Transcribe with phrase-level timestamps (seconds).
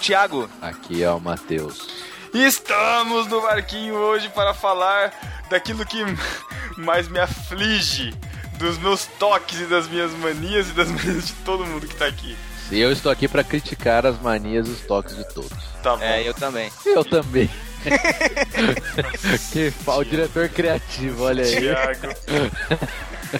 [0.00, 0.48] Thiago.
[0.60, 1.88] Aqui é o Matheus.
[2.32, 5.12] Estamos no barquinho hoje para falar
[5.50, 5.98] daquilo que
[6.80, 8.14] mais me aflige,
[8.58, 12.06] dos meus toques e das minhas manias e das manias de todo mundo que tá
[12.06, 12.36] aqui.
[12.70, 15.50] E eu estou aqui para criticar as manias e os toques de todos.
[15.82, 16.02] Tá bom.
[16.04, 16.70] É, eu também.
[16.86, 17.50] Eu também.
[19.52, 21.56] que fa- o diretor criativo, olha aí.
[21.56, 22.14] Thiago.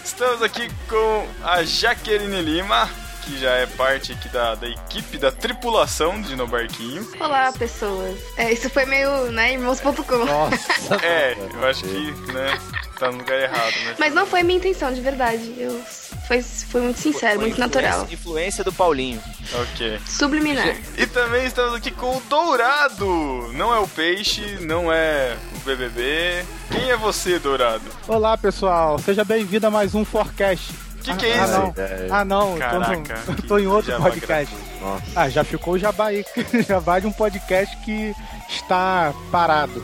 [0.03, 2.89] Estamos aqui com a Jaqueline Lima,
[3.21, 7.07] que já é parte aqui da, da equipe, da tripulação de No Barquinho.
[7.19, 8.19] Olá, pessoas.
[8.37, 10.25] É, isso foi meio, né, irmãos.com.
[10.25, 10.71] Nossa.
[11.03, 12.57] É, eu acho que, né,
[12.99, 13.95] tá no lugar errado, né?
[13.97, 15.53] Mas não foi minha intenção, de verdade.
[15.57, 15.81] Eu
[16.27, 17.91] foi, foi muito sincero, Foi muito natural.
[18.03, 19.21] influência- Influência do Paulinho.
[19.53, 19.99] Ok.
[20.05, 20.75] Subliminar.
[20.97, 23.05] E também estamos aqui com o Dourado.
[23.53, 26.43] Não é o Peixe, não é o BBB.
[26.71, 27.83] Quem é você, Dourado?
[28.07, 30.73] Olá pessoal, seja bem-vindo a mais um Forecast.
[31.01, 31.53] Que que é ah, isso?
[31.53, 31.73] Não.
[31.77, 32.07] É.
[32.11, 34.55] Ah não, Caraca, tô, no- tô em outro podcast.
[34.79, 35.03] Nossa.
[35.15, 36.25] Ah, já ficou o jabá aí.
[36.67, 38.15] jabá de um podcast que
[38.49, 39.83] está parado.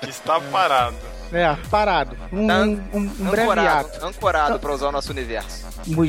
[0.00, 0.96] Que está parado.
[1.32, 2.16] É, parado.
[2.32, 5.66] Um, Tá um, um, um Ancorado, ancorado pra usar o nosso universo.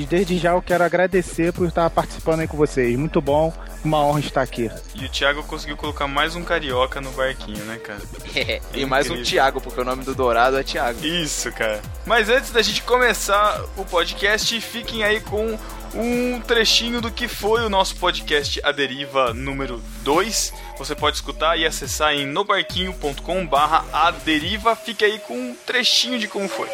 [0.09, 2.97] Desde já eu quero agradecer por estar participando aí com vocês.
[2.97, 4.71] Muito bom, uma honra estar aqui.
[4.95, 8.01] E o Thiago conseguiu colocar mais um carioca no barquinho, né, cara?
[8.73, 9.21] e mais um.
[9.21, 11.03] Thiago, porque o nome do Dourado é Thiago.
[11.05, 11.81] Isso, cara.
[12.05, 15.57] Mas antes da gente começar o podcast, fiquem aí com
[15.95, 20.53] um trechinho do que foi o nosso podcast A Deriva número 2.
[20.77, 24.75] Você pode escutar e acessar em nobarquinho.com barra A Deriva.
[24.75, 26.69] Fique aí com um trechinho de como foi.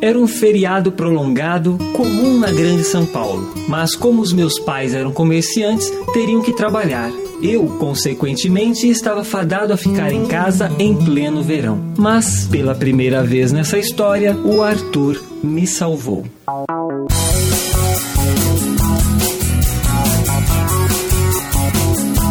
[0.00, 5.12] Era um feriado prolongado comum na Grande São Paulo, mas como os meus pais eram
[5.12, 7.21] comerciantes, teriam que trabalhar.
[7.42, 11.92] Eu, consequentemente, estava fadado a ficar em casa em pleno verão.
[11.98, 16.24] Mas, pela primeira vez nessa história, o Arthur me salvou.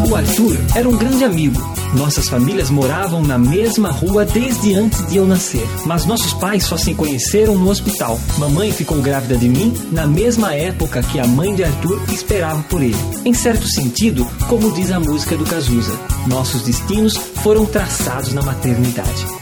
[0.09, 1.80] O Arthur era um grande amigo.
[1.95, 6.77] Nossas famílias moravam na mesma rua desde antes de eu nascer, mas nossos pais só
[6.77, 8.19] se conheceram no hospital.
[8.37, 12.81] Mamãe ficou grávida de mim na mesma época que a mãe de Arthur esperava por
[12.81, 12.95] ele.
[13.25, 19.40] Em certo sentido, como diz a música do Cazuza, nossos destinos foram traçados na maternidade.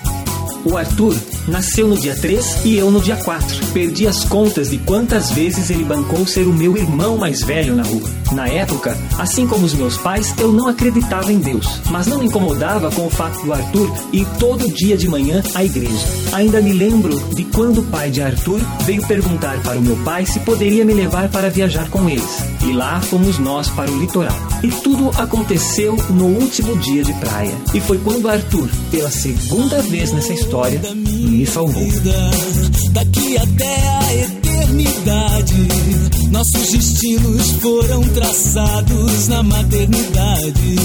[0.66, 1.16] O Arthur
[1.48, 3.68] nasceu no dia 3 e eu no dia 4.
[3.68, 7.84] Perdi as contas de quantas vezes ele bancou ser o meu irmão mais velho na
[7.84, 8.10] rua.
[8.32, 12.26] Na época, assim como os meus pais, eu não acreditava em Deus, mas não me
[12.26, 16.06] incomodava com o fato do Arthur ir todo dia de manhã à igreja.
[16.34, 20.26] Ainda me lembro de quando o pai de Arthur veio perguntar para o meu pai
[20.26, 22.44] se poderia me levar para viajar com eles.
[22.68, 24.38] E lá fomos nós para o litoral.
[24.62, 27.56] E tudo aconteceu no último dia de praia.
[27.74, 30.49] E foi quando Arthur, pela segunda vez nessa história,
[30.96, 31.88] me salvou.
[32.92, 35.68] Daqui até a eternidade,
[36.32, 40.76] nossos destinos foram traçados na maternidade.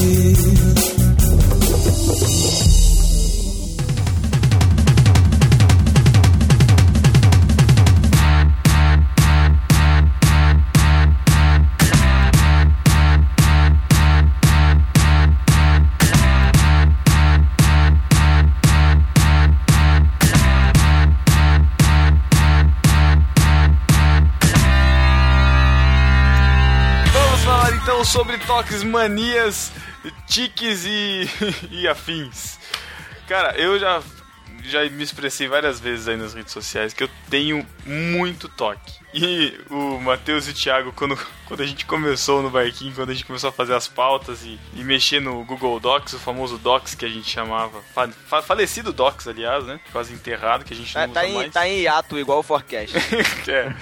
[28.14, 29.72] Sobre toques, manias,
[30.28, 31.28] tiques e,
[31.72, 32.60] e afins.
[33.26, 34.00] Cara, eu já,
[34.62, 39.02] já me expressei várias vezes aí nas redes sociais que eu tenho muito toque.
[39.12, 43.14] E o Matheus e o Thiago, quando, quando a gente começou no barquinho, quando a
[43.14, 46.94] gente começou a fazer as pautas e, e mexer no Google Docs, o famoso Docs
[46.94, 49.80] que a gente chamava, fa- fa- falecido Docs, aliás, né?
[49.90, 51.52] Quase enterrado, que a gente não Tá, usa tá em, mais.
[51.52, 52.94] tá em hiato, igual o Forecast.
[53.48, 53.72] É,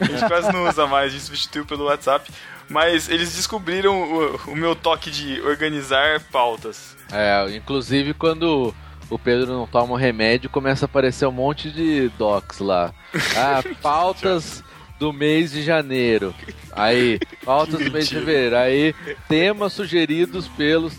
[0.00, 2.30] a gente quase não usa mais, a gente substituiu pelo WhatsApp.
[2.68, 6.96] Mas eles descobriram o, o meu toque de organizar pautas.
[7.12, 8.74] É, inclusive quando
[9.08, 12.92] o Pedro não toma um remédio, começa a aparecer um monte de docs lá.
[13.36, 14.62] Ah, pautas
[14.98, 16.34] do mês de janeiro.
[16.72, 18.56] Aí, pautas do mês de fevereiro.
[18.56, 18.94] Aí,
[19.28, 20.94] temas sugeridos pelos,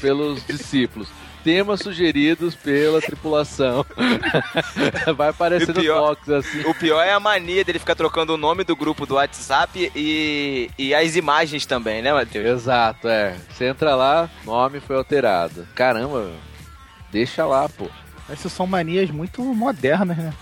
[0.00, 1.08] pelos discípulos.
[1.48, 3.82] Temas sugeridos pela tripulação.
[5.16, 6.60] Vai aparecendo o pior- docs assim.
[6.66, 10.70] O pior é a mania dele ficar trocando o nome do grupo do WhatsApp e,
[10.78, 12.44] e as imagens também, né, Matheus?
[12.44, 13.34] Exato, é.
[13.50, 15.66] Você entra lá, nome foi alterado.
[15.74, 16.30] Caramba,
[17.10, 17.86] deixa lá, pô.
[18.28, 20.34] Essas são manias muito modernas, né?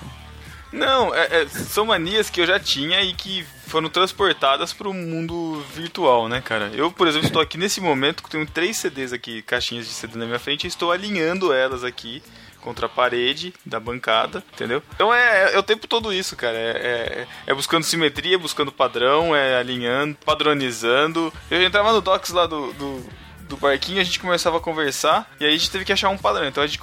[0.77, 5.65] Não, é- é, são manias que eu já tinha e que foram transportadas pro mundo
[5.75, 6.71] virtual, né, cara?
[6.75, 10.27] Eu, por exemplo, estou aqui nesse momento, tenho três CDs aqui, caixinhas de CD na
[10.27, 12.23] minha frente, e estou alinhando elas aqui
[12.61, 14.83] contra a parede da bancada, entendeu?
[14.95, 16.57] Então é, é o tempo todo isso, cara.
[16.57, 21.33] É, é- é buscando simetria, buscando padrão, é alinhando, padronizando.
[21.51, 23.07] Eu entrava no docs lá do, do,
[23.49, 26.19] do barquinho, a gente começava a conversar, e aí a gente teve que achar um
[26.19, 26.45] padrão.
[26.47, 26.79] Então a gente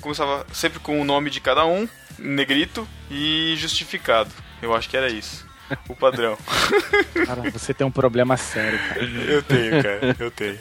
[0.00, 1.86] começava sempre com o nome de cada um,
[2.18, 4.30] negrito e justificado.
[4.62, 5.46] Eu acho que era isso.
[5.88, 6.38] O padrão.
[7.26, 9.02] Cara, você tem um problema sério, cara.
[9.02, 10.16] Eu tenho, cara.
[10.18, 10.58] Eu tenho.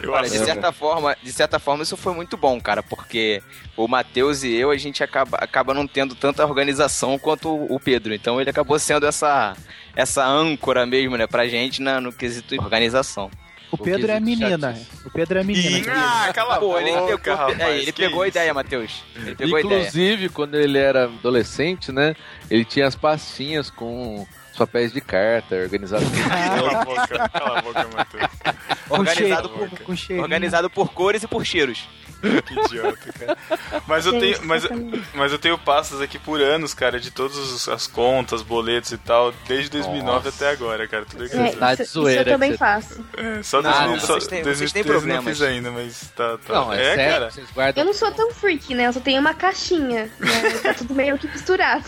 [0.00, 0.44] Eu Olha, de acho.
[0.44, 3.42] certa forma, de certa forma isso foi muito bom, cara, porque
[3.76, 7.80] o Matheus e eu a gente acaba, acaba não tendo tanta organização quanto o o
[7.80, 9.56] Pedro, então ele acabou sendo essa
[9.94, 13.30] essa âncora mesmo, né, pra gente na, no quesito organização.
[13.72, 14.78] O Pedro é a menina.
[15.04, 15.92] O Pedro é a menina.
[15.96, 19.02] Ah, cala a Pô, ele boca, pegou, rapaz, é, ele pegou a ideia, Matheus.
[19.16, 19.80] Ele pegou a ideia.
[19.80, 22.14] Inclusive, quando ele era adolescente, né?
[22.50, 26.06] Ele tinha as pastinhas com os papéis de carta organizados.
[26.28, 28.30] Cala a boca, cala a boca, Matheus.
[28.90, 31.88] Organizado cheiro, por, organizado por cores e por cheiros.
[32.46, 33.36] Que idiota, cara.
[33.86, 34.62] Mas eu tenho, mas,
[35.14, 39.32] mas eu tenho pastas aqui por anos, cara, de todas as contas, boletos e tal,
[39.48, 40.28] desde 2009 Nossa.
[40.28, 41.04] até agora, cara.
[41.04, 41.52] Tudo É.
[41.52, 43.04] Tá de isso, zoeira isso eu também faço.
[43.16, 45.24] É, só Não, 2000, só vocês têm- vocês têm 2013 eu não problemas.
[45.38, 46.52] fiz ainda, mas tá, tá.
[46.54, 47.30] Não, é, sério, cara.
[47.30, 47.82] vocês guardam.
[47.82, 48.86] Eu não sou tão freak, né?
[48.86, 50.10] Eu só tenho uma caixinha.
[50.18, 50.50] Né?
[50.62, 51.84] Tá tudo meio que misturado.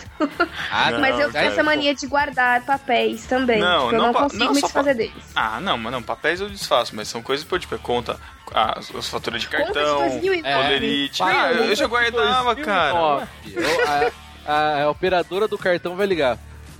[0.71, 3.59] Ah, Não, Mas eu tenho essa mania de guardar papéis também.
[3.59, 5.13] Não, eu não não pa- consigo não me desfazer deles.
[5.35, 8.19] Ah, não, mas não, papéis eu desfaço, mas são coisas, tipo, é conta,
[8.53, 10.47] as, as faturas de cartão, 2009.
[10.47, 10.61] É.
[10.63, 11.19] polerite.
[11.19, 12.93] Pai, Ah, eu, eu já guardava, cara.
[12.93, 13.27] 2009.
[13.55, 14.11] Eu-
[14.47, 16.37] a, a- operadora do cartão vai ligar.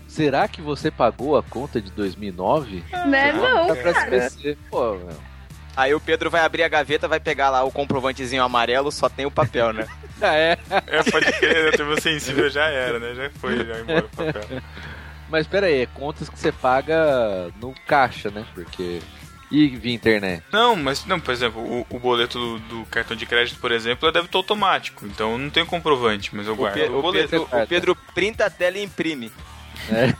[0.08, 2.84] Será que você pagou a conta de 2009?
[3.08, 3.32] Né?
[3.34, 4.30] Não, cara.
[4.70, 4.98] Pô.
[5.76, 9.26] Aí o Pedro vai abrir a gaveta, vai pegar lá o comprovantezinho amarelo, só tem
[9.26, 9.86] o papel, né?
[10.22, 10.58] Ah, é.
[10.88, 11.72] É, pode crer, né?
[11.72, 13.14] Teve sensível já era, né?
[13.14, 14.62] Já foi, já embora o papel.
[15.28, 18.46] Mas pera aí, é contas que você paga no caixa, né?
[18.54, 19.02] Porque.
[19.58, 20.44] E via internet.
[20.52, 24.10] Não, mas, não, por exemplo, o, o boleto do, do cartão de crédito, por exemplo,
[24.10, 25.06] é débito automático.
[25.06, 27.30] Então eu não tenho comprovante, mas eu O, guardo Pe- o o boleto.
[27.30, 29.32] Pedro, o Pedro printa a tela e imprime.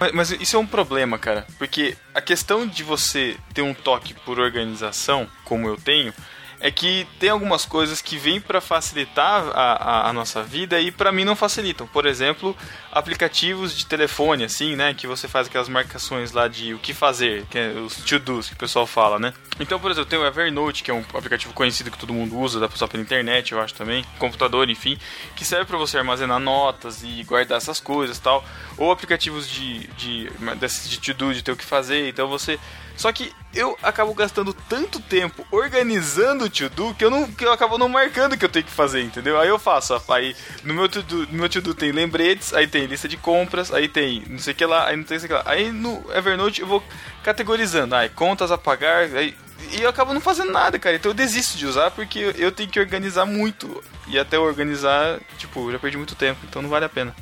[0.00, 1.46] Mas, mas isso é um problema, cara.
[1.58, 6.12] Porque a questão de você ter um toque por organização, como eu tenho,
[6.60, 10.90] é que tem algumas coisas que vêm pra facilitar a, a, a nossa vida e
[10.90, 11.86] pra mim não facilitam.
[11.86, 12.56] Por exemplo,
[12.90, 14.94] aplicativos de telefone, assim, né?
[14.94, 18.54] Que você faz aquelas marcações lá de o que fazer, que é os to-dos que
[18.54, 19.32] o pessoal fala, né?
[19.60, 22.60] Então, por exemplo, tem o Evernote, que é um aplicativo conhecido que todo mundo usa,
[22.60, 24.98] dá pra usar pela internet, eu acho também, computador, enfim,
[25.36, 28.44] que serve pra você armazenar notas e guardar essas coisas tal.
[28.76, 32.58] Ou aplicativos de, de, desses de to-do, de ter o que fazer, então você...
[32.98, 37.52] Só que eu acabo gastando tanto tempo organizando o to-do que eu, não, que eu
[37.52, 39.40] acabo não marcando o que eu tenho que fazer, entendeu?
[39.40, 40.34] Aí eu faço, aí
[40.64, 44.24] no meu to-do no meu to-do tem lembretes, aí tem lista de compras, aí tem
[44.28, 45.42] não sei o que lá, aí não tem sei o que lá.
[45.46, 46.82] Aí no Evernote eu vou
[47.22, 49.32] categorizando, aí contas a pagar, aí,
[49.70, 50.96] e eu acabo não fazendo nada, cara.
[50.96, 53.80] Então eu desisto de usar porque eu tenho que organizar muito.
[54.08, 57.14] E até organizar, tipo, eu já perdi muito tempo, então não vale a pena.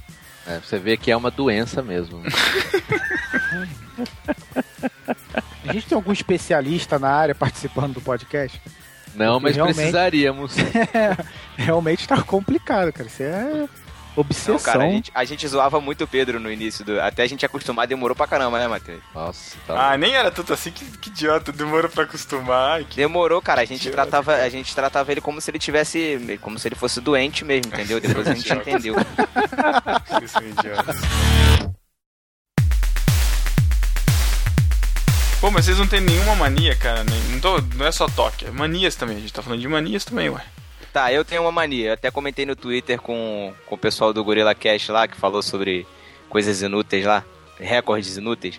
[0.47, 2.23] É, você vê que é uma doença mesmo.
[5.69, 8.61] A gente tem algum especialista na área participando do podcast?
[9.15, 9.77] Não, mas Realmente.
[9.77, 10.55] precisaríamos.
[11.57, 13.09] Realmente tá complicado, cara.
[13.09, 13.69] Isso é
[14.17, 14.55] obsessão.
[14.55, 16.85] Não, cara, a gente, a gente zoava muito o Pedro no início.
[16.85, 19.01] Do, até a gente acostumar demorou pra caramba, né, Matheus?
[19.15, 19.93] Nossa, tá.
[19.93, 22.83] Ah, nem era tanto assim, que, que idiota, demorou pra acostumar.
[22.85, 22.97] Que...
[22.97, 23.61] Demorou, cara.
[23.63, 26.39] A gente, Idiota, tratava, a gente tratava ele como se ele tivesse.
[26.41, 28.01] Como se ele fosse doente mesmo, entendeu?
[28.01, 28.71] Depois a gente Idiota.
[28.71, 28.95] entendeu.
[30.09, 30.97] Vocês são idiotas.
[35.41, 37.05] Pô, mas vocês não tem nenhuma mania, cara.
[37.05, 39.17] Não, tô- não é só toque, é manias também.
[39.17, 40.43] A gente tá falando de manias também, ué.
[40.93, 41.89] Tá, eu tenho uma mania.
[41.89, 45.43] Eu até comentei no Twitter com, com o pessoal do Gorilla Cash lá, que falou
[45.43, 45.87] sobre
[46.29, 47.23] coisas inúteis lá,
[47.61, 48.59] recordes inúteis.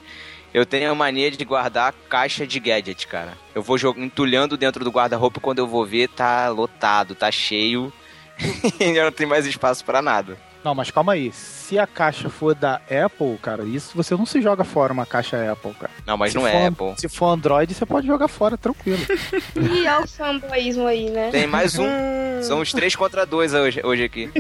[0.54, 3.34] Eu tenho a mania de guardar caixa de gadget, cara.
[3.56, 7.92] Eu vou jog- entulhando dentro do guarda-roupa quando eu vou ver, tá lotado, tá cheio.
[8.80, 10.38] e não tenho mais espaço pra nada.
[10.64, 11.32] Não, mas calma aí.
[11.32, 15.52] Se a caixa for da Apple, cara, isso você não se joga fora uma caixa
[15.52, 15.92] Apple, cara.
[16.06, 16.94] Não, mas se não for, é Apple.
[16.98, 19.00] Se for Android, você pode jogar fora tranquilo.
[19.56, 21.30] E olha o fanboyismo aí, né?
[21.30, 21.88] Tem mais um.
[22.42, 24.32] São os três contra dois hoje, hoje aqui.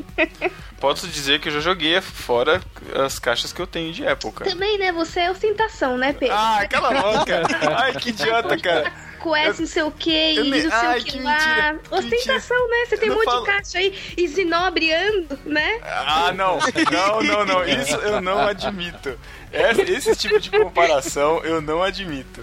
[0.79, 2.61] Posso dizer que eu já joguei fora
[3.05, 4.49] as caixas que eu tenho de Apple, cara.
[4.51, 4.91] Também, né?
[4.91, 6.35] Você é ostentação, né, Pedro?
[6.37, 7.41] Ah, cala a boca!
[7.77, 8.91] Ai, que idiota, cara.
[9.27, 11.31] Com essa não sei o que, eu e não sei Ai, o que, que lá.
[11.33, 12.85] mentira, Ostentação, né?
[12.85, 15.79] Você tem Eu um monte falo- de caixa aí e zinobriando, né?
[15.83, 16.57] Ah, não.
[16.91, 17.65] Não, não, não.
[17.65, 19.19] Isso eu não admito.
[19.51, 22.41] Esse, esse tipo de comparação eu não admito.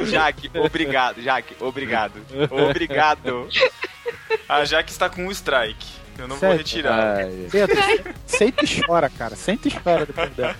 [0.00, 2.14] Jaque, obrigado, Jaque, obrigado.
[2.50, 3.48] Obrigado.
[4.48, 6.03] A Jaque está com um strike.
[6.18, 7.16] Eu não vou retirar.
[7.18, 7.76] Ai, Pedro,
[8.26, 9.34] senta e chora, cara.
[9.36, 10.56] Senta e chora depois dela.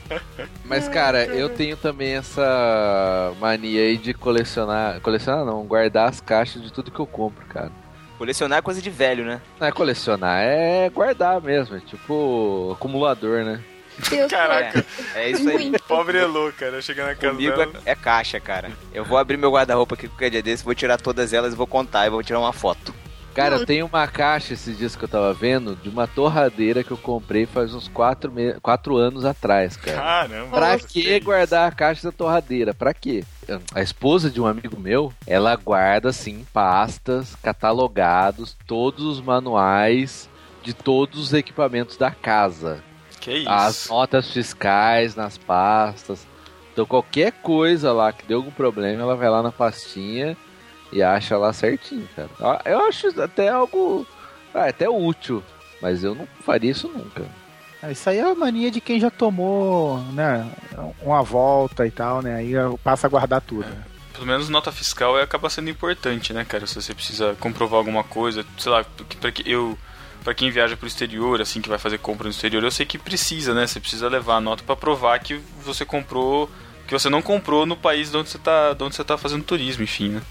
[0.65, 5.01] Mas, cara, eu tenho também essa mania aí de colecionar.
[5.01, 7.71] Colecionar não, guardar as caixas de tudo que eu compro, cara.
[8.19, 9.41] Colecionar é coisa de velho, né?
[9.61, 11.77] Não é colecionar, é guardar mesmo.
[11.77, 13.61] É tipo acumulador, né?
[14.11, 14.85] Eu Caraca,
[15.15, 15.71] É isso aí.
[15.71, 15.83] Muito.
[15.85, 16.83] pobre Elô, cara.
[16.83, 17.73] Chegando na casa Comigo dela.
[17.87, 18.73] é, é caixa, cara.
[18.93, 21.67] Eu vou abrir meu guarda-roupa aqui qualquer dia desse, vou tirar todas elas e vou
[21.67, 22.93] contar e vou tirar uma foto.
[23.35, 26.97] Cara, tenho uma caixa esses dias que eu tava vendo de uma torradeira que eu
[26.97, 28.55] comprei faz uns 4 me...
[28.61, 29.99] quatro anos atrás, cara.
[29.99, 30.51] Caramba.
[30.51, 31.25] Pra que isso?
[31.25, 32.73] guardar a caixa da torradeira?
[32.73, 33.25] Pra quê?
[33.75, 40.31] A esposa de um amigo meu, ela guarda assim pastas, catalogados, todos os manuais
[40.63, 42.83] de todos os equipamentos da casa.
[43.21, 43.49] Que isso?
[43.49, 46.27] As notas fiscais nas pastas.
[46.73, 50.37] Então qualquer coisa lá que deu algum problema, ela vai lá na pastinha
[50.95, 52.61] e acha lá certinho, cara.
[52.65, 54.07] Eu acho até algo
[54.55, 55.43] ah, até útil,
[55.83, 57.27] mas eu não faria isso nunca.
[57.83, 60.49] É, Isso aí é a mania de quem já tomou, né,
[61.03, 62.37] uma volta e tal, né?
[62.37, 63.67] Aí passa a guardar tudo.
[64.13, 66.67] Pelo menos nota fiscal é, acaba sendo importante, né, cara?
[66.69, 68.85] Se você precisa comprovar alguma coisa, sei lá,
[69.21, 69.77] pra que eu
[70.23, 72.97] para quem viaja pro exterior, assim, que vai fazer compra no exterior, eu sei que
[72.97, 73.67] precisa, né?
[73.67, 76.49] Você precisa levar a nota pra provar que você comprou,
[76.87, 79.45] que você não comprou no país de onde você tá, de onde você tá fazendo
[79.45, 80.23] turismo, enfim, né?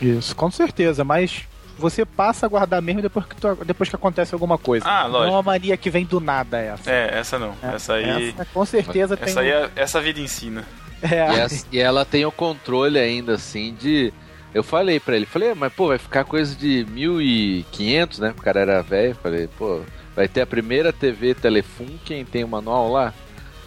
[0.00, 1.42] Isso, com certeza, mas
[1.78, 4.86] você passa a guardar mesmo depois que, tu- depois que acontece alguma coisa.
[4.88, 5.32] Ah, Não é lógico.
[5.36, 6.90] uma mania que vem do nada essa.
[6.90, 7.54] É, essa não.
[7.62, 9.28] É, essa aí, essa, com certeza tem.
[9.28, 10.64] essa aí é, essa vida ensina.
[11.02, 14.12] é, E, essa- e ela tem o controle ainda, assim, de.
[14.52, 18.34] Eu falei pra ele, falei, "Ah, mas pô, vai ficar coisa de 1.500, né?
[18.36, 19.14] O cara era velho.
[19.22, 19.80] Falei, pô,
[20.14, 23.14] vai ter a primeira TV Telefon, quem tem o manual lá?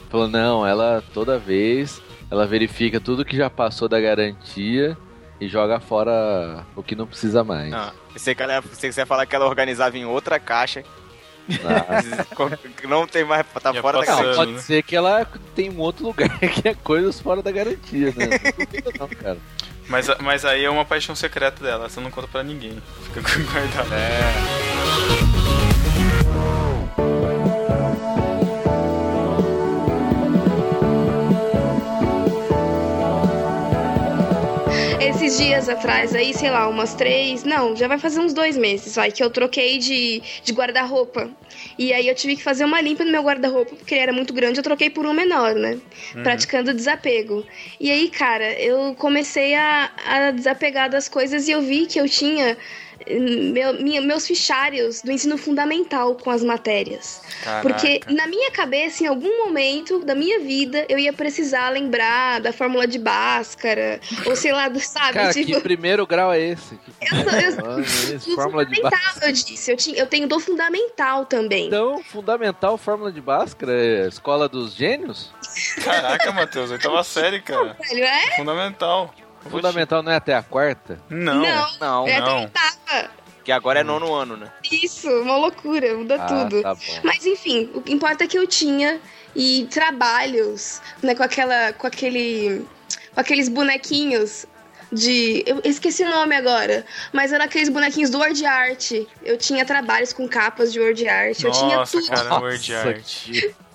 [0.09, 4.95] Falou, não, ela toda vez, ela verifica tudo que já passou da garantia
[5.43, 7.73] e joga fora o que não precisa mais.
[7.73, 10.83] Ah, pensei que ela, pensei que você ia falar que ela organizava em outra caixa.
[11.65, 13.45] Ah, não tem mais.
[13.62, 14.17] Tá Ia fora da passando.
[14.17, 14.38] Não, caixa.
[14.38, 14.59] pode né?
[14.59, 18.27] ser que ela tem um outro lugar que é coisas fora da garantia, né?
[18.85, 19.38] Não não, cara.
[19.88, 22.81] Mas, mas aí é uma paixão secreta dela, você não conta pra ninguém.
[23.03, 23.21] Fica
[23.51, 23.89] guardado.
[35.03, 37.43] Esses dias atrás, aí, sei lá, umas três.
[37.43, 41.29] Não, já vai fazer uns dois meses, vai, que eu troquei de, de guarda-roupa.
[41.77, 44.33] E aí eu tive que fazer uma limpa no meu guarda-roupa, porque ele era muito
[44.33, 45.77] grande, eu troquei por um menor, né?
[46.24, 47.45] Praticando desapego.
[47.81, 52.07] E aí, cara, eu comecei a, a desapegar das coisas e eu vi que eu
[52.07, 52.57] tinha.
[53.10, 57.22] Meu- minha- meus fichários do ensino fundamental com as matérias.
[57.62, 58.13] Porque Caraca.
[58.13, 62.88] na minha cabeça, em algum momento da minha vida, eu ia precisar lembrar da fórmula
[62.88, 65.13] de Bhaskara, ou sei lá, do, sabe?
[65.13, 66.77] Cara, tipo, que primeiro grau é esse?
[67.01, 69.27] Eu, sou- eu, esse, fórmula de fundamental, Bhaskara.
[69.27, 69.72] eu disse.
[69.72, 71.67] Eu, tinha, eu tenho do fundamental também.
[71.67, 75.31] Então, fundamental fórmula de Bhaskara é escola dos gênios?
[75.83, 77.75] Caraca, Matheus, oitava série, cara.
[77.89, 78.36] Velho, é?
[78.36, 79.13] Fundamental.
[79.50, 81.00] Fundamental não é até a quarta?
[81.09, 81.41] Não.
[81.41, 82.50] Não, Não, é não.
[83.43, 84.51] que agora é nono ano, né?
[84.71, 86.62] Isso, uma loucura, muda Ah, tudo.
[86.62, 87.00] tá bom.
[87.03, 89.00] Mas enfim, o que importa é que eu tinha
[89.35, 92.65] e trabalhos, né, com aquela com aquele
[93.13, 94.45] com aqueles bonequinhos
[94.91, 98.91] de eu esqueci o nome agora, mas eram aqueles bonequinhos do Word Art.
[99.23, 102.88] Eu tinha trabalhos com capas de Word Art, eu tinha Nossa, tudo, cara, Word Nossa,
[102.89, 103.27] Art.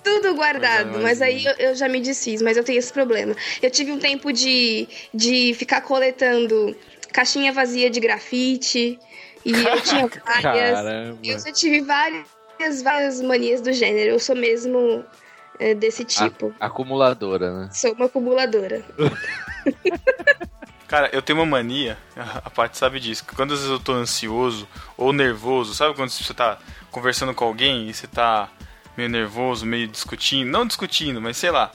[0.03, 2.91] Tudo guardado, Coisa mas mais aí eu, eu já me desfiz, mas eu tenho esse
[2.91, 3.35] problema.
[3.61, 6.75] Eu tive um tempo de, de ficar coletando
[7.11, 8.99] caixinha vazia de grafite
[9.45, 11.19] e eu tinha várias Caramba.
[11.23, 14.11] eu já tive várias, várias manias do gênero.
[14.11, 15.03] Eu sou mesmo
[15.59, 16.53] é, desse tipo.
[16.59, 17.69] Acumuladora, né?
[17.71, 18.83] Sou uma acumuladora.
[20.87, 23.91] Cara, eu tenho uma mania, a parte sabe disso, que quando às vezes eu tô
[23.91, 26.57] ansioso ou nervoso, sabe quando você tá
[26.89, 28.49] conversando com alguém e você tá
[28.99, 31.71] meio nervoso, meio discutindo, não discutindo, mas sei lá,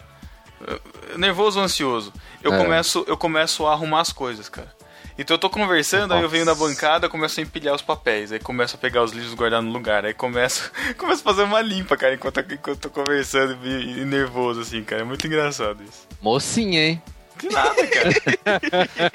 [1.17, 2.13] nervoso ou ansioso,
[2.43, 2.59] eu É.
[2.59, 4.73] começo eu começo a arrumar as coisas, cara.
[5.17, 6.67] Então eu tô conversando, aí eu venho na Nossa.
[6.69, 9.71] bancada, começo a empilhar os papéis, aí começo a pegar os livros e guardar no
[9.71, 14.01] lugar, aí começo, começo a fazer uma limpa, cara, enquanto, enquanto eu tô conversando e,
[14.01, 15.03] e nervoso, assim, cara.
[15.03, 16.07] É muito engraçado isso.
[16.21, 17.03] Mocinha, hein?
[17.41, 18.11] De nada, cara.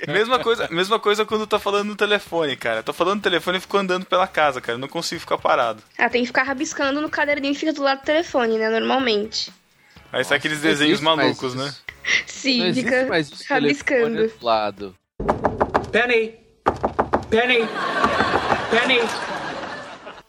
[0.12, 2.84] mesma, coisa, mesma coisa quando tá falando no telefone, cara.
[2.84, 4.74] Tô falando no telefone e fico andando pela casa, cara.
[4.74, 5.82] Eu Não consigo ficar parado.
[5.98, 8.70] Ah, tem que ficar rabiscando no caderninho que fica do lado do telefone, né?
[8.70, 9.52] Normalmente.
[10.12, 11.66] Aí sai aqueles Não desenhos malucos, né?
[11.66, 11.74] Não
[12.26, 14.28] Sim, fica mais isso telefone rabiscando.
[14.28, 14.96] do lado.
[15.92, 16.36] Penny!
[17.30, 17.68] Penny!
[18.72, 19.00] Penny!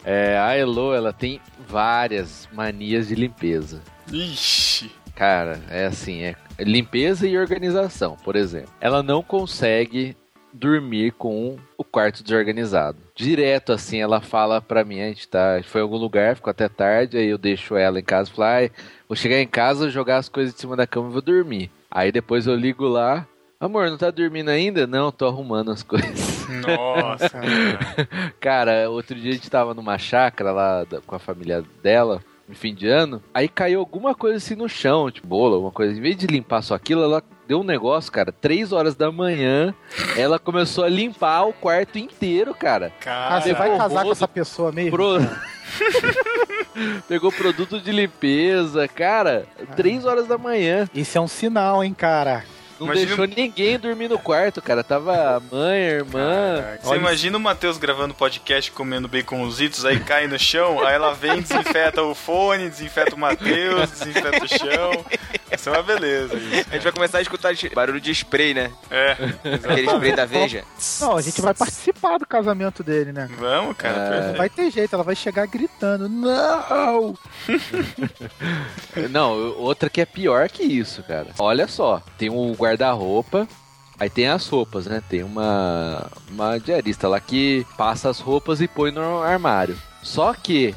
[0.04, 3.82] É, a Elo, ela tem várias manias de limpeza.
[4.10, 4.90] Ixi.
[5.20, 8.70] Cara, é assim, é limpeza e organização, por exemplo.
[8.80, 10.16] Ela não consegue
[10.50, 12.96] dormir com o quarto desorganizado.
[13.14, 16.70] Direto assim, ela fala pra mim, a gente tá, foi em algum lugar, ficou até
[16.70, 18.70] tarde, aí eu deixo ela em casa e falo, ai,
[19.06, 21.70] vou chegar em casa, jogar as coisas de cima da cama e vou dormir.
[21.90, 23.26] Aí depois eu ligo lá,
[23.60, 24.86] amor, não tá dormindo ainda?
[24.86, 26.48] Não, tô arrumando as coisas.
[26.66, 27.30] Nossa.
[28.40, 32.22] Cara, outro dia a gente tava numa chácara lá com a família dela,
[32.54, 35.96] fim de ano, aí caiu alguma coisa assim no chão, tipo bola, alguma coisa.
[35.96, 39.74] Em vez de limpar só aquilo, ela deu um negócio, cara, três horas da manhã,
[40.16, 42.92] ela começou a limpar o quarto inteiro, cara.
[43.06, 44.92] Ah, você vai casar com essa pessoa mesmo?
[44.92, 45.18] Pro...
[47.08, 50.88] Pegou produto de limpeza, cara, três horas da manhã.
[50.94, 52.44] Isso é um sinal, hein, cara.
[52.80, 54.82] Não Imagina- deixou ninguém dormir no quarto, cara.
[54.82, 56.64] Tava a mãe, a irmã.
[56.82, 61.42] Você imagina o Matheus gravando podcast comendo baconzitos, aí cai no chão, aí ela vem,
[61.42, 65.04] desinfeta o fone, desinfeta o Matheus, desinfeta o chão.
[65.52, 66.36] Isso é uma beleza.
[66.36, 66.66] Isso.
[66.70, 68.72] A gente vai começar a escutar barulho de spray, né?
[68.90, 69.10] É,
[69.54, 70.64] Aquele spray da Veja.
[71.00, 73.28] Não, a gente vai participar do casamento dele, né?
[73.38, 74.30] vamos, cara.
[74.30, 74.32] É.
[74.32, 77.14] Vai ter jeito, ela vai chegar gritando, não!
[79.10, 81.28] Não, outra que é pior que isso, cara.
[81.38, 83.48] Olha só, tem um guarda-roupa.
[83.98, 85.02] Aí tem as roupas, né?
[85.08, 89.76] Tem uma, uma diarista lá que passa as roupas e põe no armário.
[90.02, 90.74] Só que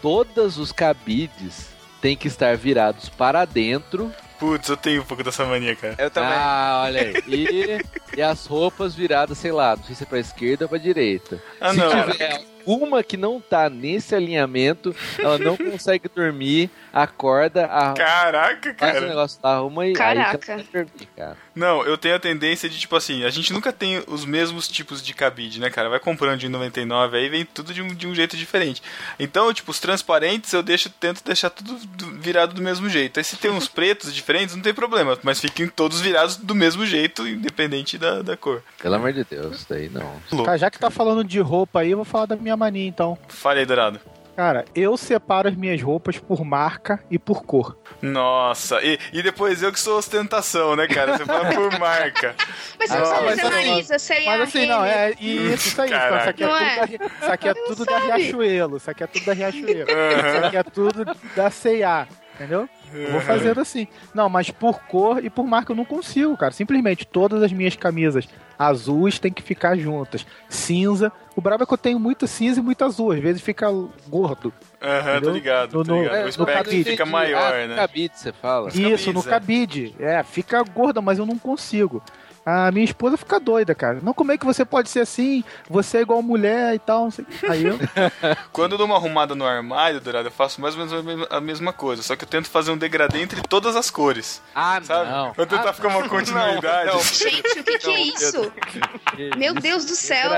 [0.00, 1.68] todos os cabides
[2.00, 4.12] têm que estar virados para dentro.
[4.38, 5.96] Putz, eu tenho um pouco dessa mania, cara.
[5.98, 6.30] Eu também.
[6.32, 7.14] Ah, olha aí.
[7.26, 10.78] E, e as roupas viradas, sei lá, não sei se é pra esquerda ou pra
[10.78, 11.42] direita.
[11.60, 11.90] Ah, Se não.
[12.12, 18.90] tiver uma que não tá nesse alinhamento, ela não consegue dormir, acorda, a, Caraca, faz
[18.92, 19.08] o cara.
[19.08, 20.30] negócio, arruma e Caraca.
[20.32, 21.36] aí que ela vai dormir, cara.
[21.54, 25.02] Não, eu tenho a tendência de, tipo assim, a gente nunca tem os mesmos tipos
[25.02, 25.88] de cabide, né, cara?
[25.88, 28.82] Vai comprando de 99, aí vem tudo de um, de um jeito diferente.
[29.18, 33.18] Então, tipo, os transparentes eu deixo, tento deixar tudo do- virado do mesmo jeito.
[33.18, 36.84] Aí se tem uns pretos diferentes, não tem problema, mas fiquem todos virados do mesmo
[36.84, 38.62] jeito, independente da, da cor.
[38.82, 40.44] Pelo amor de Deus, isso daí não.
[40.44, 43.16] Cara, já que tá falando de roupa aí, eu vou falar da minha mania então.
[43.28, 44.00] Fale aí, Dourado.
[44.36, 47.78] Cara, eu separo as minhas roupas por marca e por cor.
[48.02, 51.16] Nossa, e, e depois eu que sou ostentação, né, cara?
[51.16, 52.34] Você fala por marca.
[52.78, 55.12] Mas você Ah, não sabe mas fazer assim- Marisa, você é Mas assim, não, é
[55.18, 55.88] e isso, isso aí.
[55.88, 56.18] Caraca.
[56.18, 56.76] Isso aqui é Não tudo, é?
[56.76, 57.98] da, isso aqui é tudo da.
[57.98, 58.76] Riachuelo.
[58.76, 59.90] Isso aqui é tudo da Riachuelo.
[59.90, 62.06] Isso aqui é tudo da C&A.
[62.34, 62.68] Entendeu?
[62.92, 63.88] Eu vou fazendo assim.
[64.14, 66.52] Não, mas por cor e por marca eu não consigo, cara.
[66.52, 70.26] Simplesmente todas as minhas camisas azuis têm que ficar juntas.
[70.48, 71.12] Cinza.
[71.34, 73.12] O brabo é que eu tenho muito cinza e muito azul.
[73.12, 73.66] Às vezes fica
[74.08, 74.52] gordo.
[74.80, 75.32] Aham, tô Entendeu?
[75.34, 76.16] ligado, tô No- no- ligado.
[76.16, 76.90] é, O no espectro cabide.
[76.90, 77.76] fica Ah, maior, no né?
[77.76, 78.68] cabide, você fala.
[78.68, 79.22] Isso, cabides, no é.
[79.24, 79.94] cabide.
[79.98, 82.02] É, fica gorda, mas eu não consigo.
[82.48, 83.98] A minha esposa fica doida, cara.
[84.00, 85.42] Não, como é que você pode ser assim?
[85.68, 87.02] Você é igual mulher e tal.
[87.06, 87.26] não sei.
[87.48, 87.76] Aí eu.
[88.52, 91.72] Quando eu dou uma arrumada no armário, Dourado, eu faço mais ou menos a mesma-
[91.72, 92.04] coisa.
[92.04, 94.40] Só que eu tento fazer um degradê entre todas as cores.
[94.54, 95.10] Ah, Sabe?
[95.10, 95.32] não.
[95.32, 96.90] Vou tentar Ah, ficar uma continuidade.
[97.12, 98.52] Gente, o que, que é isso?
[99.36, 100.30] Meu Deus do céu.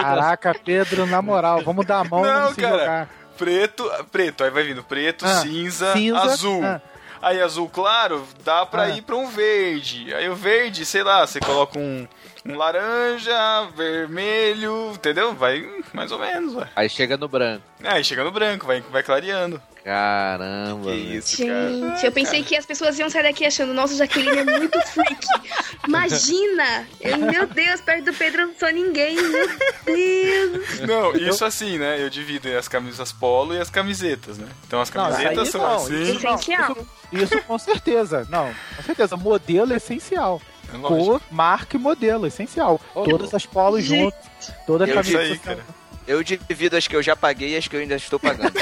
[0.00, 2.78] Caraca, Pedro, na moral, vamos dar a mão e Não, vamos se cara.
[2.78, 3.08] jogar.
[3.36, 6.62] Preto, preto, aí vai vindo preto, Ah, cinza, cinza, azul.
[6.64, 6.80] ah.
[7.22, 8.88] Aí azul claro, dá pra Ah.
[8.90, 10.12] ir pra um verde.
[10.14, 12.06] Aí o verde, sei lá, você coloca um,
[12.46, 13.34] um laranja,
[13.76, 15.34] vermelho, entendeu?
[15.34, 16.68] Vai mais ou menos, vai.
[16.74, 17.62] Aí chega no branco.
[17.84, 19.60] Aí chega no branco, vai, vai clareando.
[19.84, 20.90] Caramba.
[20.90, 21.70] Que isso, cara.
[21.70, 25.26] Gente, eu pensei que as pessoas iam sair daqui achando, nossa, Jaqueline é muito freak.
[25.88, 26.86] Imagina!
[27.00, 29.16] Eu, meu Deus, perto do Pedro eu não sou ninguém.
[29.16, 29.48] Meu
[29.86, 30.80] Deus.
[30.80, 32.02] Não, isso assim, né?
[32.02, 34.48] Eu divido as camisas polo e as camisetas, né?
[34.66, 36.02] Então as Não, camisetas aí são não, assim.
[36.02, 36.76] isso não, Essencial.
[37.12, 38.26] Isso, isso com certeza.
[38.28, 39.16] Não, com certeza.
[39.16, 40.42] Modelo é essencial.
[40.72, 41.04] É lógico.
[41.04, 42.80] Cor, marca e modelo, essencial.
[42.92, 44.18] Todas as polos juntos,
[44.66, 45.18] toda a Eu camisa.
[45.18, 45.64] Aí, cara.
[46.06, 48.52] Eu divido as que eu já paguei e as que eu ainda estou pagando.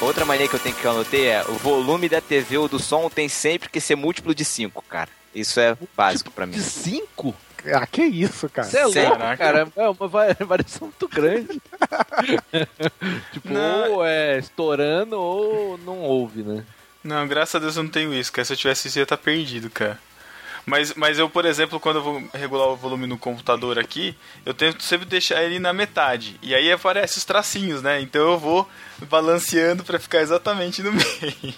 [0.00, 2.78] Outra mania que eu tenho que eu anotei é o volume da TV ou do
[2.78, 5.10] som tem sempre que ser múltiplo de 5, cara.
[5.40, 6.52] Isso é básico pra mim.
[6.52, 7.34] De cinco?
[7.74, 8.68] Ah, que isso, cara.
[8.68, 9.36] Você é louco, Caraca.
[9.36, 9.68] cara.
[9.76, 11.60] É uma va- variação muito grande.
[13.32, 13.92] tipo, Não.
[13.94, 16.64] ou é estourando ou não ouve, né?
[17.02, 18.44] Não, graças a Deus eu não tenho isso, cara.
[18.44, 19.98] Se eu tivesse isso, eu ia estar perdido, cara.
[20.66, 24.52] Mas, mas eu, por exemplo, quando eu vou regular o volume no computador aqui, eu
[24.52, 26.38] tento sempre deixar ele na metade.
[26.42, 28.00] E aí aparece os tracinhos, né?
[28.02, 28.68] Então eu vou
[29.08, 31.54] balanceando pra ficar exatamente no meio.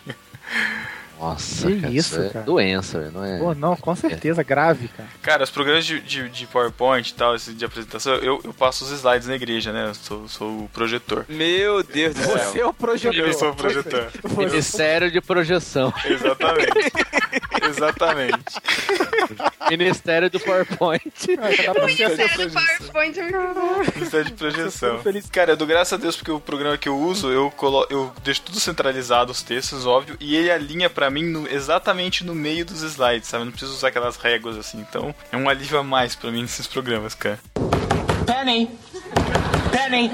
[1.20, 2.44] Nossa, Que cara, isso, é cara?
[2.46, 3.38] doença, velho, não é?
[3.38, 5.08] Pô, não, com certeza, grave, cara.
[5.20, 8.84] Cara, os programas de, de, de PowerPoint e tal, esse de apresentação, eu, eu passo
[8.84, 9.88] os slides na igreja, né?
[9.90, 11.26] Eu sou, sou o projetor.
[11.28, 12.38] Meu Deus do céu.
[12.38, 13.18] Você é o projetor.
[13.20, 14.10] Eu sou o projetor.
[14.34, 15.92] Ministério de projeção.
[16.06, 16.92] Exatamente.
[17.68, 18.54] Exatamente.
[19.68, 21.02] Ministério do PowerPoint.
[21.38, 23.94] Ah, dá pra ser assim, Sério, o PowerPoint é.
[23.94, 24.98] Ministério de projeção.
[25.02, 25.28] Feliz.
[25.28, 27.86] Cara, eu dou graças a Deus porque o programa que eu uso, eu, colo...
[27.90, 32.34] eu deixo tudo centralizado, os textos, óbvio, e ele alinha pra mim no- exatamente no
[32.34, 33.42] meio dos slides, sabe?
[33.42, 34.78] Eu não preciso usar aquelas réguas assim.
[34.80, 37.38] Então, é um alívio a mais pra mim nesses programas, cara.
[38.26, 38.70] Penny.
[39.72, 40.10] Penny.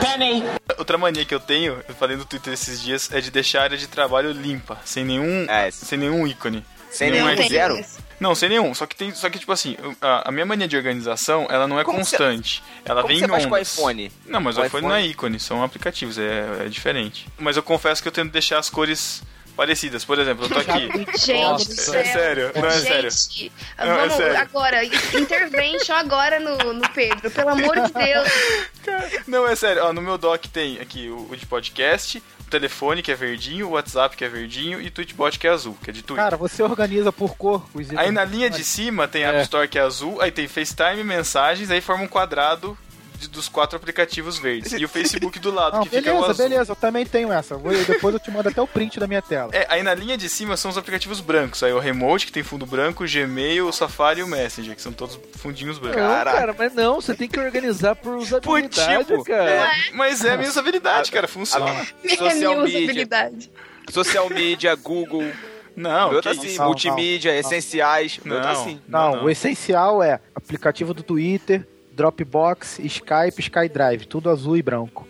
[0.00, 0.44] Penny.
[0.78, 3.62] Outra mania que eu tenho, eu falei no Twitter esses dias, é de deixar a
[3.64, 5.70] área de trabalho limpa, sem nenhum, É.
[5.70, 6.64] sem nenhum ícone.
[6.90, 7.82] Sem nenhum zero?
[8.20, 8.74] Não, sem nenhum.
[8.74, 11.80] Só que tem, só que tipo assim, a, a minha mania de organização, ela não
[11.80, 12.62] é Como você- constante.
[12.84, 14.12] ela Como vem você em faz com o iPhone?
[14.26, 17.26] Não, mas o O iPhone, iPhone- não é ícone, são aplicativos, é, é diferente.
[17.38, 19.22] Mas eu confesso que eu tento deixar as cores
[19.56, 20.04] parecidas.
[20.04, 20.88] Por exemplo, eu tô aqui.
[21.18, 21.64] Gente Nossa.
[21.66, 22.00] do céu.
[22.00, 23.10] É sério, não é sério.
[23.10, 24.38] Gente, Não, é vamos sério.
[24.38, 28.28] agora, intervention agora no, no Pedro, pelo amor de Deus.
[29.26, 29.84] Não, é sério.
[29.84, 33.68] Ó, no meu doc tem aqui o, o de podcast, o telefone que é verdinho,
[33.68, 36.24] o WhatsApp que é verdinho e o Tweetbot que é azul, que é de Twitter.
[36.24, 39.42] Cara, você organiza por cor os Aí na linha de cima tem a App É.
[39.42, 42.76] Store que é azul, aí tem FaceTime, mensagens, aí forma um quadrado
[43.22, 44.72] de- dos quatro aplicativos verdes.
[44.72, 46.48] E o Facebook do lado, Não, que fica o beleza, azul.
[46.48, 47.56] beleza, eu também tenho essa.
[47.56, 49.50] Vou, depois eu te mando até o print da minha tela.
[49.52, 51.62] É, aí na linha de cima são os aplicativos brancos.
[51.62, 54.82] Aí o Remote, que tem fundo branco, o Gmail, o Safari e o Messenger, que
[54.82, 56.00] são todos fundinhos brancos.
[56.02, 56.38] Não, Caraca.
[56.38, 59.70] cara, mas não, você tem que organizar por usabilidade, tipo, cara.
[59.94, 61.86] Mas é a minha usabilidade, cara, funciona.
[62.02, 62.78] Minha Social minha media.
[62.80, 63.50] usabilidade.
[63.90, 65.30] Social media, Google.
[65.74, 66.56] Não, meu que tá assim?
[66.58, 68.20] Não, multimídia, essenciais.
[68.24, 68.60] Meu tá Não.
[68.62, 68.80] assim.
[68.86, 75.06] Não, o essencial é aplicativo do Twitter, Dropbox, Skype, SkyDrive, tudo azul e branco.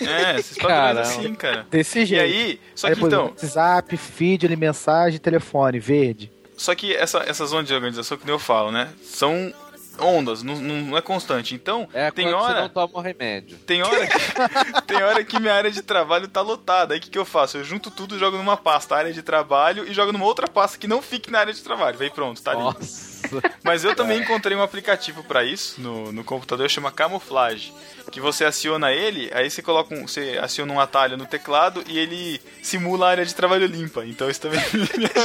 [0.00, 1.66] É, esses padrões assim, cara.
[1.70, 2.22] Desse E jeito.
[2.22, 6.30] aí, só Aí, que então, WhatsApp, feed, mensagem, telefone, verde.
[6.56, 8.88] Só que essa, essas ondas de organização que nem eu falo, né?
[9.02, 9.52] São
[9.98, 11.54] ondas, não, não é constante.
[11.54, 12.60] Então, É tem quando você hora.
[12.62, 13.56] não toma o remédio.
[13.58, 16.94] Tem hora, que, tem hora que minha área de trabalho tá lotada.
[16.94, 17.56] Aí o que, que eu faço?
[17.58, 20.86] Eu junto tudo, jogo numa pasta, área de trabalho, e jogo numa outra pasta que
[20.88, 21.96] não fique na área de trabalho.
[21.98, 22.60] Vem pronto, tá ali.
[22.60, 23.14] Nossa.
[23.62, 27.72] Mas eu também encontrei um aplicativo pra isso no, no computador, chama Camuflage.
[28.12, 31.98] Que você aciona ele, aí você coloca um, você aciona um atalho no teclado e
[31.98, 34.04] ele simula a área de trabalho limpa.
[34.04, 34.60] Então isso também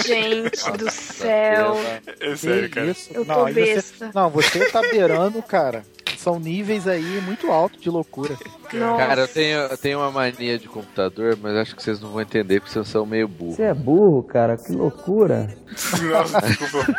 [0.06, 1.78] Gente do céu.
[2.20, 2.88] é sério, cara.
[2.88, 3.10] isso?
[3.14, 4.12] Eu tô não, aí você, besta.
[4.16, 5.84] não, você tá beirando, cara.
[6.18, 8.36] São níveis aí muito altos de loucura.
[8.74, 8.98] Nossa.
[8.98, 12.22] Cara, eu tenho, eu tenho uma mania de computador, mas acho que vocês não vão
[12.22, 13.56] entender porque vocês são meio burros.
[13.56, 15.48] Você é burro, cara, que loucura.
[16.12, 16.94] Nossa, desculpa.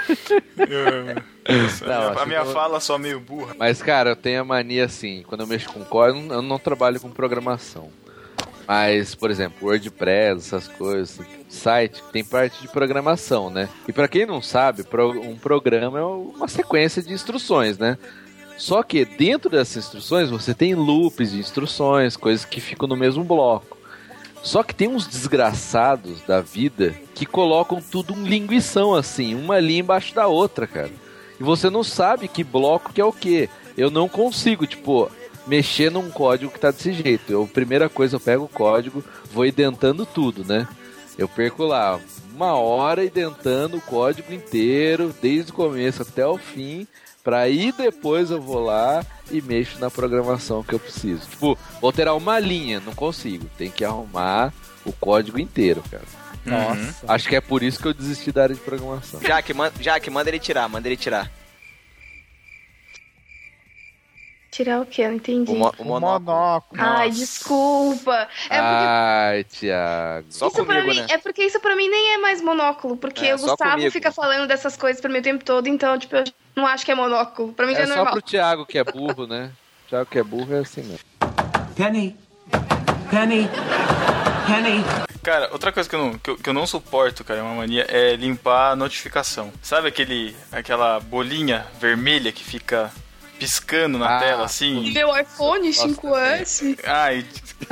[0.56, 3.54] Eu- Não, a minha, fala só meio burra.
[3.58, 6.42] Mas, cara, eu tenho a mania assim, quando eu mexo com código, eu não- eu
[6.42, 7.88] não trabalho com programação.
[8.72, 13.68] Mas, por exemplo, WordPress, essas coisas, site, tem parte de programação, né?
[13.88, 14.84] E pra quem não sabe,
[15.24, 17.98] um programa é uma sequência de instruções, né?
[18.56, 23.24] Só que dentro dessas instruções você tem loops de instruções, coisas que ficam no mesmo
[23.24, 23.76] bloco.
[24.40, 29.80] Só que tem uns desgraçados da vida que colocam tudo um linguição assim, uma linha
[29.80, 30.92] embaixo da outra, cara.
[31.40, 33.50] E você não sabe que bloco que é o que.
[33.76, 35.10] Eu não consigo, tipo,
[35.46, 37.32] mexer num código que tá desse jeito.
[37.32, 40.66] Eu, primeira coisa, eu pego o código, vou identando tudo, né?
[41.18, 42.00] Eu perco lá
[42.34, 46.86] uma hora identando o código inteiro, desde o começo até o fim,
[47.22, 51.28] pra aí depois eu vou lá e mexo na programação que eu preciso.
[51.28, 53.46] Tipo, vou alterar uma linha, não consigo.
[53.58, 56.04] Tem que arrumar o código inteiro, cara.
[56.44, 57.04] Nossa.
[57.06, 59.20] Acho que é por isso que eu desisti da área de programação.
[59.20, 61.30] Jaque, man, Jaque, manda ele tirar, manda ele tirar.
[64.50, 65.02] Tirar o quê?
[65.02, 65.52] Eu não entendi.
[65.52, 66.20] O, mo- o O monóculo.
[66.36, 66.82] monóculo.
[66.82, 67.20] Ai, Nossa.
[67.20, 68.14] desculpa.
[68.48, 70.26] É porque Ai, Thiago.
[70.30, 71.06] Só isso pra comigo, mim, né?
[71.10, 73.90] é porque isso pra mim nem é mais monóculo, porque É, o Gustavo comigo.
[73.92, 76.24] fica falando dessas coisas pra mim o tempo todo, então, tipo, eu
[76.56, 77.52] não acho que é monóculo.
[77.52, 78.12] Pra mim já É é só normal.
[78.14, 79.52] pro Thiago que é burro, né?
[79.88, 81.04] Thiago que é burro é assim mesmo.
[81.76, 82.16] Penny.
[83.10, 83.48] Penny.
[84.46, 84.84] Penny.
[85.22, 87.54] Cara, outra coisa que eu, não, que, eu, que eu não suporto, cara, é uma
[87.54, 89.52] mania, é limpar a notificação.
[89.62, 92.90] Sabe aquele, aquela bolinha vermelha que fica
[93.40, 94.92] piscando na Ah, tela, assim?
[94.92, 96.78] Meu iPhone 5S.
[96.84, 97.24] Ai,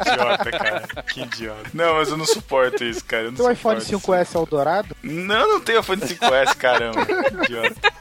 [0.00, 0.82] idiota, cara.
[1.12, 1.70] Que idiota.
[1.74, 3.24] Não, mas eu não suporto isso, cara.
[3.24, 4.96] Eu Seu iPhone suporto 5S é o dourado?
[5.02, 5.12] isso.
[5.14, 7.00] Não, não tenho iPhone 5S, caramba.
[7.44, 7.92] Idiota.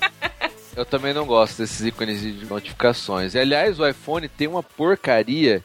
[0.75, 3.33] Eu também não gosto desses ícones de notificações.
[3.33, 5.63] E aliás, o iPhone tem uma porcaria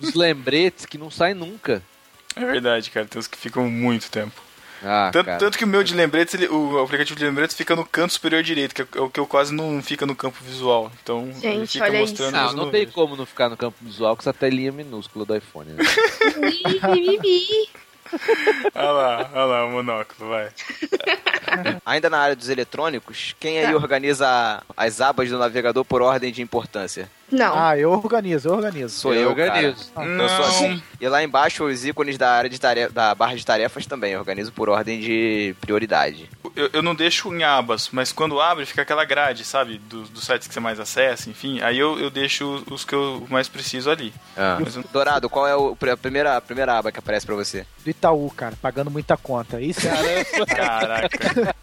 [0.00, 1.82] dos lembretes que não sai nunca.
[2.34, 3.06] É verdade, cara.
[3.06, 4.40] Tem uns que ficam muito tempo.
[4.84, 7.84] Ah, Tanto, tanto que o meu de lembretes, ele- o aplicativo de lembretes fica no
[7.86, 10.92] canto superior direito, que é o que eu quase não fica no campo visual.
[11.02, 12.32] Então ele Gente, fica olha mostrando.
[12.32, 15.24] Não, mas eu não tem como não ficar no campo visual com essa telinha minúscula
[15.24, 15.70] do iPhone.
[15.70, 15.84] Né?
[16.92, 17.68] Mimimi.
[18.74, 20.48] Olha lá, olha lá o monóculo, vai.
[21.86, 26.42] Ainda na área dos eletrônicos, quem aí organiza as abas do navegador por ordem de
[26.42, 27.10] importância?
[27.30, 27.58] Não.
[27.58, 28.94] Ah, eu organizo, eu organizo.
[28.94, 29.90] Sou eu, organizo.
[29.94, 30.06] cara.
[30.06, 30.82] Eu sou assim.
[31.00, 34.12] E lá embaixo os ícones da área de tarefa, da barra de tarefas também.
[34.12, 36.28] Eu organizo por ordem de prioridade.
[36.54, 39.78] Eu, eu não deixo em abas, mas quando abre fica aquela grade, sabe?
[39.78, 41.60] Dos, dos sites que você mais acessa, enfim.
[41.62, 44.12] Aí eu, eu deixo os que eu mais preciso ali.
[44.36, 44.58] Ah.
[44.60, 47.66] Eu- Dourado, qual é o- a, primeira, a primeira aba que aparece pra você?
[47.82, 49.60] Do Itaú, cara, pagando muita conta.
[49.60, 51.54] Isso é, Caraca.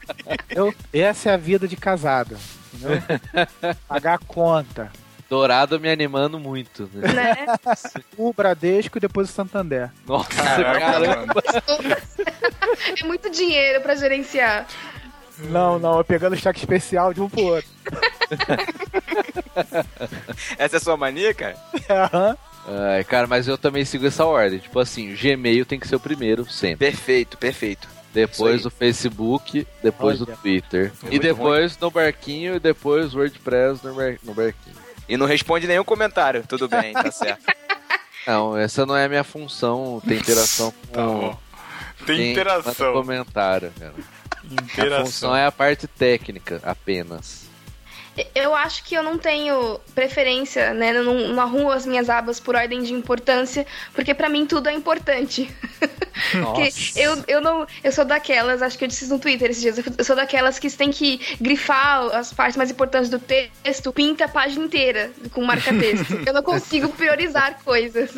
[0.49, 2.37] eu, essa é a vida de casado.
[2.73, 3.01] Entendeu?
[3.87, 4.91] Pagar a conta.
[5.31, 6.89] Dourado me animando muito.
[6.93, 7.07] Né?
[7.13, 7.35] Né?
[8.17, 9.89] O Bradesco e depois o Santander.
[10.05, 11.41] Nossa, Caraca, caramba.
[13.01, 14.67] é muito dinheiro pra gerenciar.
[15.49, 17.69] Não, não, eu pegando o cheque especial de um pro outro.
[20.59, 21.55] Essa é a sua mania, cara?
[21.89, 22.37] Aham.
[22.67, 24.59] Ai, cara, mas eu também sigo essa ordem.
[24.59, 26.87] Tipo assim, o Gmail tem que ser o primeiro, sempre.
[26.87, 27.87] Perfeito, perfeito.
[28.13, 30.33] Depois o Facebook, depois Olha.
[30.33, 30.91] o Twitter.
[31.03, 34.75] E Muito depois no barquinho e depois o WordPress no, bar- no barquinho.
[35.11, 36.43] E não responde nenhum comentário.
[36.47, 37.43] Tudo bem, tá certo.
[38.25, 41.39] Não, essa não é a minha função, ter interação com Tá bom.
[42.05, 42.93] Tem interação.
[42.93, 43.93] comentário, cara.
[43.93, 45.35] A função Interação.
[45.35, 47.49] é a parte técnica, apenas.
[48.33, 50.97] Eu acho que eu não tenho preferência, né?
[50.97, 54.69] Eu não, não arrumo as minhas abas por ordem de importância, porque pra mim tudo
[54.69, 55.49] é importante.
[56.31, 56.99] Porque Nossa.
[56.99, 57.65] eu, eu não.
[57.83, 59.77] Eu sou daquelas, acho que eu disse isso no Twitter esses dias.
[59.97, 64.27] Eu sou daquelas que tem que grifar as partes mais importantes do texto, pinta a
[64.27, 66.21] página inteira com marca-texto.
[66.27, 68.11] eu não consigo priorizar coisas.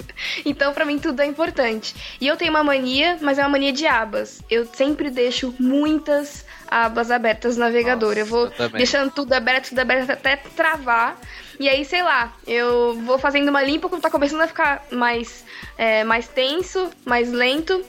[0.44, 1.96] Então, pra mim, tudo é importante.
[2.20, 4.42] E eu tenho uma mania, mas é uma mania de abas.
[4.50, 8.10] Eu sempre deixo muitas abas abertas no navegador.
[8.10, 11.17] Nossa, eu vou eu deixando tudo aberto, tudo aberto até travar.
[11.60, 15.45] E aí, sei lá, eu vou fazendo uma limpa quando tá começando a ficar mais,
[15.78, 17.84] é, mais tenso, mais lento.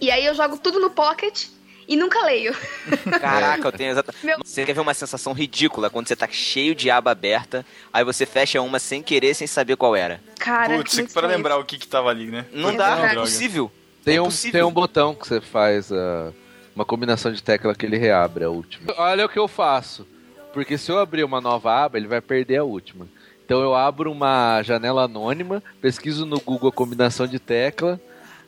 [0.00, 1.46] E aí eu jogo tudo no pocket
[1.88, 2.52] e nunca leio.
[3.20, 4.26] Caraca, eu tenho exatamente.
[4.26, 8.04] Meu- Você quer ver uma sensação ridícula quando você tá cheio de aba aberta, aí
[8.04, 10.20] você fecha uma sem querer, sem saber qual era.
[10.38, 12.44] Cara, Putz, para lembrar o que que tava ali, né?
[12.52, 13.14] Não É dá, verdade.
[13.14, 13.72] é impossível.
[14.04, 14.52] Tem É um, impossível.
[14.52, 16.32] tem um botão que você faz ah,
[16.76, 18.92] uma combinação de tecla que ele reabre a última.
[18.98, 20.06] Olha o que eu faço.
[20.52, 23.08] Porque se eu abrir uma nova aba, ele vai perder a última.
[23.44, 27.98] Então eu abro uma janela anônima, pesquiso no Google a combinação de tecla,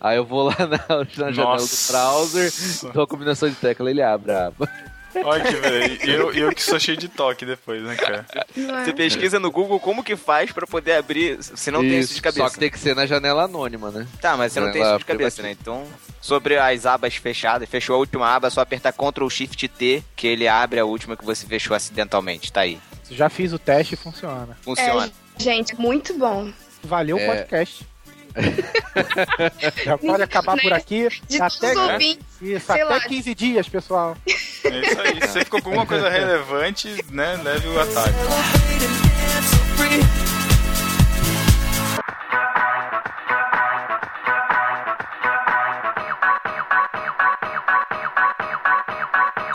[0.01, 2.53] aí eu vou lá na, na janela do browser,
[2.93, 4.69] dou a combinação de tecla ele abre a aba.
[5.25, 5.99] Olha que velho.
[6.07, 8.27] E eu, eu que sou cheio de toque depois, né, cara?
[8.57, 8.85] Não?
[8.85, 12.23] Você pesquisa no Google como que faz pra poder abrir, se não tem isso de
[12.23, 12.45] cabeça.
[12.45, 14.07] Só que tem que ser na janela anônima, né?
[14.21, 15.51] Tá, mas você não tem isso de cabeça, né?
[15.53, 15.87] Então,
[16.21, 20.27] sobre as abas fechadas, fechou a última aba, é só apertar Ctrl Shift T, que
[20.27, 22.53] ele abre a última que você fechou acidentalmente.
[22.53, 22.79] Tá aí.
[23.11, 24.57] Já fiz o teste e funciona.
[24.63, 25.07] Funciona.
[25.07, 26.53] É, gente, muito bom.
[26.83, 27.27] Valeu o É.
[27.27, 27.87] podcast.
[29.85, 31.09] Já pode acabar por aqui.
[31.29, 32.27] De até, todos os ouvintes.
[32.41, 33.01] isso, sei até lá.
[33.01, 34.17] 15 dias, pessoal.
[34.65, 35.21] É isso aí.
[35.23, 38.15] Se você ficou com alguma coisa relevante, né, leve o ataque.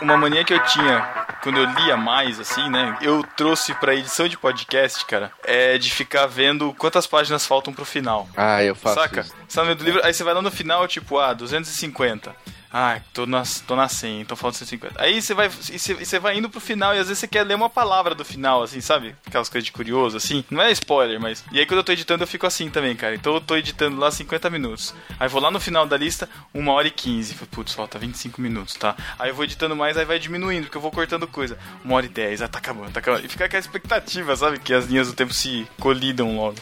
[0.00, 2.96] Uma mania que eu tinha quando eu lia mais, assim, né?
[3.02, 7.84] Eu trouxe pra edição de podcast, cara, é de ficar vendo quantas páginas faltam pro
[7.84, 8.26] final.
[8.34, 9.20] Ah, eu faço Saca?
[9.20, 9.34] isso.
[9.46, 12.34] Você tá no meio do livro, aí você vai lá no final, tipo, ah, 250.
[12.76, 15.00] Ah, tô na, tô na 100, então falta 150.
[15.00, 17.54] Aí você vai, e você, vai indo pro final e às vezes você quer ler
[17.54, 19.14] uma palavra do final, assim, sabe?
[19.24, 20.44] Aquelas coisas de curioso, assim.
[20.50, 21.44] Não é spoiler, mas.
[21.52, 23.14] E aí quando eu tô editando eu fico assim também, cara.
[23.14, 24.92] Então eu tô editando lá 50 minutos.
[25.20, 27.34] Aí vou lá no final da lista, 1 hora e 15.
[27.34, 28.96] Falei, Putz, falta 25 minutos, tá?
[29.20, 31.56] Aí eu vou editando mais, aí vai diminuindo, porque eu vou cortando coisa.
[31.84, 33.24] 1 hora e 10, ah, tá acabando, tá acabando.
[33.24, 34.58] E fica aquela expectativa, sabe?
[34.58, 36.56] Que as linhas do tempo se colidam logo.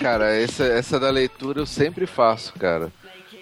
[0.00, 2.90] Cara, essa, essa da leitura eu sempre faço, cara.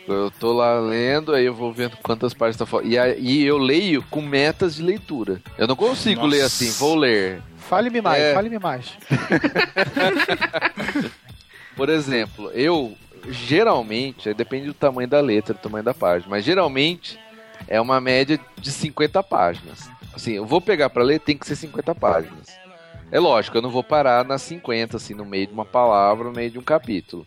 [0.09, 2.93] Eu tô lá lendo, aí eu vou vendo quantas páginas tá faltando.
[2.93, 5.41] E aí eu leio com metas de leitura.
[5.57, 6.37] Eu não consigo Nossa.
[6.37, 7.41] ler assim, vou ler.
[7.59, 8.35] Fale-me mais, É.
[8.35, 8.93] fale-me mais.
[11.77, 12.97] Por exemplo, eu
[13.29, 17.19] geralmente, aí depende do tamanho da letra, do tamanho da página, mas geralmente
[17.69, 19.89] é uma média de 50 páginas.
[20.13, 22.49] Assim, eu vou pegar pra ler, tem que ser 50 páginas.
[23.13, 26.33] É lógico, eu não vou parar nas 50, assim, no meio de uma palavra, no
[26.33, 27.25] meio de um capítulo.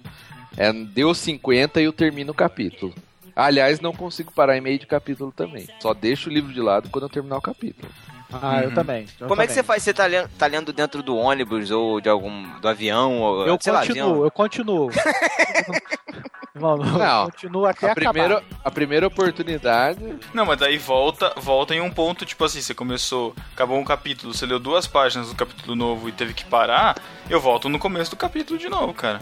[0.57, 2.93] É, deu 50 e eu termino o capítulo.
[3.35, 5.67] Aliás, não consigo parar em meio de capítulo também.
[5.79, 7.91] Só deixo o livro de lado quando eu terminar o capítulo.
[8.31, 8.75] Ah, eu Uhum.
[8.75, 9.05] também.
[9.19, 9.67] eu Como é que você também.
[9.67, 9.83] faz?
[9.83, 12.59] Você tá lendo, tá lendo dentro do ônibus ou de algum.
[12.59, 13.19] do avião?
[13.21, 14.23] Ou, Eu sei lá, continuo, avião?
[14.25, 14.91] eu continuo.
[16.55, 18.11] Mano, Não, eu continuo até A acabar.
[18.13, 19.99] primeira, a primeira oportunidade.
[20.33, 24.33] Não, mas daí volta, volta em um ponto, tipo assim, você começou, acabou um capítulo,
[24.33, 26.95] você leu duas páginas do capítulo novo e teve que parar,
[27.27, 29.19] eu volto no começo do capítulo de novo, cara.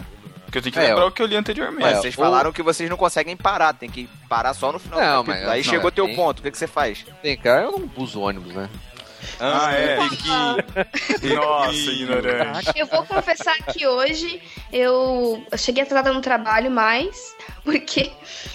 [0.52, 1.08] Porque eu tenho que É, lembrar ó.
[1.08, 1.80] o que eu li anteriormente.
[1.80, 4.78] Mas É, vocês ou- falaram que vocês não conseguem parar, tem que parar só no
[4.78, 5.46] final Não, do capítulo.
[5.46, 7.06] mas- Aí não, chegou é, teu tem- ponto, o que, que você faz?
[7.22, 8.68] Tem cara, eu não uso ônibus, né?
[9.40, 9.98] Ah, é.
[10.08, 11.34] Que...
[11.34, 12.72] Nossa, ignorante.
[12.76, 14.40] Eu vou confessar que hoje
[14.72, 18.10] eu cheguei atrasada no trabalho, mas porque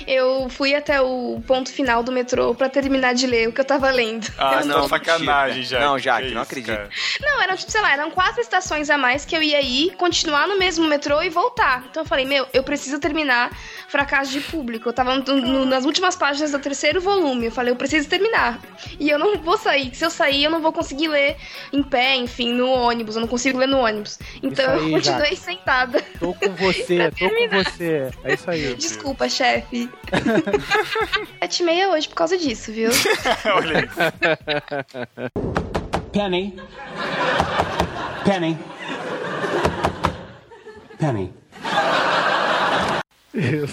[0.05, 3.65] eu fui até o ponto final do metrô pra terminar de ler o que eu
[3.65, 4.27] tava lendo.
[4.37, 5.65] Ah, Não, não, mentira, sacanagem, cara.
[5.65, 5.79] já.
[5.79, 6.89] Não, Jaque, não acredito.
[7.21, 10.47] Não, eram tipo, sei lá, eram quatro estações a mais que eu ia ir, continuar
[10.47, 11.85] no mesmo metrô e voltar.
[11.89, 13.49] Então eu falei, meu, eu preciso terminar
[13.89, 14.89] Fracasso de Público.
[14.89, 17.45] Eu tava no- no- nas últimas páginas do terceiro volume.
[17.45, 18.59] Eu falei, eu preciso terminar.
[18.99, 19.95] E eu não vou sair.
[19.95, 21.37] Se eu sair, eu não vou conseguir ler
[21.71, 23.15] em pé, enfim, no ônibus.
[23.15, 24.19] Eu não consigo ler no ônibus.
[24.43, 25.35] Então Isso aí, eu continuei Jaque.
[25.37, 26.01] sentada.
[26.19, 28.11] Tô com você, tô com você.
[28.23, 28.75] É isso aí.
[28.75, 29.89] Desculpa, chefe.
[31.39, 32.89] Sete e meia hoje por causa disso, viu?
[33.55, 33.87] Olha aí.
[36.11, 36.59] Penny.
[38.25, 38.57] Penny.
[40.99, 41.33] Penny.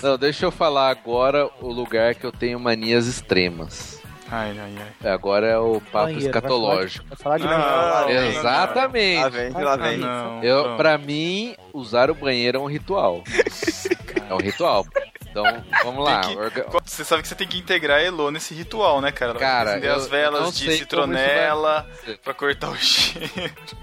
[0.02, 4.00] Não, deixa eu falar agora o lugar que eu tenho manias extremas.
[4.30, 4.86] Ai, ai, ai.
[5.02, 7.06] É, Agora é o papo Banheiro, escatológico.
[7.08, 8.38] Vai falar de, vai Não, falar de não, banheiro.
[8.38, 9.22] Exatamente.
[9.22, 9.98] Lá vem, lá vem.
[9.98, 13.22] Não, Eu, pra mim, usar o banheiro é um ritual.
[14.26, 14.86] É um ritual.
[15.34, 16.20] Então, vamos lá.
[16.20, 19.34] Que- orga- Você sabe que você tem que integrar a Elo nesse ritual, né, cara?
[19.36, 23.28] Cara, acender eu- as velas não de citronela vai- pra cortar o cheiro.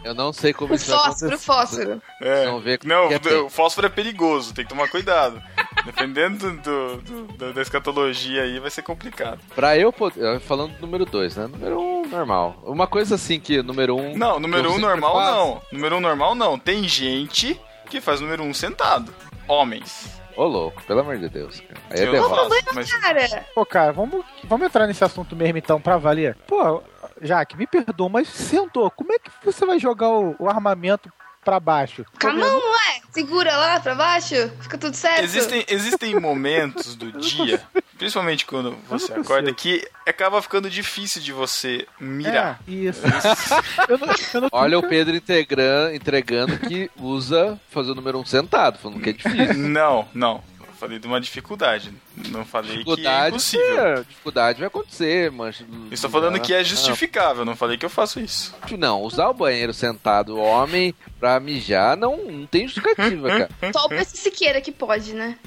[0.04, 1.46] Eu não sei como O isso vai fósforo, acontecer.
[1.46, 2.02] fósforo.
[2.22, 2.46] É.
[2.46, 5.42] Vamos ver Não, que é o- o fósforo é perigoso, tem que tomar cuidado.
[5.86, 9.40] Dependendo do, do- do- da escatologia aí, vai ser complicado.
[9.54, 10.40] Pra eu poder.
[10.40, 11.48] Falando do número 2, né?
[11.48, 12.62] Número 1, um, normal.
[12.64, 14.12] Uma coisa assim que número 1.
[14.12, 15.32] Um, Não, número eu um sempre normal faço.
[15.36, 15.62] não.
[15.74, 16.58] Número um normal não.
[16.60, 17.60] Tem gente
[17.90, 19.14] que faz número um sentado.
[19.48, 20.21] Homens.
[20.42, 21.80] Ô, louco, pelo amor de Deus, cara.
[21.92, 22.50] Aí é derrota.
[22.50, 26.36] faço, mas Cara, Pô, cara, vamos, vamos entrar nesse assunto mesmo então pra valer.
[26.48, 26.82] Pô,
[27.22, 28.90] Jaque, me perdoa, mas sentou.
[28.90, 32.06] Como é que você vai jogar o, o armamento pra baixo?
[32.20, 33.02] com a mão, não é?
[33.12, 35.24] Segura lá pra baixo, fica tudo certo.
[35.24, 37.62] existem, existem momentos do dia,
[37.98, 42.62] principalmente quando você acorda, que acaba ficando difícil de você mirar.
[42.68, 43.02] É, isso.
[43.90, 48.22] eu não, eu não Olha o Pedro entregando, entregando que usa fazer o número 1
[48.22, 49.58] um sentado, falando que é difícil.
[49.58, 50.51] Não, não.
[50.82, 51.94] Falei de uma dificuldade.
[52.30, 53.80] Não falei que é Dificuldade, impossível.
[53.86, 55.64] é, dificuldade vai acontecer, mas.
[55.92, 58.52] Estou falando que é justificável, não falei que eu faço isso.
[58.80, 63.50] Não, usar o banheiro sentado homem pra mijar não, não tem justificativa, cara.
[63.72, 65.38] Só o PC Siqueira que pode, né?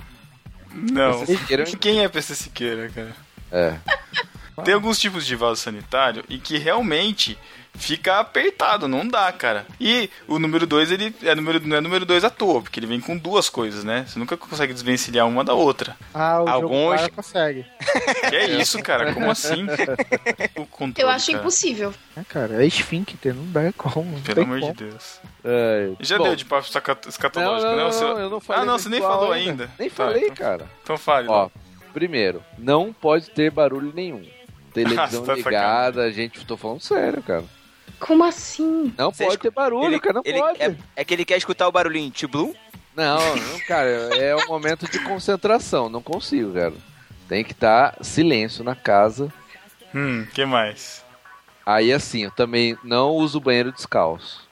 [0.73, 1.27] Não.
[1.27, 3.17] Siqueira- Quem é PC Siqueira, cara?
[3.51, 3.75] É.
[4.65, 7.37] Tem alguns tipos de vaso sanitário e que realmente
[7.77, 9.67] fica apertado, não dá, cara.
[9.81, 12.87] E o número 2, ele é número, não é número 2 à toa, porque ele
[12.87, 14.05] vem com duas coisas, né?
[14.07, 15.97] Você nunca consegue desvencilhar uma da outra.
[16.13, 17.67] Ah, o Alguns- jogo consegue.
[18.31, 19.13] Que é isso, cara?
[19.13, 19.67] Como assim?
[20.57, 21.39] O controle, Eu acho cara.
[21.39, 21.95] impossível.
[22.17, 24.11] É, cara, é esfíncter, não dá como.
[24.13, 24.73] Não Pelo amor como.
[24.75, 25.21] de Deus.
[25.45, 27.83] É, Já bom, deu de papo Não, escatológico, não, né?
[27.83, 29.71] não, O seu- eu não falei Ah, não, você nem falou ainda.
[29.79, 30.67] Nem Tá, falei, então- cara.
[30.83, 31.29] Então fale.
[31.29, 31.51] Ó, Ó.
[31.93, 34.23] primeiro, não pode ter barulho nenhum.
[34.73, 37.45] Televisão Você tá ligada, gente, tô falando sério, cara.
[38.01, 38.93] Como assim?
[38.99, 40.63] Não Você pode escu- ter barulho, Ele, cara, não ele- pode.
[40.63, 42.55] é, é que ele quer escutar o barulhinho T-Blue?
[42.95, 46.75] Não, não, cara, é um momento de concentração, não consigo, cara.
[47.29, 49.33] Tem que estar silêncio na casa.
[49.95, 51.03] Hum, que mais?
[51.65, 54.47] Aí assim, eu também não uso banheiro descalço.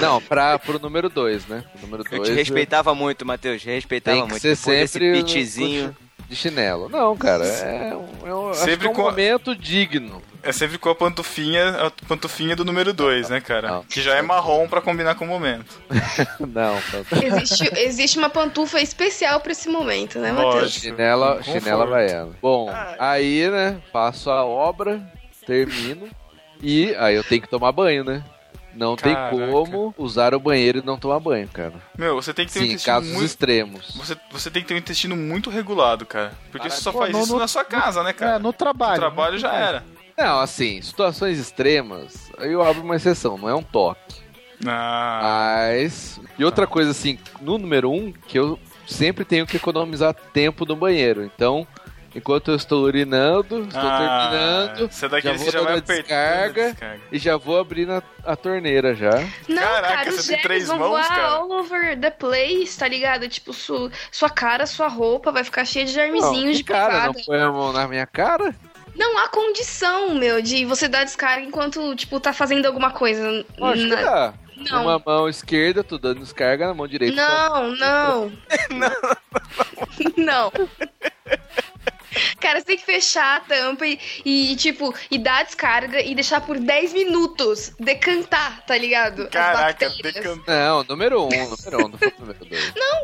[0.00, 1.64] Não, pra, pro número 2, né?
[1.74, 3.62] O número Eu dois te respeitava muito, Matheus.
[3.62, 4.42] Respeitava tem que muito.
[4.42, 5.96] ser Depois desse sempre pitzinho.
[6.28, 6.88] De chinelo.
[6.88, 10.22] Não, cara, é um, é um, acho Sempre que é um com a- momento digno.
[10.42, 13.68] É sempre com a pantufinha, a pantufinha do número 2, né, cara?
[13.68, 13.82] Não.
[13.82, 15.80] Que já é marrom pra combinar com o momento.
[16.38, 20.30] Não, tá- Existe, existe uma pantufa especial pra esse momento, né.
[20.30, 20.72] Matheus?
[20.74, 21.58] chinela, Conforto.
[21.60, 22.32] chinela baiana.
[22.40, 25.02] Bom, aí, né, faço a obra,
[25.44, 26.08] termino
[26.62, 28.22] e aí eu tenho que tomar banho, né?
[28.76, 29.34] Não Caraca.
[29.36, 31.72] tem como usar o banheiro e não tomar banho, cara.
[31.96, 33.24] Meu, você tem que ter um Sim, intestino casos muito...
[33.24, 33.94] extremos.
[33.96, 36.32] Você, você tem que ter um intestino muito regulado, cara.
[36.52, 38.38] Porque você só Pô, faz no- isso no- na sua casa, né, É, cara?
[38.38, 38.92] no trabalho.
[38.94, 39.82] No trabalho já era.
[40.18, 44.16] Não, assim, situações extremas, aí eu abro uma exceção, não é um toque.
[44.66, 45.20] Ah,
[45.68, 46.20] Mas.
[46.38, 50.74] E outra coisa, assim, no número um, que eu sempre tenho que economizar tempo no
[50.76, 51.22] banheiro.
[51.24, 51.66] Então,
[52.16, 54.28] enquanto eu estou urinando, estou ah,
[54.70, 56.62] terminando, Você daqui já vou já vai a descarga.
[56.64, 57.00] a descarga.
[57.12, 59.10] e já vou abrir na, a torneira já.
[59.48, 61.22] Não, Caraca, cara, os você tem três vão mãos, voar cara?
[61.28, 63.28] all over the place, tá ligado?
[63.28, 67.06] Tipo, su- sua cara, sua roupa vai ficar cheia de Não, germezinhos de cara, privada.
[67.14, 68.54] não põe a mão na minha cara?
[68.94, 73.44] Não há condição, meu, de você dar descarga enquanto, tipo, tá fazendo alguma coisa.
[73.54, 74.34] Que Na- dá.
[74.56, 74.84] Não.
[74.84, 77.14] Uma mão esquerda, tô dando descarga, na mão direita.
[77.14, 78.32] Não, não.
[80.16, 80.50] não.
[82.40, 86.14] Cara, você tem que fechar a tampa e, e, tipo, e dar a descarga e
[86.14, 89.28] deixar por 10 minutos decantar, tá ligado?
[89.28, 90.44] Caraca, decantando.
[90.46, 92.74] Não, número um, número um, não foi o número dois.
[92.74, 92.96] Não,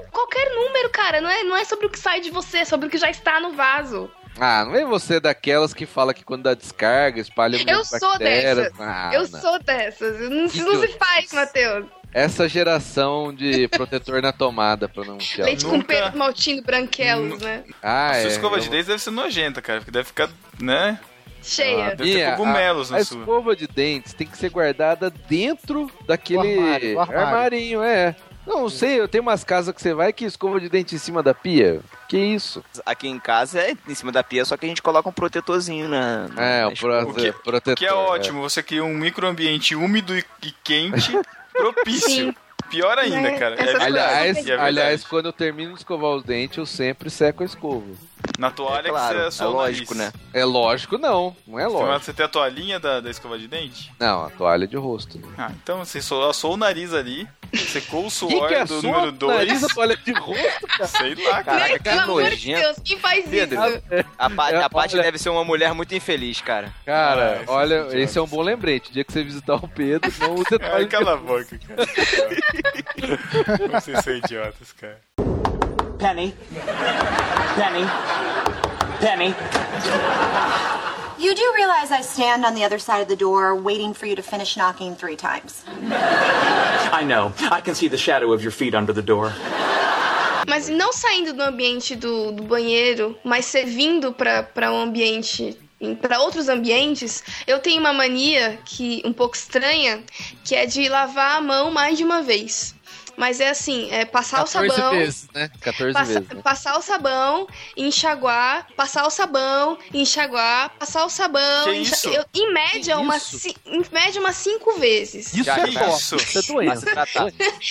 [0.93, 2.99] cara, não é, não é sobre o que sai de você, é sobre o que
[2.99, 4.11] já está no vaso.
[4.39, 8.57] Ah, não é você daquelas que fala que quando dá descarga, espalha Eu sou bactérias.
[8.57, 8.81] dessas.
[8.81, 9.41] Ah, eu não.
[9.41, 10.21] sou dessas.
[10.21, 11.87] Não, não se faz, Matheus.
[12.15, 17.65] Essa geração de protetor na tomada pra não te Leite com Pedro Maltino branquelos, né?
[17.83, 18.27] Ah, Sua é.
[18.27, 20.29] escova de eu- dente deve ser nojenta, cara, porque deve ficar,
[20.61, 21.01] né?
[21.43, 21.95] Cheia.
[21.97, 23.19] Deve ter cogumelos a, a na sua.
[23.19, 27.27] escova de dentes tem que ser guardada dentro daquele Do armário, do armário.
[27.27, 28.15] armarinho, é.
[28.47, 31.23] Não sei, eu tenho umas casas que você vai que escova de dente em cima
[31.23, 31.81] da pia.
[32.09, 32.63] Que isso?
[32.85, 35.89] Aqui em casa é em cima da pia, só que a gente coloca um protetorzinho
[35.89, 36.29] na.
[36.29, 37.01] na- É, na o escova.
[37.07, 37.77] pro, O que- protetor.
[37.77, 41.13] Que é ótimo, você cria um microambiente úmido e, e quente,
[41.53, 42.09] propício.
[42.09, 42.35] Sim.
[42.71, 43.57] Pior ainda, É, cara.
[43.57, 43.83] É.
[43.85, 47.85] Aliás, é aliás, quando eu termino de escovar os dentes, eu sempre seco a escova.
[48.39, 50.13] Na toalha É claro, que você é assou o lógico, nariz.
[50.15, 50.21] né?
[50.33, 51.37] É lógico, não.
[51.47, 52.05] Não é lógico.
[52.05, 53.93] Você tem a toalhinha da, da escova de dente?
[53.99, 55.21] Não, a toalha de rosto.
[55.39, 59.13] Ah, então você só assou o nariz ali, secou o suor que é do número
[59.13, 59.37] 2.
[59.37, 60.87] nariz a toalha de rosto, cara?
[60.87, 61.45] Sei lá, cara.
[61.45, 61.79] Caraca, Né?
[61.79, 62.61] que Pelo amor de nojento.
[62.61, 63.83] Deus, quem faz Pedro, isso?
[64.19, 66.73] A, É, a Paty deve ser uma mulher muito infeliz, cara.
[66.87, 68.91] Cara, Ah, olha, esses esse é um bom lembrete.
[68.91, 71.17] O dia que você visitar o Pedro, não use a toalha Ai, de cala a
[71.17, 71.87] boca, cara.
[73.81, 74.99] Vocês são idiotas, cara.
[76.03, 76.35] Penny.
[77.55, 77.85] Penny.
[78.99, 79.35] Penny.
[81.17, 84.17] You do realize I stand on the other side of the door waiting for you
[84.17, 85.65] to finish knocking three times.
[86.93, 87.33] I know.
[87.53, 89.33] I can see the shadow of your feet under the door.
[90.49, 95.57] Mas não saindo do ambiente do, do banheiro, mas servindo para um ambiente
[96.01, 100.03] para outros ambientes, eu tenho uma mania que um pouco estranha,
[100.45, 102.75] que é de lavar a mão mais de uma vez.
[103.17, 105.51] Mas é assim, é passar o 14 sabão, vezes, né?
[105.61, 106.29] 14 passa- vezes.
[106.29, 106.43] né?
[106.43, 107.47] passar o sabão,
[107.77, 112.09] enxaguar, passar o sabão, enxaguar, passar o sabão, Que enxa- isso?
[112.09, 113.39] eu- em média Que uma isso?
[113.39, 115.27] ci- em média umas cinco vezes.
[115.35, 116.17] Isso Já é que dó, isso?
[116.17, 117.27] isso é se tratar.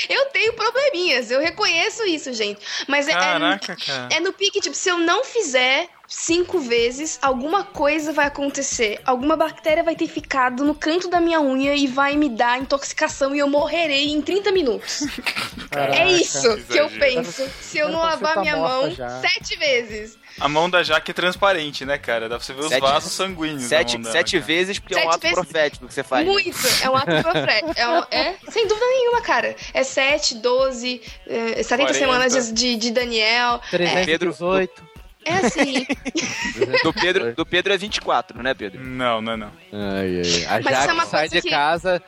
[0.10, 2.62] Eu tenho probleminhas, eu reconheço isso, gente.
[2.88, 4.10] Mas é- é, Caraca, cara.
[4.12, 9.00] é no pique, tipo, se eu não fizer cinco vezes, alguma coisa vai acontecer.
[9.06, 13.34] Alguma bactéria vai ter ficado no canto da minha unha e vai me dar intoxicação
[13.34, 15.06] e eu morrerei em 30 minutos.
[15.72, 15.96] Caraca.
[15.98, 17.50] é isso que eu penso.
[17.62, 19.22] Se eu não você lavar tá minha mão já.
[19.22, 20.20] sete vezes.
[20.40, 22.28] A mão da Jaque é transparente, né, cara?
[22.28, 24.46] Dá pra você ver os Sete- vasos sanguíneos da Sete, dela, sete cara.
[24.46, 25.36] vezes, porque é um Sete ato vezes.
[25.36, 26.26] profético que você faz.
[26.26, 26.32] né?
[26.32, 26.58] Muito.
[26.84, 27.72] É um ato profético.
[27.76, 29.56] É, um- é, sem dúvida nenhuma, cara.
[29.74, 31.94] É 7, 12, é, 70 40.
[31.94, 33.60] semanas de, de, Daniel.
[33.72, 34.82] 318.
[34.82, 34.91] É
[35.28, 35.86] assim.
[36.84, 38.84] Do Pedro, do Pedro é 24, né, Pedro?
[38.84, 39.52] Não, não, não.
[39.72, 40.60] Ai, ai.
[40.60, 42.02] A Mas é Jaque uma sai de que- casa,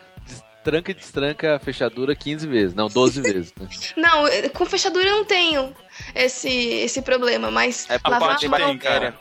[0.64, 2.74] tranca e destranca a fechadura 15 vezes.
[2.74, 3.54] Não, 12 vezes.
[3.60, 3.68] Né?
[3.98, 5.74] Não, com fechadura eu não tenho
[6.16, 8.58] esse, esse problema, mas É lavar a mão.
[8.70, 9.14] tem, cara.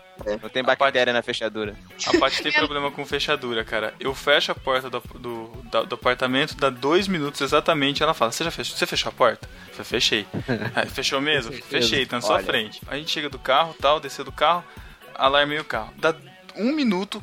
[0.42, 1.74] Não tem bactéria na fechadura.
[2.06, 3.94] A Paty tem problema com fechadura, cara.
[4.00, 8.32] Eu fecho a porta do, do, da- do apartamento, dá dois minutos exatamente, ela fala,
[8.32, 8.76] você já fechou?
[8.76, 9.48] Você fechou a porta?
[9.68, 10.26] Eu falei, fechei.
[10.74, 11.52] "Ah, fechou mesmo?
[11.52, 12.44] Fechei, tá na sua Olha.
[12.44, 12.80] frente.
[12.86, 14.64] A gente chega do carro, tal, desceu do carro,
[15.14, 15.92] alarmei o carro.
[15.96, 16.14] Dá
[16.56, 17.22] um minuto,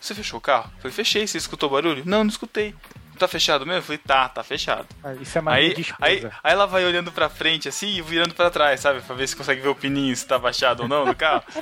[0.00, 0.70] você fechou o carro?
[0.76, 2.02] Eu falei, fechei, você escutou barulho?
[2.06, 2.74] Não, não escutei.
[3.18, 3.78] Tá fechado mesmo?
[3.78, 4.86] Eu falei, tá, tá fechado.
[5.02, 5.98] Ah, Isso é mania Aí, de esposa.
[6.04, 9.00] aí, aí ela vai olhando pra frente assim e virando pra trás, sabe?
[9.00, 11.42] Pra ver se consegue ver o pininho, se tá baixado ou não no carro.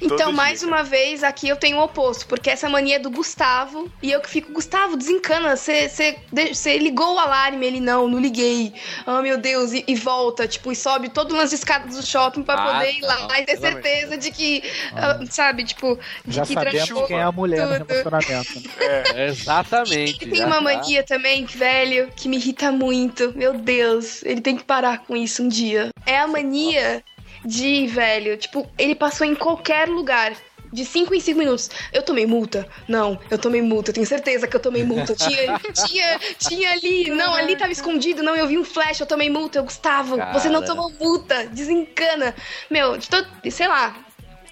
[0.00, 2.98] Então, Todo mais dia, uma vez, aqui eu tenho o oposto, porque essa mania é
[2.98, 8.18] do Gustavo, e eu que fico, Gustavo, desencana, você ligou o alarme, ele não, não
[8.18, 8.72] liguei.
[9.06, 12.54] Oh, meu Deus, e, e volta, tipo, e sobe todo nas escadas do shopping pra
[12.54, 14.62] Ah, poder ir lá não, e ter certeza de que,
[14.94, 17.92] ah, sabe, tipo, de Já que sabemos trancou quem é a mulher no tudo.
[18.10, 18.70] relacionamento.
[19.16, 20.18] Exatamente.
[20.24, 20.60] Ele tem uma tá.
[20.76, 23.32] Mania também, velho, que me irrita muito.
[23.36, 25.90] Meu Deus, ele tem que parar com isso um dia.
[26.06, 27.02] É a mania
[27.44, 30.32] de, velho, tipo, ele passou em qualquer lugar.
[30.72, 31.70] De 5 em 5 minutos.
[31.92, 32.66] Eu tomei multa?
[32.88, 35.14] Não, eu tomei multa, eu tenho certeza que eu tomei multa.
[35.14, 39.28] Tinha, tinha, tinha ali, não, ali tava escondido, não, eu vi um flash, eu tomei
[39.28, 39.58] multa.
[39.58, 40.74] Eu, Gustavo, você não Cara.
[40.74, 42.34] tomou multa, desencana.
[42.70, 43.94] Meu, de todo, sei lá,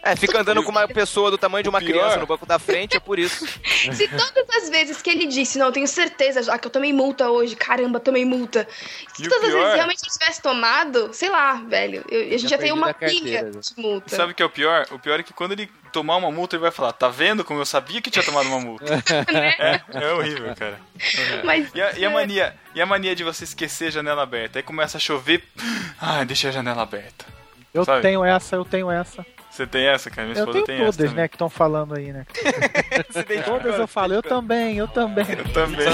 [0.03, 2.97] É, fica andando com uma pessoa do tamanho de uma criança no banco da frente,
[2.97, 3.47] é por isso.
[3.93, 6.93] Se todas as vezes que ele disse, não, eu tenho certeza já que eu tomei
[6.93, 8.67] multa hoje, caramba, tomei multa.
[9.15, 12.43] Se E todas as vezes realmente eu tivesse tomado, sei lá, velho, eu- a gente
[12.49, 13.61] já, tem perdi uma pilha já.
[13.61, 14.17] de multa.
[14.17, 14.87] Sabe o que é o pior?
[14.91, 17.61] O pior é que quando ele tomar uma multa, ele vai falar, tá vendo como
[17.61, 18.85] eu sabia que tinha tomado uma multa?
[19.59, 20.79] é, é horrível, cara.
[21.45, 24.59] Mas E a, e a mania, e a mania de você esquecer a janela aberta.
[24.59, 25.43] Aí começa a chover.
[26.01, 27.27] Ai, deixei a janela aberta.
[27.75, 28.03] Eu Sabe?
[28.03, 29.25] tenho essa, eu tenho essa.
[29.61, 30.27] Você tem essa, cara?
[30.27, 31.03] Minha Eu esposa tenho tem todas, essa.
[31.09, 31.23] também.
[31.23, 32.25] né, que estão falando aí, né?
[33.11, 35.27] Você tem Todas eu falo, eu também, eu também.
[35.29, 35.87] Eu também.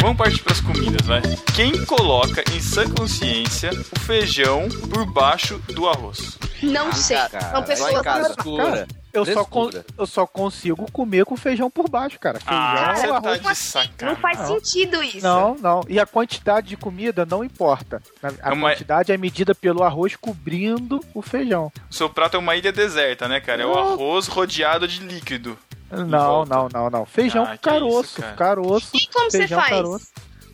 [0.00, 1.20] Vamos partir pras comidas, vai.
[1.54, 6.38] Quem coloca em sã consciência o feijão por baixo do arroz?
[6.62, 7.16] Não sei.
[7.28, 7.92] cara, São pessoas.
[7.92, 8.34] lá em casa.
[8.36, 12.38] Cara, eu só, con- eu só consigo comer com feijão por baixo, cara.
[12.38, 13.40] Feijão, Ah, você tá arroz.
[13.42, 13.96] de sacanagem.
[14.02, 15.20] Não faz sentido isso.
[15.22, 15.80] Não, não.
[15.88, 18.00] E a quantidade de comida não importa.
[18.22, 21.72] A É uma- quantidade é medida pelo arroz cobrindo o feijão.
[21.90, 23.62] O seu prato é uma ilha deserta, né, cara?
[23.62, 23.92] É o Não.
[23.94, 25.58] arroz rodeado de líquido.
[25.90, 27.06] Não, não, não, não.
[27.06, 28.34] Feijão Ah, caroço, isso, cara.
[28.36, 28.90] caroço.
[28.94, 29.70] E como você feijão faz?
[29.70, 30.06] caroço.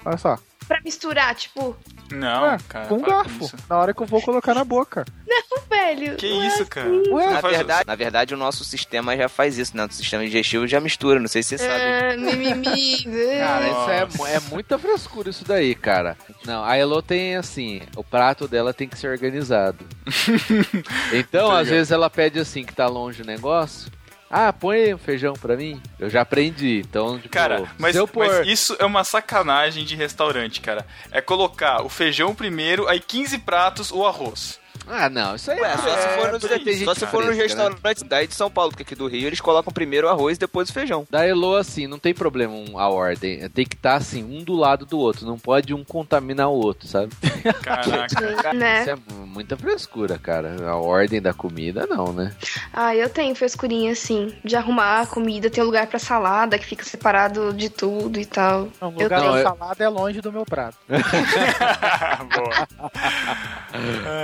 [0.04, 0.38] Olha só.
[0.68, 1.76] Pra misturar, tipo,
[2.10, 2.86] Não, Ué, cara.
[2.86, 3.44] com um garfo.
[3.44, 3.56] isso.
[3.68, 5.04] Na hora que eu vou colocar na boca.
[5.68, 6.16] velho.
[6.16, 6.88] Que não é isso, cara?
[6.88, 7.10] assim.
[7.10, 9.84] Ué, Na Faz- verdade, na verdade, o nosso sistema já faz isso, né?
[9.84, 11.82] O sistema digestivo já mistura, não sei se você sabe.
[11.82, 13.04] Ah, mimimi.
[13.38, 13.68] Cara,
[14.08, 16.16] isso é, é muita frescura isso daí, cara.
[16.46, 19.84] Não, a Elo tem assim, o prato dela tem que ser organizado.
[21.12, 23.90] Então, às vezes ela pede assim que tá longe o negócio.
[24.36, 25.80] Ah, põe um feijão pra mim.
[25.96, 30.84] Eu já aprendi, então, tipo, Cara, mas, mas isso é uma sacanagem de restaurante, cara.
[31.12, 34.58] É colocar o feijão primeiro, aí 15 pratos, o arroz.
[34.86, 37.36] Ah, não, isso aí Ué, só se for, tudo no, isso, só se for nos
[37.36, 37.64] fresca, né?
[37.70, 40.40] restaurantes daí de São Paulo, porque aqui do Rio eles colocam primeiro o arroz e
[40.40, 41.06] depois o feijão.
[41.10, 43.48] Da Elo, assim, não tem problema a ordem.
[43.50, 45.26] Tem que estar, assim, um do lado do outro.
[45.26, 47.12] Não pode um contaminar o outro, sabe?
[47.62, 48.52] Caraca.
[48.52, 48.82] né?
[48.82, 50.56] Isso é muita frescura, cara.
[50.68, 52.34] A ordem da comida, não, né?
[52.72, 56.66] Ah, eu tenho frescurinha assim, de arrumar a comida, ter um lugar pra salada que
[56.66, 58.68] fica separado de tudo e tal.
[58.80, 60.76] Não, o Eu lugar tenho- da salada é longe do meu prato.
[62.34, 62.90] Boa.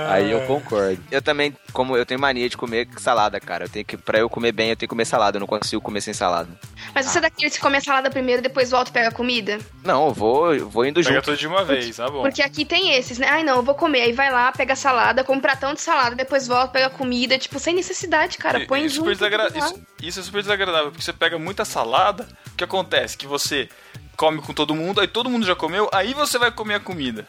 [0.09, 1.01] Aí eu concordo.
[1.11, 3.65] Eu também, como eu tenho mania de comer salada, cara.
[3.65, 5.37] Eu tenho que, pra eu comer bem, eu tenho que comer salada.
[5.37, 6.49] Eu não consigo comer sem salada.
[6.93, 9.59] Mas você é daqueles que come a salada primeiro, depois volta e pega a comida?
[9.83, 11.25] Não, eu vou, eu vou indo Pega junto.
[11.25, 12.21] tudo de uma vez, tá bom.
[12.21, 13.27] Porque aqui tem esses, né?
[13.29, 14.01] Ai, não, eu vou comer.
[14.01, 16.89] Aí vai lá, pega a salada, come um pratão de salada, depois volta, pega a
[16.89, 17.37] comida.
[17.37, 18.65] Tipo, sem necessidade, cara.
[18.67, 19.09] Põe e junto.
[19.09, 23.17] super desagra- isso, isso é super desagradável, porque você pega muita salada, o que acontece?
[23.17, 23.69] Que você
[24.17, 27.25] come com todo mundo, aí todo mundo já comeu, aí você vai comer a comida.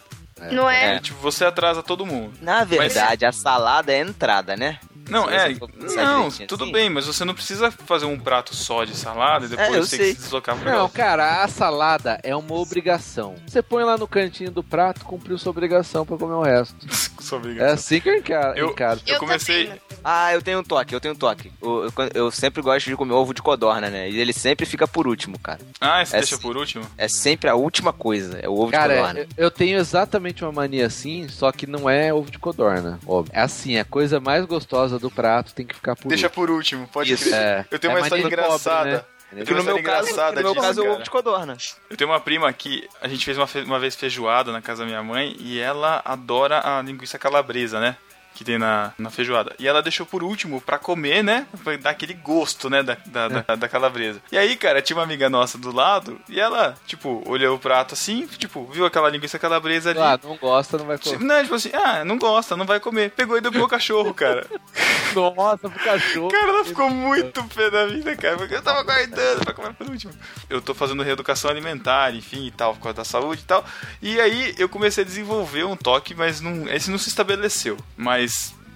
[0.51, 0.97] Não é?
[0.97, 2.33] É, tipo, você atrasa todo mundo.
[2.41, 4.79] Na verdade, a salada é a entrada, né?
[5.11, 5.53] Não, é.
[5.53, 6.73] você Não, tudo assim.
[6.73, 9.81] bem, mas você não precisa fazer um prato só de salada e depois É, eu
[9.83, 9.99] ter sei.
[9.99, 13.35] que se deslocar pra Não, cara, a salada é uma obrigação.
[13.47, 16.77] Você põe lá no cantinho do prato, cumpriu sua obrigação pra comer o resto.
[17.59, 19.01] É assim que eu enca- Eu- encaro.
[19.07, 19.65] Eu comecei.
[19.67, 19.81] também.
[20.05, 21.53] Ah, eu tenho um toque, eu tenho um toque.
[21.63, 24.11] Eu, eu- eu sempre gosto de comer ovo de codorna, né?
[24.11, 25.61] E ele sempre fica por último, cara.
[25.81, 26.85] Ah, você É deixa por último?
[26.99, 29.21] É sempre a última coisa, é o ovo de Cara, codorna.
[29.21, 33.33] eu, eu tenho exatamente uma mania assim, só que não é ovo de codorna, óbvio.
[33.35, 36.47] É assim, a coisa mais gostosa do prato tem que ficar por Deixa último.
[36.47, 37.35] por último, pode Isso, crer.
[37.35, 37.67] é.
[37.71, 38.91] Eu tenho É uma história mania de pobre, engraçada.
[38.97, 39.05] né?
[39.33, 40.95] Eu Que tenho no uma meu caso, no meu disso, caso é o cara.
[40.95, 41.57] ovo de codorna.
[41.91, 44.83] Eu tenho uma prima que a gente fez uma, fe- uma vez feijoada na casa
[44.83, 47.97] da minha mãe e ela adora a linguiça calabresa, né?
[48.35, 49.55] Que tem na, na feijoada.
[49.59, 51.47] E ela deixou por último pra comer, né?
[51.63, 52.83] Pra dar aquele gosto, né?
[52.83, 54.21] Da, da, da, da calabresa.
[54.31, 57.95] E aí, cara, tinha uma amiga nossa do lado e ela, tipo, olhou o prato
[57.95, 59.99] assim, tipo, viu aquela linguiça calabresa ali.
[60.01, 61.21] Ah, não gosta, não vai comer.
[61.21, 63.11] Não, tipo assim, ah, não gosta, não vai comer.
[63.11, 64.47] Pegou e deu pro cachorro, cara.
[65.15, 66.29] Nossa, pro cachorro.
[66.29, 69.89] Cara, ela ficou muito pé da vida, cara, porque eu tava guardando pra comer por
[69.89, 70.13] último.
[70.49, 73.65] Eu tô fazendo reeducação alimentar, enfim, e tal, por causa da saúde e tal.
[74.01, 77.77] E aí eu comecei a desenvolver um toque, mas não, esse não se estabeleceu.
[77.97, 78.22] Mas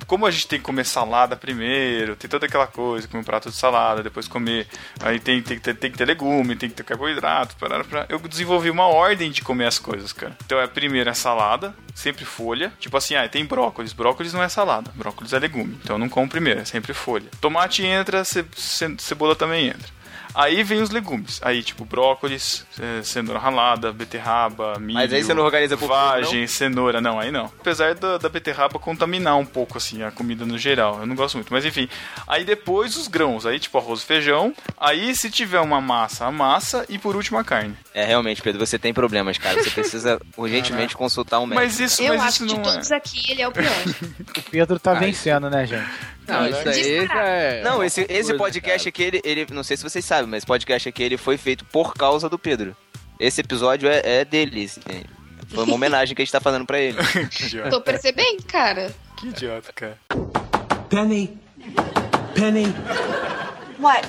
[0.07, 3.51] como a gente tem que comer salada primeiro, tem toda aquela coisa, comer um prato
[3.51, 4.67] de salada, depois comer.
[5.01, 8.07] Aí tem, tem, ter, tem que ter legume, tem que ter carboidrato, parará.
[8.09, 10.37] eu desenvolvi uma ordem de comer as coisas, cara.
[10.45, 12.73] Então é primeiro a salada, sempre folha.
[12.79, 13.93] Tipo assim, ah, tem brócolis.
[13.93, 15.79] Brócolis não é salada, brócolis é legume.
[15.83, 17.27] Então eu não como primeiro, é sempre folha.
[17.41, 19.96] Tomate entra, ce, ce, cebola também entra.
[20.39, 21.41] Aí vem os legumes.
[21.43, 24.99] Aí, tipo, brócolis, eh, cenoura ralada, beterraba, milho.
[24.99, 27.01] Mas aí você não organiza por vagem, cenoura.
[27.01, 27.47] Não, aí não.
[27.47, 31.01] Apesar da, da beterraba contaminar um pouco, assim, a comida no geral.
[31.01, 31.51] Eu não gosto muito.
[31.51, 31.89] Mas enfim.
[32.29, 33.47] Aí depois os grãos.
[33.47, 34.53] Aí, tipo, arroz e feijão.
[34.79, 36.85] Aí, se tiver uma massa, a massa.
[36.89, 37.75] E por último, a carne.
[37.95, 39.63] É, realmente, Pedro, você tem problemas, cara.
[39.63, 41.65] Você precisa urgentemente consultar um médico.
[41.65, 42.73] Mas isso, Eu mas acho isso que de não é.
[42.75, 43.73] todos aqui, ele é o pior.
[44.37, 45.89] O Pedro tá Ah, vencendo, né, gente?
[46.27, 47.63] Não, isso aí já é.
[47.63, 49.47] Não, uma esse, esse podcast aqui, ele, ele.
[49.51, 52.39] Não sei se vocês sabem, mas esse podcast aqui ele foi feito por causa do
[52.39, 52.77] Pedro.
[53.19, 54.65] Esse episódio é, é dele.
[54.65, 54.81] assim,
[55.49, 56.97] Foi uma homenagem que a gente tá fazendo pra ele.
[57.31, 58.95] Que idiota, Tô percebendo, cara.
[59.17, 59.99] que idiota, cara.
[60.91, 61.39] Penny.
[62.35, 62.67] Penny.
[63.79, 64.07] What?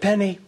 [0.00, 0.38] Penny.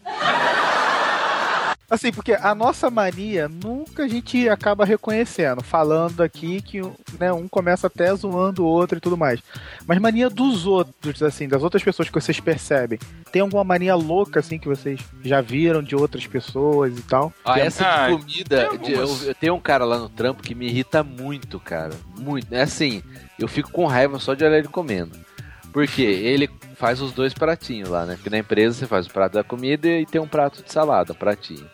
[1.89, 6.81] Assim, porque a nossa mania nunca a gente acaba reconhecendo, falando aqui que
[7.21, 9.41] né, um começa até zoando o outro e tudo mais.
[9.87, 12.99] Mas mania dos outros, assim, das outras pessoas que vocês percebem.
[13.31, 17.33] Tem alguma mania louca, assim, que vocês já viram de outras pessoas e tal?
[17.45, 20.43] Ah, essa Ah, de comida, tem de- eu, eu tenho um cara lá no trampo
[20.43, 21.95] que me irrita muito, cara.
[22.19, 22.53] Muito.
[22.53, 23.01] É assim,
[23.39, 25.17] eu fico com raiva só de olhar ele comendo.
[25.73, 28.15] Porque ele faz os dois pratinhos lá, né?
[28.17, 31.13] Porque na empresa você faz o prato da comida e tem um prato de salada,
[31.13, 31.69] um pratinho.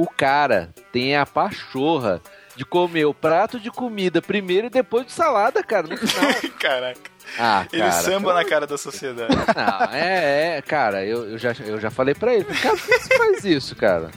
[0.00, 2.20] O cara tem a pachorra
[2.54, 6.32] de comer o prato de comida primeiro e depois de salada, cara, no final.
[6.58, 7.00] Caraca.
[7.38, 9.34] Ah, Ele cara, samba na cara da sociedade.
[9.36, 12.98] Não, é, é, cara, eu, eu, já, eu já falei pra ele, cara, por que
[12.98, 14.10] você faz isso, cara?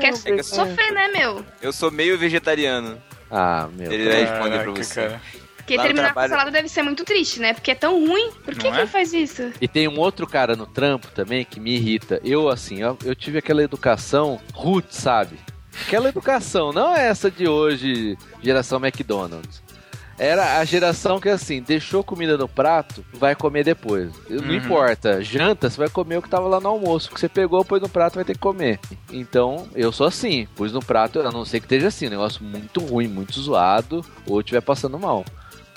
[0.00, 1.44] Quer eu sou- sofrer, né, meu?
[1.62, 3.02] Eu sou meio vegetariano.
[3.30, 3.90] Ah, meu.
[3.90, 4.94] Ele vai responder pra você.
[5.08, 5.20] cara.
[5.66, 7.52] Porque Lá terminar trabalho- com salada deve ser muito triste, né?
[7.52, 8.30] Porque é tão ruim.
[8.44, 8.82] Por que, Não que é?
[8.82, 9.50] ele faz isso?
[9.60, 12.20] E tem um outro cara no trampo também que me irrita.
[12.22, 15.36] Eu, assim, eu, eu tive aquela educação root, sabe?
[15.84, 19.60] Aquela educação, não é essa de hoje, geração McDonald's.
[20.18, 24.10] Era a geração que, assim, deixou comida no prato, vai comer depois.
[24.30, 24.52] Não Uhum.
[24.54, 27.10] importa, janta, você vai comer o que tava lá no almoço.
[27.10, 28.78] O que você pegou, pôs no prato, vai ter que comer.
[29.12, 32.42] Então, eu sou assim, pus no prato, a não ser que esteja assim, um negócio
[32.42, 35.22] muito ruim, muito zoado, ou estiver passando mal.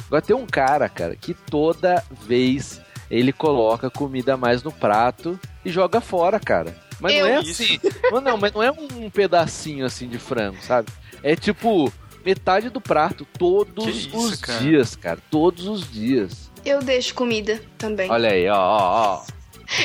[0.10, 2.82] Agora tem um cara, cara, que toda vez
[3.12, 6.76] ele coloca comida a mais no prato e joga fora, cara.
[6.99, 7.28] Mas não Eu?
[7.28, 7.80] é assim.
[8.12, 10.91] Não, não, mas não é um pedacinho assim de frango, sabe?
[11.22, 11.93] É tipo
[12.26, 14.60] metade do prato todos isso, os cara?
[14.60, 15.20] dias, cara.
[15.30, 16.49] Todos os dias.
[16.66, 18.10] Eu deixo comida também.
[18.10, 19.24] Olha aí, ó, ó, ó.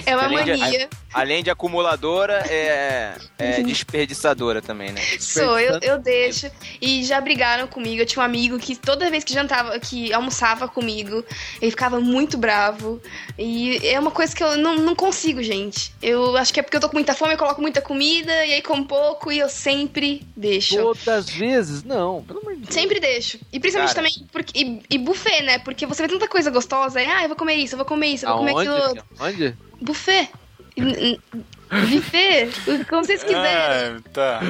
[0.06, 0.88] é uma mania.
[1.14, 5.00] Além de acumuladora, é, é desperdiçadora também, né?
[5.20, 6.50] Sou, eu, eu deixo.
[6.80, 8.02] E já brigaram comigo.
[8.02, 11.24] Eu tinha um amigo que toda vez que jantava, que almoçava comigo,
[11.62, 13.00] ele ficava muito bravo.
[13.38, 15.94] E é uma coisa que eu não, não consigo, gente.
[16.02, 18.54] Eu acho que é porque eu tô com muita fome, eu coloco muita comida, e
[18.54, 20.76] aí como pouco, e eu sempre deixo.
[20.76, 21.84] Todas as vezes?
[21.84, 22.74] Não, pelo amor de Deus.
[22.74, 23.38] Sempre deixo.
[23.52, 24.08] E principalmente Cara.
[24.08, 25.58] também, porque, e, e buffet, né?
[25.60, 28.08] Porque você vê tanta coisa gostosa, aí, ah, eu vou comer isso, eu vou comer
[28.08, 29.02] isso, eu vou comer aquilo Aonde?
[29.20, 29.56] Aonde?
[29.80, 30.28] Buffet.
[30.76, 32.50] Buffet,
[32.88, 33.96] como vocês quiserem.
[33.96, 34.40] Ah, tá.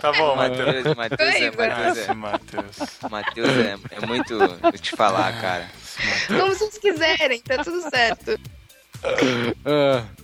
[0.00, 0.66] Tá bom, Matheus.
[0.66, 2.80] Matheus, Matheus, é, Oi, Matheus, Matheus.
[3.04, 4.38] é, Matheus é, é muito.
[4.38, 5.70] Vou te falar, cara.
[6.26, 8.38] Como vocês quiserem, tá tudo certo.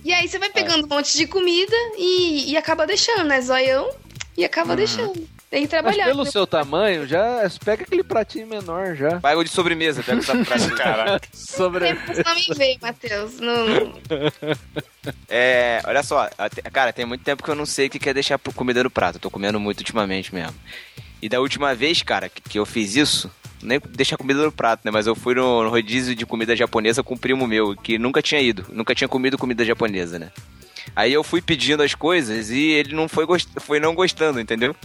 [0.03, 3.41] E aí você vai pegando um monte de comida e, e acaba deixando, né?
[3.41, 3.89] Zoião.
[4.35, 5.27] E acaba deixando.
[5.49, 6.05] Tem que Mas trabalhar.
[6.07, 9.17] pelo seu tamanho, já pega aquele pratinho menor já.
[9.19, 10.71] Vai o de sobremesa, pega essa frase.
[10.75, 11.27] Caraca.
[11.33, 11.85] Sobre...
[11.85, 13.39] Tempo você não me vê, Matheus.
[13.39, 13.93] Não...
[15.29, 16.29] É, olha só,
[16.73, 18.89] cara, tem muito tempo que eu não sei o que é deixar pro- comida no
[18.89, 19.15] prato.
[19.15, 20.53] Eu tô comendo muito ultimamente mesmo.
[21.21, 23.31] E da última vez, cara, que, que eu fiz isso,
[23.61, 24.91] nem deixar comida no prato, né?
[24.91, 28.21] Mas eu fui no, no rodízio de comida japonesa com um primo meu, que nunca
[28.21, 30.29] tinha ido, nunca tinha comido comida japonesa, né?
[30.95, 33.47] Aí eu fui pedindo as coisas e ele não foi, gost...
[33.61, 34.75] foi não gostando, entendeu?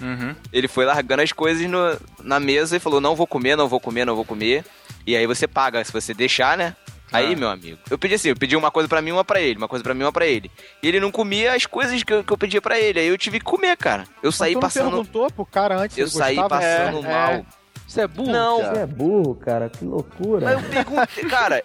[0.00, 0.34] Uhum.
[0.52, 3.80] Ele foi largando as coisas no- na mesa e falou: Não vou comer, não vou
[3.80, 4.64] comer, não vou comer.
[5.06, 6.74] E aí você paga se você deixar, né?
[7.12, 7.36] Aí, Ah.
[7.36, 9.66] meu amigo, eu pedi assim: eu pedi uma coisa pra mim, uma pra ele, uma
[9.68, 10.50] coisa pra mim, uma pra ele.
[10.82, 13.00] E ele não comia as coisas que eu, que eu pedia pra ele.
[13.00, 14.04] Aí eu tive que comer, cara.
[14.22, 14.90] Eu saí passando.
[14.90, 16.60] perguntou pro cara antes Eu saí gostava?
[16.60, 17.30] passando É, mal.
[17.32, 17.44] é.
[17.86, 18.58] Você é burro, Não.
[18.60, 18.78] Thiago?
[18.78, 20.44] é burro, cara, que loucura.
[20.46, 21.64] Mas eu perguntei, cara,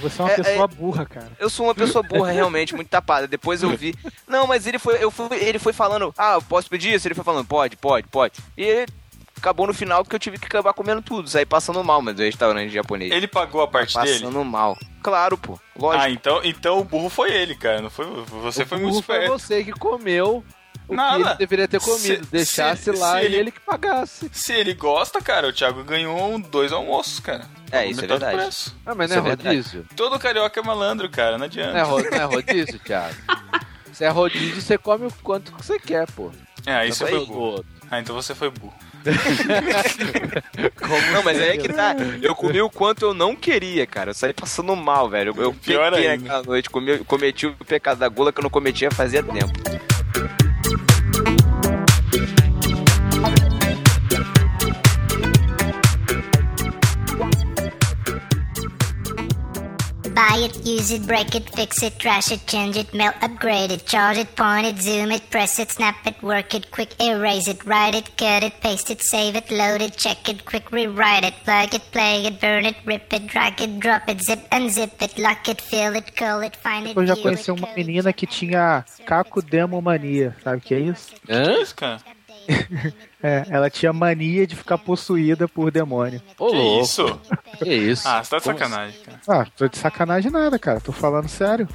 [0.00, 1.30] Você é uma É, pessoa é- burra, cara.
[1.38, 3.26] eu sou uma pessoa burra, realmente, muito tapada.
[3.28, 3.94] Depois eu vi.
[4.26, 7.06] Não, mas ele foi, eu fui, ele foi falando, ah, eu posso pedir isso?
[7.06, 8.34] Ele foi falando, pode, pode, pode.
[8.56, 8.92] E ele
[9.36, 12.22] acabou no final porque eu tive que acabar comendo tudo, saí passando mal, mas do
[12.22, 13.12] restaurante japonês.
[13.12, 14.20] Ele pagou a parte dele?
[14.20, 14.76] Passando mal.
[15.02, 15.58] Claro, pô.
[15.78, 16.04] Lógico.
[16.04, 17.80] Ah, então, então o burro foi ele, cara.
[17.80, 18.06] Não foi
[18.42, 19.38] você O foi burro muito foi esperto.
[19.38, 20.42] você que comeu
[20.88, 21.16] o Nada.
[21.22, 22.24] que ele deveria ter comido.
[22.24, 23.50] Se- Deixasse se- lá se e ele- ele...
[23.50, 24.30] que pagasse.
[24.32, 27.44] Se ele gosta, cara, o Thiago ganhou um- dois almoços, cara.
[27.72, 28.36] É, isso é verdade.
[28.36, 28.76] preço.
[28.86, 29.56] Ah, mas Isso não é é verdade.
[29.56, 29.86] rodízio?
[29.96, 31.36] Todo carioca é malandro, cara.
[31.38, 31.72] Não adianta.
[31.72, 33.14] Não é, ro- não é rodízio, Thiago?
[33.92, 36.30] Se é rodízio, você come o quanto que você quer, pô.
[36.64, 37.26] É, aí você Isso foi aí.
[37.26, 37.64] burro.
[37.90, 38.74] Ah, então você foi burro.
[41.12, 41.94] Não, mas aí é que tá.
[42.20, 44.10] Eu comi o quanto eu não queria, cara.
[44.10, 45.32] Eu saí passando mal, velho.
[45.36, 46.24] Eu, eu Pior pequei ainda.
[46.24, 49.52] naquela noite, comi, cometi o pecado da gula que eu não cometia fazia tempo.
[60.36, 63.86] Buy it, use it, break it, fix it, trash it, change it, melt, upgrade it,
[63.86, 67.64] charge it, point it, zoom it, press it, snap it, work it, quick erase it,
[67.64, 71.32] write it, cut it, paste it, save it, load it, check it, quick rewrite it,
[71.42, 75.18] plug it, play it, burn it, rip it, drag it, drop it, zip unzip it,
[75.18, 78.84] lock it, fill it, call it, find it, Eu já conheci uma menina que tinha
[79.06, 81.14] caco demomania, sabe o que é isso?
[81.24, 82.15] Que é isso, cara?
[83.22, 86.20] É, ela tinha mania de ficar possuída por demônio.
[86.38, 86.82] Ô, Que louco.
[86.84, 87.20] isso?
[87.58, 88.06] Que isso?
[88.06, 89.20] Ah, você tá de Como sacanagem, cara.
[89.28, 90.80] Ah, tô de sacanagem nada, cara.
[90.80, 91.68] Tô falando sério.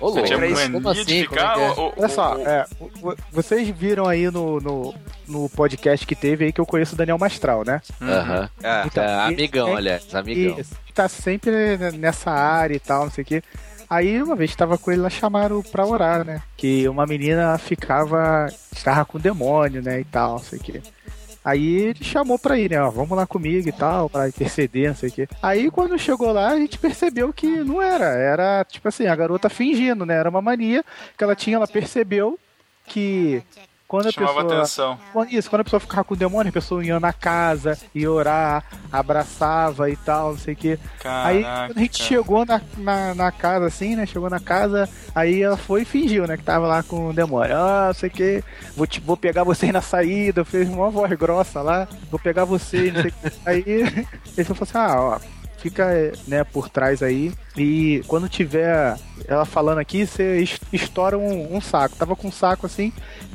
[0.00, 0.22] Ô, Você louco.
[0.26, 0.72] tinha Como assim?
[0.72, 1.54] Como é ficar.
[1.54, 1.68] que é?
[1.70, 2.66] o- o- Olha só, o- é,
[3.00, 4.94] vo- vocês viram aí no, no,
[5.26, 7.80] no podcast que teve aí que eu conheço o Daniel Mastral, né?
[8.00, 8.50] Aham.
[8.62, 10.58] Ah, Então, É, amigão, e- aliás, amigão.
[10.88, 11.50] E tá sempre
[11.98, 13.42] nessa área e tal, não sei o quê.
[13.88, 16.42] Aí uma vez tava com ele lá, chamaram pra orar, né?
[16.56, 18.46] Que uma menina ficava.
[18.72, 20.00] estava com demônio, né?
[20.00, 20.82] E tal, não sei o quê.
[21.44, 22.82] Aí ele chamou pra ir, né?
[22.82, 25.28] Ó, vamos lá comigo e tal, pra interceder, não sei o quê.
[25.42, 28.04] Aí quando chegou lá, a gente percebeu que não era.
[28.04, 30.14] Era, tipo assim, a garota fingindo, né?
[30.16, 30.84] Era uma mania
[31.16, 32.38] que ela tinha, ela percebeu
[32.84, 33.42] que
[33.88, 34.58] quando a Chamava pessoa.
[34.58, 34.98] atenção.
[35.30, 38.62] Isso, quando a pessoa ficava com o demônio, a pessoa ia na casa, ia orar,
[38.92, 40.78] abraçava e tal, não sei o quê.
[41.02, 44.04] aí quando a gente chegou na, na, na casa, assim, né?
[44.04, 46.36] Chegou na casa, aí ela foi e fingiu, né?
[46.36, 47.56] Que tava lá com o demônio.
[47.56, 48.44] Ah, não sei o quê,
[48.76, 52.92] vou, te, vou pegar vocês na saída, fez uma voz grossa lá, vou pegar vocês,
[52.92, 53.32] não sei o quê.
[53.46, 53.62] Aí
[54.36, 55.37] ele falou assim: ah, ó.
[55.58, 55.86] Fica,
[56.26, 57.32] né, por trás aí.
[57.56, 58.96] E quando tiver
[59.26, 61.96] ela falando aqui, você es- estoura um, um saco.
[61.96, 62.92] Tava com um saco assim,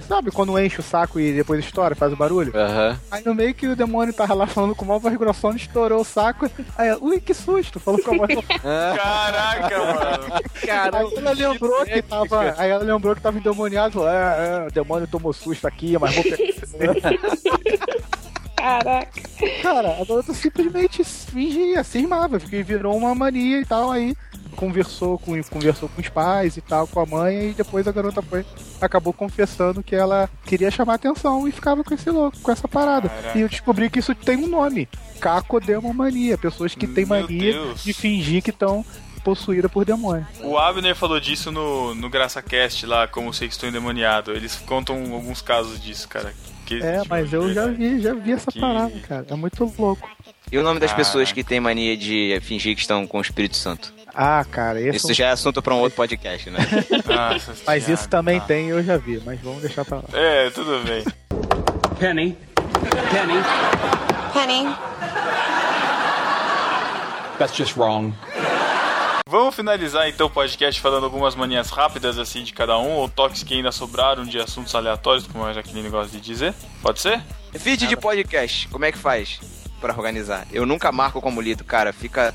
[0.07, 2.53] sabe quando enche o saco e depois estoura, faz o barulho?
[2.55, 2.97] Aham.
[3.11, 6.05] Aí no meio que o demônio tava lá falando com uma voz grossona, estourou o
[6.05, 6.49] saco.
[6.78, 7.78] Aí ela, ui, que susto!
[7.82, 10.34] Falou com a voz Caraca, mano.
[10.63, 10.69] Aí
[11.17, 12.55] ela lembrou que tava.
[12.57, 13.93] Aí ela lembrou que tava endemoniado.
[13.95, 17.13] Falou, é, é, o demônio tomou susto aqui, mas vou pegar.
[18.64, 19.22] Caraca.
[19.61, 24.16] Cara, a garota simplesmente fingia, cismava, porque virou uma mania e tal, aí
[24.55, 28.22] conversou com, conversou com os pais e tal, com a mãe, e depois a garota
[28.22, 28.45] foi,
[28.80, 33.09] acabou confessando que ela queria chamar atenção e ficava com esse louco, com essa parada.
[33.09, 33.38] Caraca.
[33.38, 34.88] E eu descobri que isso tem um nome,
[35.20, 37.84] cacodemomania, pessoas que têm Meu mania Deus.
[37.84, 38.86] de fingir que estão
[39.26, 40.26] possuídas por demônio.
[40.41, 44.32] O Abner falou disso no, no GraçaCast lá, como sei que estou endemoniado.
[44.32, 46.34] Eles contam alguns casos disso, cara.
[46.66, 49.26] Que É, existe mas eu já vi, já vi essa Que- parada, cara.
[49.30, 50.09] É muito louco.
[50.51, 51.07] E o nome das Caraca.
[51.07, 53.93] pessoas que têm mania de fingir que estão com o Espírito Santo?
[54.16, 56.59] Ah, cara, esse Isso já é assunto pra um outro podcast, né?
[57.05, 60.03] Nossa Mas isso também tem, eu já vi, mas vamos deixar pra lá.
[60.14, 61.03] É, tudo bem.
[61.99, 62.38] Penny.
[63.11, 63.43] Penny.
[64.34, 64.76] Penny.
[67.39, 68.14] That's just wrong.
[69.26, 73.41] Vamos finalizar então o podcast falando algumas manias rápidas assim de cada um, ou toques
[73.41, 76.53] que ainda sobraram de assuntos aleatórios, como a Jaqueline gosta de dizer.
[76.82, 77.21] Pode ser?
[77.53, 79.39] Feed de podcast, como é que faz
[79.80, 80.45] pra organizar?
[80.51, 81.93] Eu nunca marco como lido, cara.
[81.93, 82.34] Fica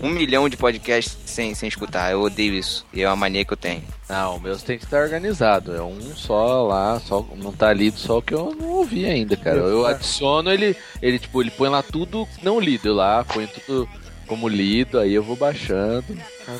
[0.00, 2.10] um milhão de podcasts sem, sem escutar.
[2.10, 2.86] Eu odeio isso.
[2.92, 3.84] E é uma mania que eu tenho.
[4.08, 5.74] Não, o meu tem que estar organizado.
[5.74, 9.36] É um só lá, só não tá lido só o que eu não ouvi ainda,
[9.36, 9.58] cara.
[9.58, 13.88] Eu adiciono ele, ele tipo, ele põe lá tudo não lido eu lá, põe tudo
[14.30, 16.04] como lido, aí eu vou baixando.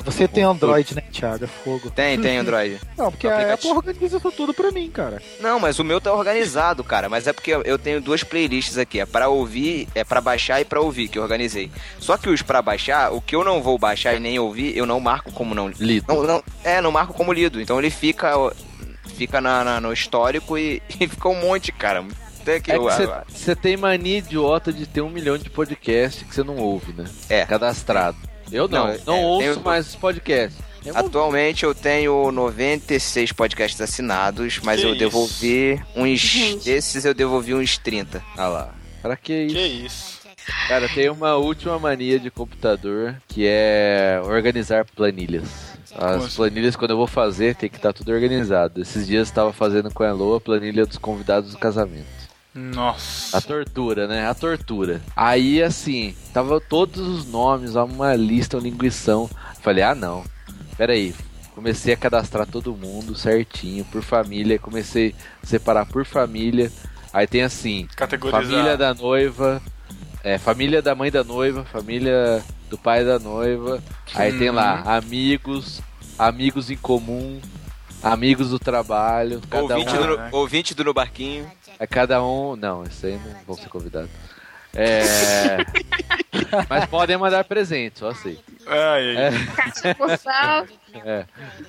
[0.05, 1.45] Você tem Android, né, Thiago?
[1.45, 1.89] É fogo.
[1.89, 2.81] Tem, tem Android.
[2.99, 3.55] Não, porque a.
[3.55, 5.23] Apple organiza isso tudo pra mim, cara.
[5.41, 7.09] Não, mas o meu tá organizado, cara.
[7.09, 8.99] Mas é porque eu tenho duas playlists aqui.
[8.99, 11.71] É pra ouvir, é pra baixar e pra ouvir, que eu organizei.
[12.01, 14.85] Só que os pra baixar, o que eu não vou baixar e nem ouvir, eu
[14.85, 16.07] não marco como não lido.
[16.13, 17.61] Não, não, é, não marco como lido.
[17.61, 18.33] Então ele fica,
[19.17, 22.05] fica na, na- no histórico e, e fica um monte, cara.
[22.45, 22.79] Tem que, É
[23.29, 27.05] você tem mania idiota de ter um milhão de podcasts que você não ouve, né?
[27.29, 27.45] É.
[27.45, 28.17] Cadastrado.
[28.51, 30.59] Eu não, Não, não, é, ouço tenho- mais os podcasts.
[30.95, 34.99] Atualmente eu tenho 96 podcasts assinados, mas Que eu isso?
[34.99, 36.19] devolvi uns.
[36.19, 36.65] Gente.
[36.65, 38.23] Desses eu devolvi uns 30.
[38.37, 38.75] Ah lá.
[39.03, 39.55] Pra que isso?
[39.55, 40.21] Que isso?
[40.69, 45.45] Cara, tem uma última mania de computador que é organizar planilhas.
[45.95, 46.37] As assim?
[46.37, 48.81] planilhas, quando eu vou fazer, tem que estar tudo organizado.
[48.81, 52.07] Esses dias eu tava fazendo com a Elo a planilha dos convidados do casamento.
[52.55, 53.39] Nossa.
[53.39, 54.27] A tortura, né?
[54.27, 55.01] A tortura.
[55.15, 59.31] Aí, assim, tava todos os nomes, uma lista, uma linguição.
[59.61, 60.25] Falei, ah, não.
[60.77, 61.15] Pera aí.
[61.55, 64.59] Comecei a cadastrar todo mundo certinho, por família.
[64.59, 66.73] Comecei a separar por família.
[67.13, 67.89] Aí tem assim,
[68.31, 69.61] família da noiva,
[70.23, 73.83] é, família da mãe da noiva, família do pai da noiva.
[74.15, 75.83] Aí tem lá, amigos,
[76.17, 77.41] amigos em comum,
[78.03, 79.41] amigos do trabalho.
[79.51, 81.51] Cada Ouvinte, um, do, ouvinte do No Barquinho.
[81.81, 82.55] É cada um.
[82.55, 84.11] Não, isso aí não vão ser convidados.
[84.75, 85.57] É.
[86.69, 88.39] Mas podem mandar presente, só sei.
[88.67, 89.35] Ai, ai.
[90.95, 91.21] É.
[91.21, 91.27] É.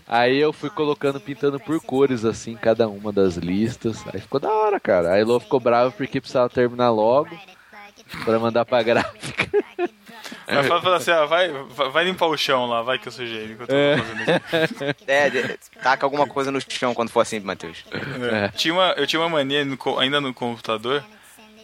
[0.07, 4.03] Aí eu fui colocando, pintando por cores, assim, cada uma das listas.
[4.13, 5.13] Aí ficou da hora, cara.
[5.13, 7.29] Aí Lô ficou bravo porque precisava terminar logo
[8.25, 9.49] pra mandar pra gráfica.
[10.47, 13.11] Mas fala, fala assim, ah, vai, vai vai limpar o chão lá, vai que eu
[13.11, 14.29] sujei enquanto eu tô fazendo
[14.91, 14.95] aqui.
[15.07, 17.83] É, de- taca alguma coisa no chão quando for assim, Matheus.
[17.91, 18.47] É.
[18.49, 21.03] Tinha uma, eu tinha uma mania no ainda no computador.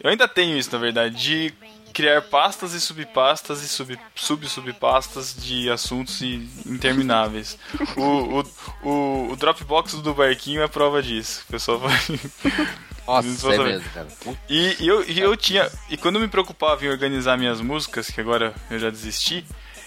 [0.02, 1.52] Eu ainda tenho isso, na verdade, de
[1.92, 7.58] criar pastas e subpastas e sub, sub-subpastas de assuntos i- intermináveis.
[7.96, 11.42] O, o, o, o Dropbox do barquinho é prova disso.
[11.48, 11.96] O pessoal vai.
[13.08, 14.06] Nossa, é mesmo, cara.
[14.48, 15.70] E, e eu, e eu tinha.
[15.88, 19.44] E quando eu me preocupava em organizar minhas músicas, que agora eu já desisti,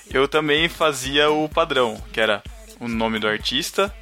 [0.10, 2.42] eu também fazia o padrão, que era
[2.80, 3.94] o nome do artista,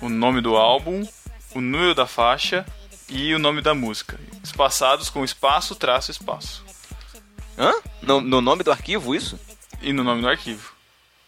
[0.00, 1.06] o nome do álbum,
[1.54, 2.64] o número da faixa
[3.08, 4.18] e o nome da música.
[4.42, 6.64] Espaçados com espaço, traço, espaço.
[7.58, 7.72] Hã?
[8.00, 9.38] No, no nome do arquivo, isso?
[9.82, 10.72] E no nome do arquivo.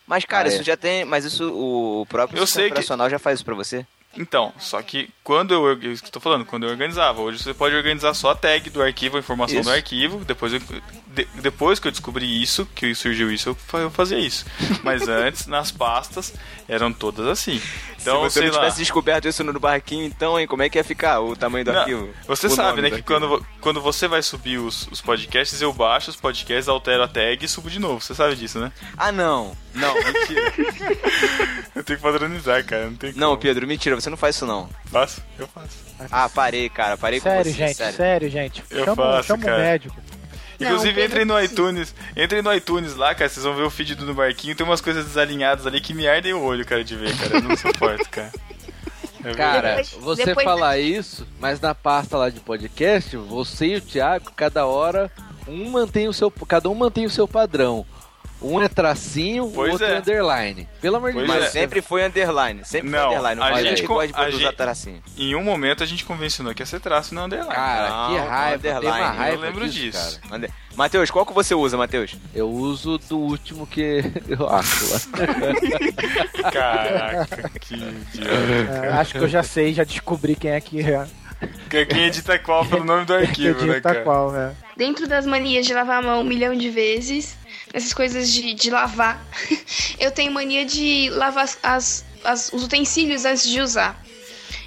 [0.06, 0.54] Mas, cara, Ah, é.
[0.54, 1.04] isso já tem.
[1.04, 3.86] Mas isso o próprio Eu sei que- operacional já faz isso pra você.
[4.16, 8.14] Então, só que quando eu, eu tô falando, quando eu organizava, hoje você pode organizar
[8.14, 9.68] só a tag do arquivo, a informação Isso.
[9.68, 10.60] do arquivo, depois eu,
[11.06, 14.44] de- depois que eu descobri isso, que surgiu isso, eu, eu fazia isso.
[14.82, 16.32] Mas antes, nas pastas,
[16.68, 17.60] eram todas assim.
[18.04, 18.60] Então, Se você sei não lá.
[18.60, 21.72] tivesse descoberto isso no barquinho, então, hein, como é que ia ficar o tamanho do
[21.72, 22.10] Não, arquivo?
[22.26, 23.06] Você O sabe, né, que arquivo.
[23.20, 27.42] quando, quando você vai subir os, os podcasts, eu baixo os podcasts, altero a tag
[27.42, 28.00] e subo de novo.
[28.02, 28.70] Você sabe disso, né?
[28.96, 29.56] Ah, não.
[29.74, 30.52] Não, mentira.
[31.74, 32.86] Eu tenho que padronizar, cara.
[32.86, 33.38] Não tem não, como.
[33.40, 34.68] Pedro, mentira, você não faz isso não.
[34.86, 35.20] Faço?
[35.36, 35.76] Eu faço.
[36.10, 37.96] Ah, parei, cara, parei com Sério, você, gente, sério.
[37.96, 38.62] sério, gente.
[38.70, 39.56] Eu chama faço, chama cara.
[39.56, 39.96] o médico.
[40.60, 41.94] Inclusive, Pedro entrem no iTunes.
[42.16, 43.28] Entrem no iTunes lá, cara.
[43.28, 44.54] Vocês vão ver o feed do No Barquinho.
[44.54, 47.36] Tem umas coisas desalinhadas ali que me ardem o olho, cara, de ver, cara.
[47.36, 48.32] Eu não suporto, cara.
[49.24, 53.76] É Cara, Depois- você depois- falar isso, mas na pasta lá de podcast, você e
[53.76, 55.10] o Thiago, cada hora,
[55.48, 56.30] um mantém o seu.
[56.30, 57.86] Cada um mantém o seu padrão.
[58.44, 59.94] Um é tracinho, o Pois outro é.
[59.94, 60.68] é underline.
[60.80, 61.28] Pelo amor de Deus.
[61.28, 61.48] Mas é.
[61.48, 63.40] sempre foi underline, sempre Não, foi underline.
[63.40, 65.02] Não a faz gente gente co- gosta de a usar gente- tracinho.
[65.16, 67.54] Em um momento a gente convencionou que ia ser traço e não underline.
[67.54, 70.20] Cara, que Não, raiva, tem uma underline, eu raiva lembro disso, disso.
[70.28, 70.48] cara.
[70.76, 72.16] Matheus, qual que você usa, Matheus?
[72.34, 75.00] Eu uso do último que eu acho lá.
[76.50, 78.86] Caraca, que idiota.
[78.86, 81.06] É, acho que eu já sei, já descobri quem é que é.
[81.68, 84.00] Quem edita qual pelo nome do arquivo, né, cara?
[84.02, 84.54] qual, né?
[84.76, 87.36] Dentro das manias de lavar a mão um milhão de vezes,
[87.74, 89.22] essas coisas de, de lavar,
[90.00, 94.00] eu tenho mania de lavar as, as- os utensílios antes de usar.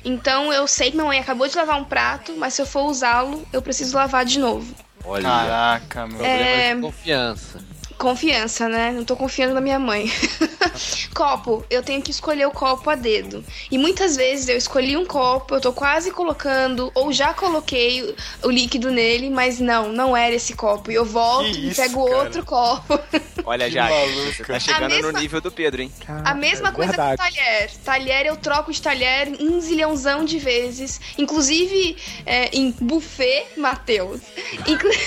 [0.06, 2.84] Então eu sei que minha mãe acabou de lavar um prato, mas se eu for
[2.86, 4.76] usá-lo, eu preciso lavar de novo.
[5.04, 6.18] Olha, Caraca, meu.
[6.18, 6.76] problema É.
[6.76, 7.60] de confiança.
[7.98, 8.92] Confiança, né?
[8.92, 10.12] Não tô confiando na minha mãe.
[11.14, 13.44] copo, eu tenho que escolher o copo a dedo.
[13.72, 18.16] E muitas vezes eu escolhi um copo, eu tô quase colocando, ou já coloquei o,
[18.44, 20.92] o líquido nele, mas não, não era esse copo.
[20.92, 22.18] E eu volto Que e isso, pego cara?
[22.18, 23.00] outro copo.
[23.44, 25.92] Olha, já, você tá chegando mesma- no nível do Pedro, hein?
[26.24, 27.18] A mesma é coisa verdade.
[27.18, 27.72] com talher.
[27.84, 31.00] Talher eu troco de talher um zilhãozão de vezes.
[31.18, 34.22] Inclusive é, em buffet, Matheus.
[34.68, 34.92] Inclu...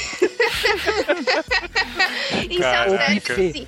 [2.50, 2.79] em.
[2.88, 3.66] Self-service.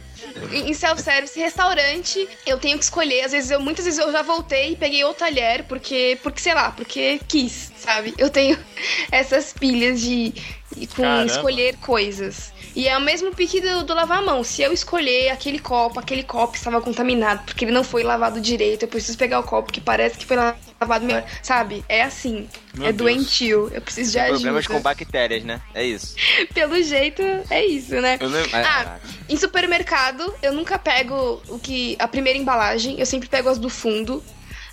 [0.52, 3.24] Em em self-service, restaurante, eu tenho que escolher.
[3.24, 6.54] Às vezes eu, muitas vezes eu já voltei e peguei outro talher, porque, porque sei
[6.54, 8.14] lá, porque quis, sabe?
[8.16, 8.58] Eu tenho
[9.10, 10.30] essas pilhas de,
[10.76, 11.26] de- com Caramba.
[11.26, 12.52] escolher coisas.
[12.74, 14.42] E é o mesmo pique do, do lavar a mão.
[14.42, 18.84] Se eu escolher aquele copo, aquele copo estava contaminado, porque ele não foi lavado direito,
[18.84, 21.24] eu preciso pegar o copo que parece que foi lavado melhor.
[21.42, 21.84] Sabe?
[21.88, 22.48] É assim.
[22.74, 22.96] Meu é Deus.
[23.12, 23.70] doentio.
[23.72, 24.74] Eu preciso de Problemas ajuda.
[24.74, 25.60] com bactérias, né?
[25.74, 26.14] É isso.
[26.54, 28.18] Pelo jeito, é isso, né?
[28.20, 33.28] Eu lembro- Ah, em supermercado, eu nunca pego o que a primeira embalagem, eu sempre
[33.28, 34.22] pego as do fundo.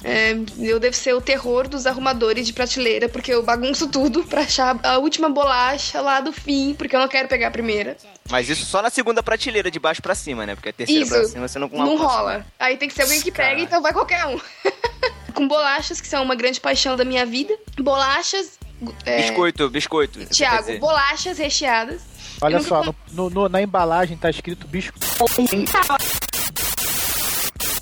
[0.02, 4.44] É, eu devo ser o terror dos arrumadores de prateleira, porque eu bagunço tudo pra
[4.44, 7.98] achar a última bolacha lá do fim, porque eu não quero pegar a primeira.
[8.30, 10.56] Mas isso só na segunda prateleira, de baixo pra cima, né?
[10.56, 11.14] Porque a terceira Isso.
[11.14, 12.46] pra cima você não Não rola.
[12.58, 14.40] Aí tem que ser alguém que pega, então vai qualquer um.
[15.34, 17.54] Com bolachas, que são uma grande paixão da minha vida.
[17.80, 18.58] Bolachas.
[19.06, 20.26] É, Biscoito, biscoito.
[20.28, 22.02] Tiago, bolachas recheadas.
[22.42, 25.06] Olha só, com- no, no- na embalagem tá escrito biscoito.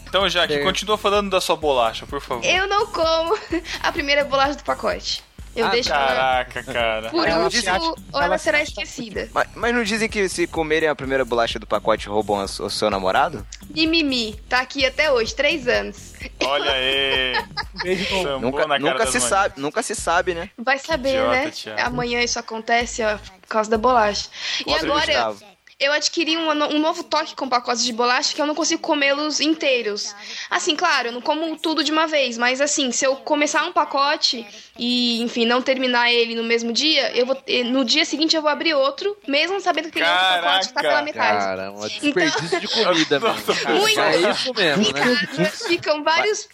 [0.10, 0.66] Então, Jaque, Certo.
[0.66, 2.44] continua falando da sua bolacha, por favor.
[2.44, 3.38] Eu não como
[3.84, 5.24] a primeira bolacha do pacote.
[5.58, 7.10] Eu Ah, deixo ela Caraca, cara.
[7.10, 9.28] por Ela último acha- ou ela ela se será acha- esquecida.
[9.34, 12.70] Mas, mas não dizem que se comerem a primeira bolacha do pacote roubam a- o
[12.70, 13.46] seu namorado?
[13.74, 16.14] E Mimi, tá aqui até hoje, três anos.
[16.44, 17.34] Olha aí.
[17.84, 20.50] Beijo Nunca, nunca se sabe, nunca se sabe, né?
[20.58, 21.50] Vai saber, Idiota, né?
[21.50, 21.82] Thiago.
[21.82, 24.30] Amanhã isso acontece, ó, por causa da bolacha.
[24.66, 25.44] E agora, Gustavo.
[25.80, 29.40] eu adquiri um, um novo toque com pacotes de bolacha que eu não consigo comê-los
[29.40, 30.16] inteiros.
[30.50, 33.72] Assim, claro, eu não como tudo de uma vez, mas assim, se eu começar um
[33.72, 34.46] pacote
[34.78, 38.42] e, enfim, não terminar ele no mesmo dia, eu vou, eh, no dia seguinte eu
[38.42, 41.40] vou abrir outro, mesmo sabendo que aquele outro pacote tá pela metade.
[41.40, 43.80] Cara, um desperdício de comida, velho.
[43.80, 43.96] Muito.
[43.96, 45.46] Já é isso mesmo, né?
[45.68, 46.48] Ficam vários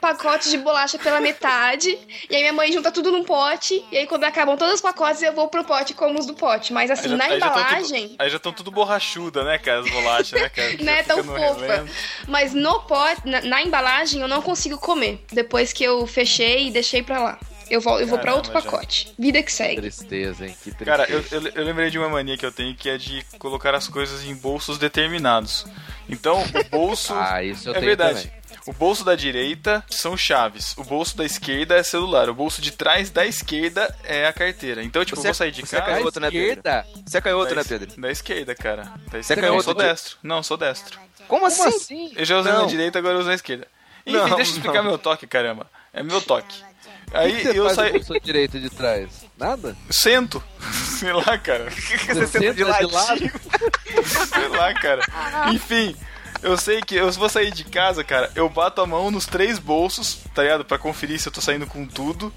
[0.00, 1.98] pacotes de bolacha pela metade.
[2.28, 3.84] E aí minha mãe junta tudo num pote.
[3.92, 6.72] E aí quando acabam todos os pacotes, eu vou pro pote como os do pote.
[6.72, 8.08] Mas assim, na aí já embalagem.
[8.08, 9.80] tudo, aí já estão tudo borrachuda, né, cara?
[9.80, 10.76] As bolachas, né, cara?
[10.80, 11.38] Não é Já tão fofa.
[11.38, 11.92] relento.
[12.26, 15.20] Mas no pote, na, na embalagem, eu não consigo comer.
[15.32, 17.38] Depois que eu fechei e deixei pra lá.
[17.70, 18.80] Eu vou, eu vou pra outro Caramba, gente.
[18.80, 19.14] pacote.
[19.18, 19.80] Vida que segue.
[19.80, 20.56] Tristeza, hein?
[20.62, 20.84] Que tristeza.
[20.90, 23.74] Cara, eu, eu, eu lembrei de uma mania que eu tenho que é de colocar
[23.74, 25.66] as coisas em bolsos determinados.
[26.08, 27.14] Então, o bolso.
[27.14, 28.22] Ah, isso eu é tenho verdade.
[28.24, 28.38] também.
[28.66, 30.74] O bolso da direita são chaves.
[30.76, 32.28] O bolso da esquerda é celular.
[32.28, 34.82] O bolso de trás da esquerda é a carteira.
[34.82, 35.92] Então, tipo, eu Você- vou sair de você é casa.
[35.94, 36.48] canhoto, né, Pedro?
[36.48, 36.86] Esquerda?
[37.06, 38.00] Você é canhoto, da, né, Pedro?
[38.00, 38.82] Da esquerda, cara.
[38.82, 39.42] Da Você é esquerda.
[39.48, 39.94] Não, eu sou canhoto?
[39.94, 40.18] destro.
[40.22, 40.98] Não, sou destro.
[41.26, 41.62] Como assim?
[41.62, 42.12] Como assim?
[42.16, 42.62] Eu já usei Não.
[42.62, 43.66] na direita, agora eu uso na esquerda.
[44.06, 44.90] Enfim, Não, deixa eu explicar não.
[44.90, 45.66] meu toque, caramba.
[45.92, 46.62] É meu toque.
[47.12, 49.08] Aí que, que você eu sua direita de trás?
[49.36, 49.76] Nada?
[49.90, 50.42] Sento.
[50.98, 51.70] Sei lá, cara.
[51.70, 53.32] Você senta de de ladinho.
[54.04, 55.02] Sei lá, cara.
[55.52, 55.94] Enfim.
[56.42, 59.26] Eu sei que eu, se vou sair de casa, cara, eu bato a mão nos
[59.26, 60.64] três bolsos, tá ligado?
[60.64, 62.32] Pra conferir se eu tô saindo com tudo.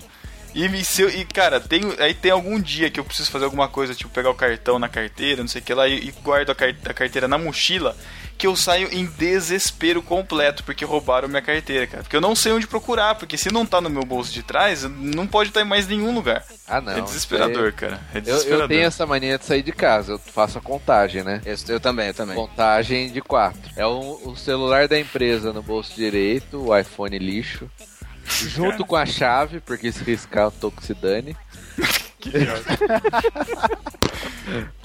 [0.55, 3.45] E, me- se eu- e, cara, tem, aí tem algum dia que eu preciso fazer
[3.45, 6.11] alguma coisa, tipo pegar o cartão na carteira, não sei o que lá, e, e
[6.23, 7.95] guardo a, car- a carteira na mochila,
[8.41, 12.01] que eu saio em desespero completo, porque roubaram minha carteira, cara.
[12.01, 14.81] Porque eu não sei onde procurar, porque se não tá no meu bolso de trás,
[14.81, 16.43] não pode estar em mais nenhum lugar.
[16.67, 16.91] Ah, não.
[16.93, 17.99] É desesperador, aí- cara.
[18.11, 18.63] É Eu, desesperador.
[18.63, 21.39] eu tenho essa mania de sair de casa, eu faço a contagem, né?
[21.45, 22.35] Eu, eu também, eu também.
[22.35, 23.61] Contagem de quatro.
[23.75, 27.69] É o, o celular da empresa no bolso direito, o iPhone lixo,
[28.25, 31.37] junto com a chave, porque se riscar eu tô que se dane.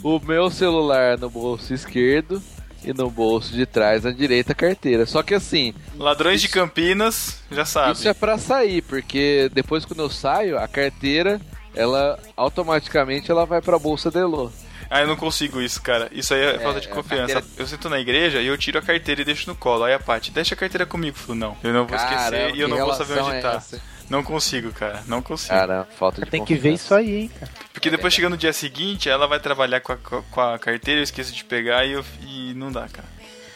[0.03, 2.43] o meu celular no bolso esquerdo
[2.85, 5.07] e no bolso de trás na direita a carteira.
[5.07, 7.93] Só que assim, Ladrões de Campinas, já sabe.
[7.93, 11.41] isso é pra sair, porque depois quando eu saio, a carteira,
[11.75, 14.51] ela automaticamente ela vai pra bolsa de Elô.
[14.89, 16.09] Ah, eu não consigo isso, cara.
[16.13, 17.33] Isso aí é, falta de é, confiança.
[17.35, 19.83] carteira- Eu sento na igreja e eu tiro a carteira e deixo no colo.
[19.83, 21.17] Aí a Paty, deixa a carteira comigo.
[21.17, 23.41] Eu falo, não, eu não vou esquecer Caramba, e eu não vou saber onde é
[23.41, 23.53] tá.
[23.55, 23.81] essa?
[24.09, 25.03] Não consigo, cara.
[25.07, 25.55] Não consigo.
[25.55, 27.53] Cara, falta de Tem que ver isso aí, hein, cara.
[27.73, 31.05] Porque depois chega no dia seguinte, ela vai trabalhar com a, com a carteira, eu
[31.05, 33.09] esqueço de pegar e, eu, e não dá, cara.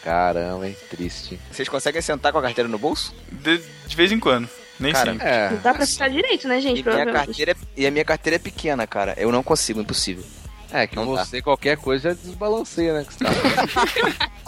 [0.02, 0.76] Caramba, hein?
[0.88, 1.38] Triste.
[1.50, 3.14] Vocês conseguem sentar com a carteira no bolso?
[3.30, 4.48] De, de vez em quando.
[4.78, 5.28] Nem Cara, sempre.
[5.28, 5.50] É.
[5.50, 6.80] Não dá pra ficar direito, né, gente?
[6.80, 9.14] E, minha carteira, é- e a minha carteira é pequena, cara.
[9.18, 10.24] Eu não consigo, impossível.
[10.72, 11.24] É, que Não dá.
[11.24, 13.06] você, qualquer coisa, já desbalanceia, né?
[13.18, 14.30] Tá...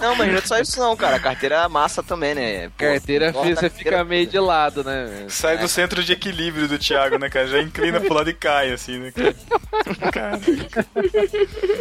[0.00, 1.16] Não, mas não é só isso não, cara.
[1.16, 2.68] A carteira é massa também, né?
[2.68, 5.26] Pô, carteira você carteira- fica meio de lado, né?
[5.28, 7.46] Sai do centro de equilíbrio do Thiago, né, cara?
[7.46, 9.12] Já inclina pro lado e cai, assim, né?
[10.12, 10.40] cara?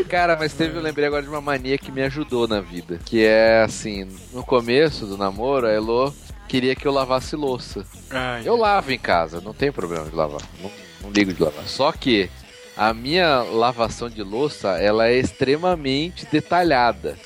[0.09, 2.99] Cara, mas teve, eu lembrei agora de uma mania que me ajudou na vida.
[3.05, 6.13] Que é assim, no começo do namoro, a Elo
[6.47, 7.85] queria que eu lavasse louça.
[8.09, 10.41] Ai, Eu lavo em casa, não tem problema de lavar.
[10.61, 10.71] Não,
[11.01, 11.65] não ligo de lavar.
[11.67, 12.29] Só que
[12.77, 17.17] a minha lavação de louça, ela é extremamente detalhada.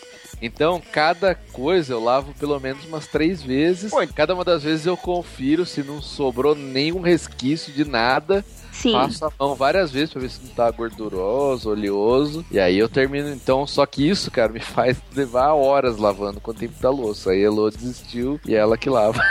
[0.42, 3.92] Então, cada coisa eu lavo pelo menos umas três vezes.
[4.16, 8.46] Cada uma das vezes eu confiro se não sobrou nenhum resquício de nada.
[8.72, 8.94] Sim.
[8.94, 12.46] Passo a mão várias vezes pra ver se não tá gorduroso, oleoso.
[12.50, 13.28] E aí eu termino.
[13.34, 17.32] Então, só que isso, cara, me faz levar horas lavando com o tempo da louça.
[17.32, 19.22] Aí a Elo desistiu e é ela que lava.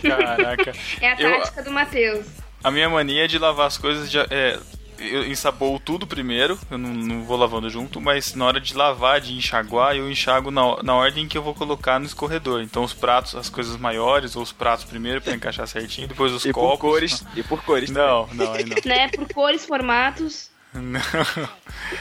[0.00, 0.72] Caraca.
[1.00, 2.24] É a Eu- tática do Matheus.
[2.64, 4.58] A minha mania é de lavar as coisas de, é,
[5.02, 9.20] eu ensaboo tudo primeiro, eu não, não vou lavando junto, mas na hora de lavar,
[9.20, 12.60] de enxaguar, eu enxago na, na ordem que eu vou colocar no escorredor.
[12.62, 16.44] Então os pratos, as coisas maiores, ou os pratos primeiro pra encaixar certinho, depois os
[16.44, 16.80] E por copos.
[16.80, 17.24] cores.
[17.36, 17.90] E por cores.
[17.90, 18.76] Não, não, aí não.
[18.84, 19.08] Né?
[19.08, 20.50] Por cores, formatos.
[20.74, 21.00] não.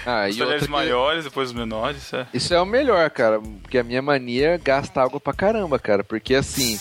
[0.05, 2.13] Ah, Os e talheres que- maiores, depois os menores.
[2.13, 2.25] É.
[2.33, 3.39] Isso é o melhor, cara.
[3.61, 6.03] Porque a minha mania gasta água pra caramba, cara.
[6.03, 6.79] Porque assim,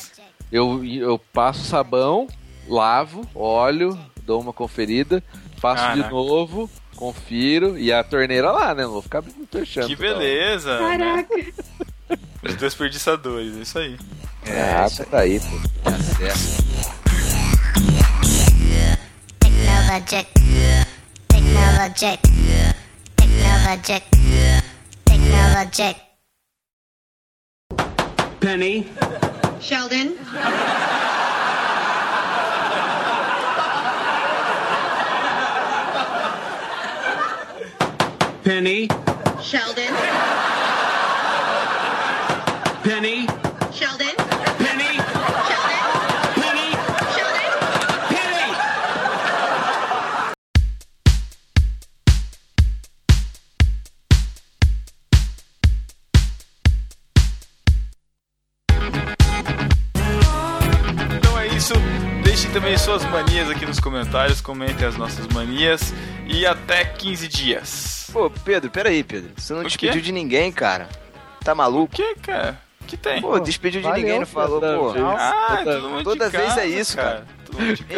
[0.53, 2.29] eu, eu passo sabão,
[2.69, 5.23] lavo, olho, dou uma conferida,
[5.61, 8.85] faço de novo, confiro e a torneira lá, né?
[8.85, 9.87] Não vou ficar abrindo e fechando.
[9.87, 10.15] Que hora.
[10.15, 10.81] beleza!
[10.81, 10.89] né?
[10.99, 11.35] Caraca.
[12.43, 13.99] Os desperdiçadores, é isso aí.
[14.47, 15.47] Ah, isso tá aí, pô.
[15.85, 16.71] Tá certo.
[19.41, 20.31] Technologic.
[21.29, 22.19] Technologic.
[23.17, 24.07] Technologic.
[25.05, 26.01] Technologic.
[28.41, 28.87] Penny.
[29.61, 30.17] Sheldon.
[38.51, 38.89] Penny.
[39.41, 39.95] Sheldon.
[42.83, 43.29] Penny.
[43.73, 44.15] Sheldon.
[44.59, 44.99] Penny.
[45.47, 45.85] Sheldon.
[46.35, 46.75] Penny.
[47.15, 47.53] Sheldon.
[48.11, 48.49] Penny.
[61.15, 61.75] Então é isso.
[62.25, 65.95] Deixe também suas manias aqui nos comentários, comentem as nossas manias
[66.27, 68.00] e até 15 dias.
[68.13, 69.31] Pô, Pedro, peraí, Pedro.
[69.37, 70.01] Você não O despediu quê?
[70.01, 70.89] de ninguém, cara.
[71.45, 71.93] Tá maluco?
[71.93, 72.59] O que, cara?
[72.81, 73.21] O que tem?
[73.21, 74.93] Pô, despediu de valeu, ninguém, não falou, pô.
[75.17, 77.25] Ah, Toda- todo mundo toda de vez casa, é isso, cara.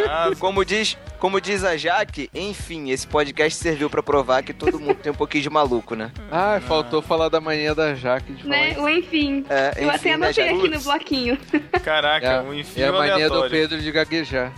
[0.06, 0.36] Casa.
[0.36, 4.94] Como diz, como diz a Jaque, enfim, esse podcast serviu pra provar que todo mundo
[4.96, 6.10] tem um pouquinho de maluco, né?
[6.30, 8.70] Ah, faltou falar da manhã da Jaque de falar Né?
[8.70, 8.80] isso.
[8.80, 9.44] O enfim.
[9.50, 11.38] É, Eu até enfim, né, anotei aqui no bloquinho.
[11.84, 13.48] Caraca, É, um é enfim a mania do.
[13.50, 14.52] Pedro de gaguejar.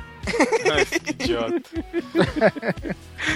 [0.72, 1.60] Ai, que idiota.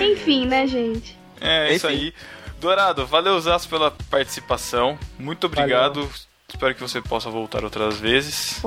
[0.01, 1.18] enfim, né, gente?
[1.41, 1.97] É, isso Enfim.
[1.97, 2.15] aí.
[2.61, 4.99] Dourado, valeu Zaço pela participação.
[5.19, 6.09] Muito obrigado.
[6.49, 8.61] Espero que você possa voltar outras vezes.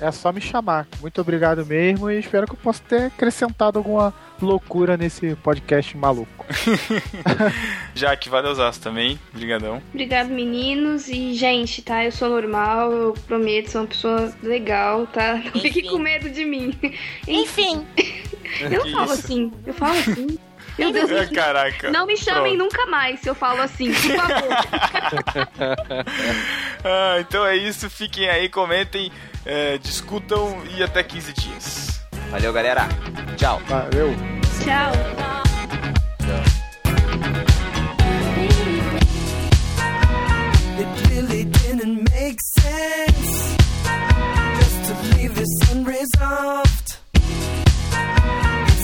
[0.00, 0.86] É só me chamar.
[1.00, 6.44] Muito obrigado mesmo e espero que eu possa ter acrescentado alguma loucura nesse podcast maluco.
[7.94, 9.18] Jaque, valeu Zaço também.
[9.32, 9.82] Obrigadão.
[9.90, 11.08] Obrigado, meninos.
[11.08, 12.04] E, gente, tá?
[12.04, 15.34] Eu sou normal, eu prometo, sou uma pessoa legal, tá?
[15.54, 16.76] Não fique com medo de mim.
[17.26, 17.86] Enfim.
[18.60, 19.24] Eu não Que falo isso?
[19.24, 20.38] assim, eu falo assim.
[20.78, 21.90] Meu Deus, É, gente, Caraca.
[21.90, 22.72] não me chamem Pronto.
[22.72, 26.02] nunca mais se eu falo assim, por favor.
[26.84, 29.10] Ah, então é isso, fiquem aí, comentem,
[29.46, 32.00] é, discutam e até 15 dias.
[32.30, 32.88] Valeu, galera.
[33.36, 33.60] Tchau.
[33.68, 34.12] Valeu.
[34.64, 34.92] Tchau.
[40.78, 40.86] It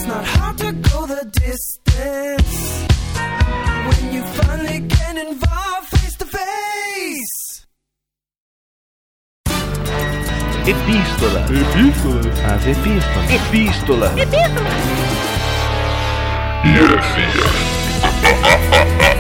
[0.09, 2.57] not hard to go the distance
[3.87, 7.67] when you finally get involved face to face.
[10.73, 11.41] Epístola.
[11.63, 12.31] Epístola.
[12.53, 13.31] As epístolas.
[13.39, 14.09] Epístola.
[16.65, 19.18] Estamos na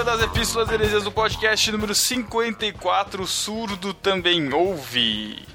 [0.00, 5.46] leitura das epístolas heresias do podcast número 54, surdo também ouve.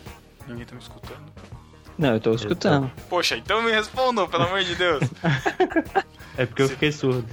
[0.47, 1.23] Ninguém tá me escutando?
[1.97, 2.91] Não, eu tô escutando.
[3.09, 5.03] Poxa, então me respondam, pelo amor de Deus.
[6.37, 7.25] É porque eu fiquei surdo.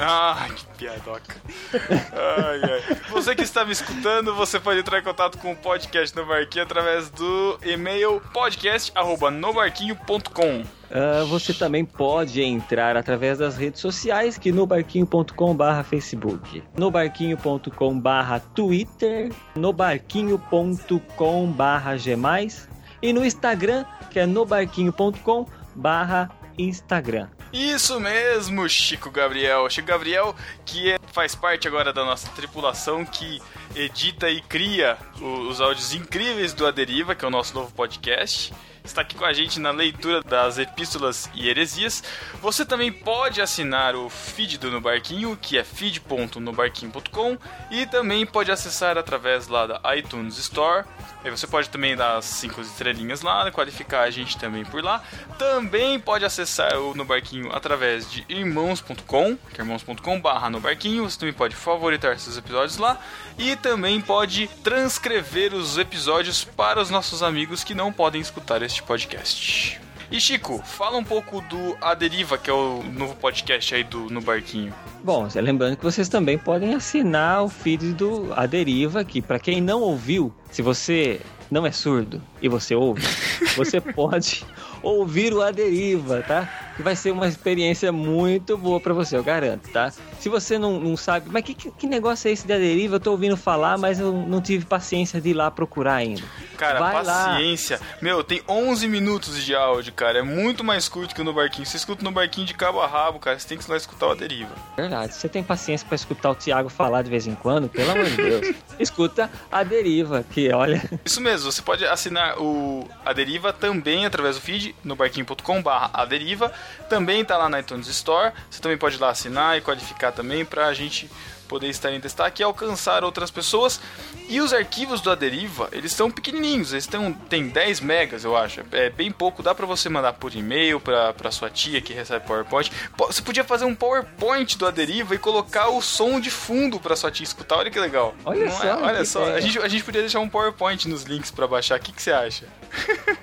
[0.00, 1.36] Ai, que piadoca.
[1.72, 2.82] Ai, ai.
[3.10, 6.64] Você que está me escutando, você pode entrar em contato com o podcast No Barquinho
[6.64, 10.64] através do e-mail podcast.nobarquinho.com.
[10.90, 16.90] Ah, você também pode entrar através das redes sociais, que no barquinho.com barra Facebook, no
[16.90, 22.68] barquinho.com barra Twitter, no barquinho.com barra Gmais
[23.02, 26.28] e no Instagram, que é no barquinho.com barra
[26.58, 27.28] Instagram.
[27.56, 29.68] Isso mesmo, Chico Gabriel.
[29.70, 30.34] Chico Gabriel,
[30.66, 33.40] que é- faz parte agora da nossa tripulação, que
[33.74, 38.52] edita e cria o- os áudios incríveis do Aderiva, que é o nosso novo podcast.
[38.86, 42.02] Está aqui com a gente na leitura das epístolas e heresias.
[42.40, 47.36] Você também pode assinar o feed do No Barquinho, que é feed.nobarquinho.com,
[47.70, 50.84] e também pode acessar através lá da iTunes Store.
[51.24, 55.02] Você pode também dar 5 estrelinhas lá, qualificar a gente também por lá.
[55.36, 61.02] Também pode acessar o No Barquinho através de irmãos.com, que é irmãos.com barra no barquinho.
[61.02, 62.98] Você também pode favoritar esses episódios lá.
[63.36, 68.75] E também pode transcrever os episódios para os nossos amigos que não podem escutar este
[68.82, 69.80] podcast.
[70.10, 74.08] E Chico, fala um pouco do A Deriva, que é o novo podcast aí do
[74.08, 74.72] No Barquinho.
[75.02, 79.60] Bom, lembrando que vocês também podem assinar o feed do A Deriva, que para quem
[79.60, 81.20] não ouviu, se você
[81.50, 83.02] não é surdo e você ouve,
[83.56, 84.44] você pode
[84.82, 86.65] ouvir o A Deriva, tá?
[86.76, 89.90] Que vai ser uma experiência muito boa para você, eu garanto, tá?
[90.20, 92.96] Se você não, não sabe, mas que, que, que negócio é esse de A Deriva?
[92.96, 96.22] Eu tô ouvindo falar, mas eu não tive paciência de ir lá procurar ainda.
[96.56, 97.24] Cara, Vai lá.
[97.26, 97.80] paciência.
[98.00, 100.18] Meu, tem 11 minutos de áudio, cara.
[100.18, 101.66] É muito mais curto que No Barquinho.
[101.66, 103.38] Você escuta no Barquinho de cabo a rabo, cara.
[103.38, 104.54] Você tem que ir lá escutar o A Deriva.
[104.76, 108.04] Verdade, você tem paciência pra escutar o Thiago falar de vez em quando, pelo amor
[108.06, 108.54] de Deus.
[108.78, 110.82] Escuta a deriva, que olha.
[111.04, 115.90] Isso mesmo, você pode assinar o A Deriva também através do feed no barquinho.com barra
[115.94, 116.52] A Deriva.
[116.88, 118.32] Também tá lá na iTunes Store.
[118.50, 121.10] Você também pode ir lá assinar e qualificar também pra gente
[121.46, 123.80] poder estar em destaque e alcançar outras pessoas.
[124.28, 128.36] E os arquivos do A Deriva, eles são pequenininhos, eles têm, têm 10 megas, eu
[128.36, 128.60] acho.
[128.72, 132.26] É bem pouco, dá pra você mandar por e-mail pra, pra sua tia que recebe
[132.26, 132.70] PowerPoint.
[132.96, 136.80] Po- Você podia fazer um PowerPoint do A Deriva e colocar o som de fundo
[136.80, 137.56] pra sua tia escutar.
[137.58, 138.14] Olha que legal.
[138.24, 138.74] Olha Não só, é?
[138.82, 139.36] Olha só, ideia.
[139.36, 141.78] a gente, a gente podia deixar um PowerPoint nos links pra baixar.
[141.78, 142.46] O que, que você acha?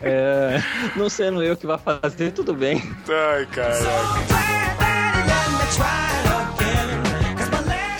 [0.01, 0.61] É,
[0.95, 2.82] não sendo eu que vai fazer, tudo bem.
[3.09, 3.84] Ai, caraca.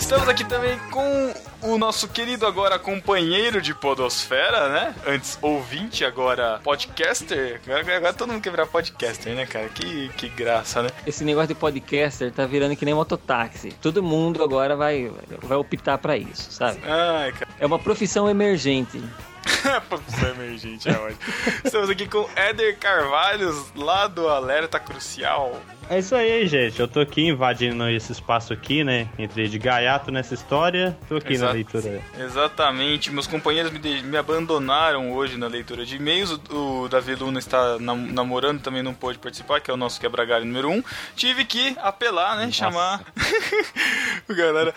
[0.04, 4.94] Estamos aqui também com o nosso querido agora companheiro de podosfera, né?
[5.06, 7.58] Antes ouvinte, agora podcaster.
[7.66, 9.66] Agora, agora todo mundo quer virar podcaster, né, cara?
[9.70, 10.90] Que, que graça, né?
[11.06, 13.72] Esse negócio de podcaster tá virando que nem mototáxi.
[13.80, 15.10] Todo mundo agora vai,
[15.42, 16.80] vai optar pra isso, sabe?
[16.86, 17.48] Ai, cara.
[17.58, 19.02] É uma profissão emergente.
[19.88, 21.20] Profissão emergente, é ótimo.
[21.64, 25.58] Estamos aqui com Éder Carvalhos, lá do Alerta Crucial.
[25.90, 26.80] É isso aí, gente.
[26.80, 29.06] Eu tô aqui invadindo esse espaço aqui, né?
[29.18, 30.96] Entrei de gaiato nessa história.
[31.08, 31.48] Tô aqui Exato.
[31.50, 32.00] na leitura.
[32.18, 33.12] Exatamente.
[33.12, 36.30] Meus companheiros me, de- me abandonaram hoje na leitura de e-mails.
[36.50, 40.00] O, o Davi Luna está nam- namorando, também não pôde participar, que é o nosso
[40.00, 40.72] quebra-galho número 1.
[40.74, 40.82] Um.
[41.14, 42.50] Tive que apelar, né?
[42.50, 43.04] Chamar
[44.28, 44.74] o galera.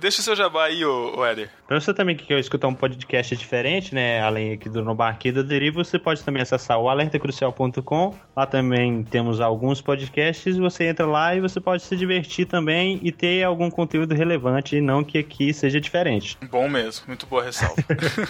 [0.00, 1.50] Deixa o seu jabá aí, ô, ô Éder.
[1.66, 4.22] Pra você também que quer escutar um podcast diferente, né?
[4.22, 8.14] Além aqui do No Barquinho da Deriva, você pode também acessar o alertacrucial.com.
[8.34, 10.37] Lá também temos alguns podcasts.
[10.58, 15.04] Você entra lá e você pode se divertir também e ter algum conteúdo relevante, não
[15.04, 16.38] que aqui seja diferente.
[16.50, 17.76] Bom mesmo, muito boa ressalva.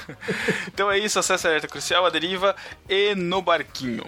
[0.68, 2.54] então é isso, acesse a Alerta Crucial, a Deriva
[2.88, 4.04] e no Barquinho.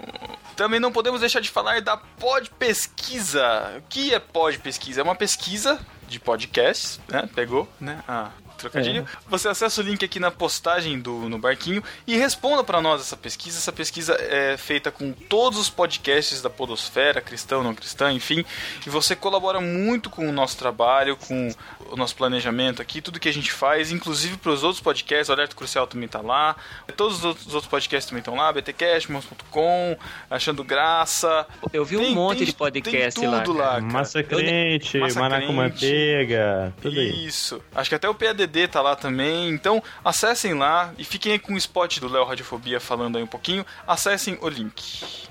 [0.55, 3.77] Também não podemos deixar de falar da Pod Pesquisa.
[3.77, 5.01] O que é Pod Pesquisa?
[5.01, 7.29] É uma pesquisa de podcasts, né?
[7.33, 8.03] Pegou, né?
[8.07, 9.05] A trocadilho.
[9.27, 13.17] Você acessa o link aqui na postagem do no barquinho e responda para nós essa
[13.17, 13.57] pesquisa.
[13.57, 18.45] Essa pesquisa é feita com todos os podcasts da Podosfera, cristão, não cristã, enfim.
[18.85, 21.49] E você colabora muito com o nosso trabalho, com
[21.89, 25.29] o nosso planejamento aqui, tudo que a gente faz, inclusive para os outros podcasts.
[25.29, 26.55] O Alerta Crucial também tá lá.
[26.95, 28.51] Todos os outros, os outros podcasts também estão lá.
[28.53, 29.97] BTcast, Mons.com,
[30.29, 31.45] Achando Graça.
[31.73, 33.65] Eu vi um Tem- monte tem- de podcast tem lá, tudo lá.
[33.71, 33.81] cara.
[33.81, 37.25] Massa crente, Massa maná com manteiga, tudo aí.
[37.25, 37.61] Isso.
[37.73, 38.13] Acho que até o
[38.51, 39.49] PADD tá lá também.
[39.49, 43.65] Então, acessem lá e fiquem com o spot do Léo Radiofobia falando aí um pouquinho.
[43.87, 45.30] Acessem o link.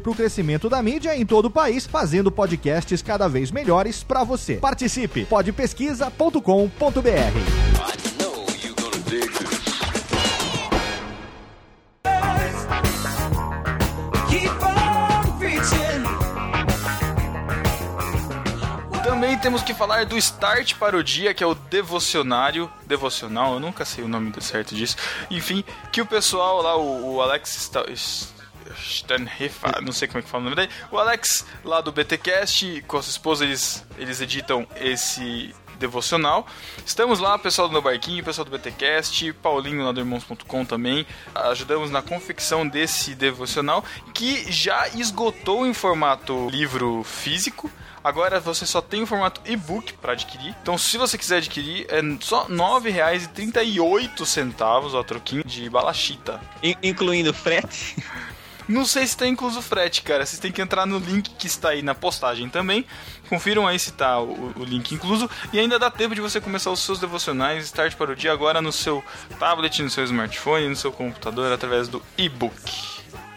[0.00, 4.24] para o crescimento da mídia em todo o país, fazendo podcasts cada vez melhores para
[4.24, 4.56] você.
[4.56, 5.24] Participe!
[5.24, 7.84] podpesquisa.com.br.
[19.02, 23.60] Também temos que falar do Start para o Dia, que é o devocionário, devocional, eu
[23.60, 24.96] nunca sei o nome certo disso.
[25.30, 27.84] Enfim, que o pessoal lá, o, o Alex Sta-
[28.74, 31.90] S- Sternheffer, não sei como é que fala o nome dele, o Alex lá do
[31.92, 36.46] BTcast, com a sua esposa, eles, eles editam esse devocional.
[36.86, 41.04] Estamos lá, pessoal do meu barquinho, pessoal do BTcast, Paulinho lá do Irmãos.com também.
[41.34, 43.84] Ajudamos na confecção desse devocional
[44.14, 47.68] que já esgotou em formato livro físico.
[48.04, 50.54] Agora você só tem o formato e-book para adquirir.
[50.62, 56.38] Então, se você quiser adquirir, é só R$ 9,38 ó, troquinho de balachita.
[56.62, 57.96] In- incluindo frete.
[58.68, 60.24] Não sei se tá incluso frete, cara.
[60.24, 62.86] Vocês têm que entrar no link que está aí na postagem também.
[63.28, 65.28] Confiram aí se tá o, o link incluso.
[65.52, 68.62] E ainda dá tempo de você começar os seus devocionais, start para o dia agora
[68.62, 69.04] no seu
[69.38, 72.94] tablet, no seu smartphone, no seu computador, através do e-book.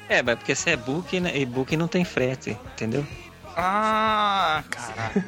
[0.09, 3.05] É, mas porque se é book, né, e-book não tem frete, entendeu?
[3.55, 5.23] Ah, caraca.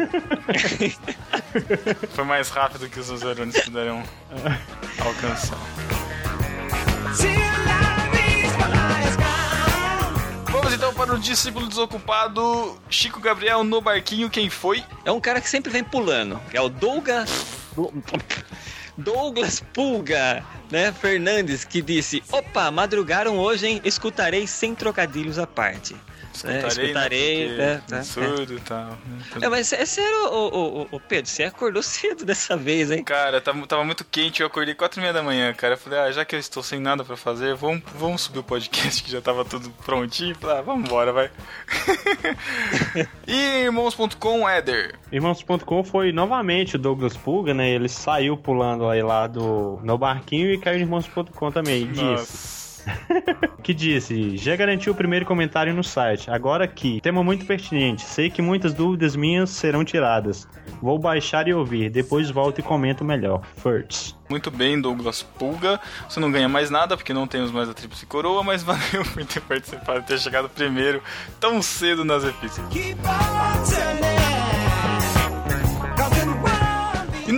[2.14, 4.04] Foi mais rápido que os usuários puderam
[5.04, 5.58] alcançar.
[10.70, 14.84] Vamos então para o discípulo desocupado, Chico Gabriel no barquinho, quem foi?
[15.04, 16.40] É um cara que sempre vem pulando.
[16.54, 17.48] É o Douglas.
[18.96, 20.92] Douglas Pulga, né?
[20.92, 23.82] Fernandes, que disse: Opa, madrugaram hoje, hein?
[23.84, 25.96] Escutarei sem trocadilhos à parte.
[26.46, 27.58] É, escutarei, né?
[27.58, 27.76] né?
[27.78, 28.90] porque tá, Surdo e tal.
[28.90, 28.98] né?
[29.42, 33.04] É, mas é sério, ô, ô, ô, ô, Pedro, você acordou cedo dessa vez, hein?
[33.04, 35.74] Cara, tava, tava muito quente, eu acordei 4 e meia da manhã, cara.
[35.74, 38.44] Eu falei, ah, já que eu estou sem nada pra fazer, vamos, vamos subir o
[38.44, 40.36] podcast que já tava tudo prontinho.
[40.36, 41.32] Falei, ah, vamos embora, vai.
[43.28, 44.96] e irmãos.com, Éder.
[45.12, 47.70] Irmãos.com foi novamente o Douglas Pulga, né?
[47.70, 51.88] Ele saiu pulando aí lá do no barquinho e caiu em Irmãos.com também.
[51.92, 52.69] Disse.
[53.64, 56.30] que disse: Já garantiu o primeiro comentário no site.
[56.30, 58.04] Agora aqui, tema muito pertinente.
[58.04, 60.48] Sei que muitas dúvidas minhas serão tiradas.
[60.82, 61.90] Vou baixar e ouvir.
[61.90, 63.42] Depois volto e comento melhor.
[63.58, 64.16] First.
[64.30, 65.80] Muito bem, Douglas Pulga.
[66.08, 69.26] Você não ganha mais nada porque não temos mais a Tríplice Coroa, mas valeu por
[69.26, 71.02] ter participado, ter chegado primeiro
[71.40, 72.70] tão cedo nas epístolas.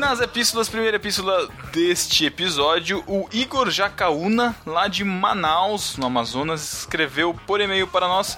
[0.02, 7.36] Nas epístolas, primeira epístola deste episódio, o Igor Jacaúna, lá de Manaus, no Amazonas, escreveu
[7.46, 8.36] por e-mail para nós.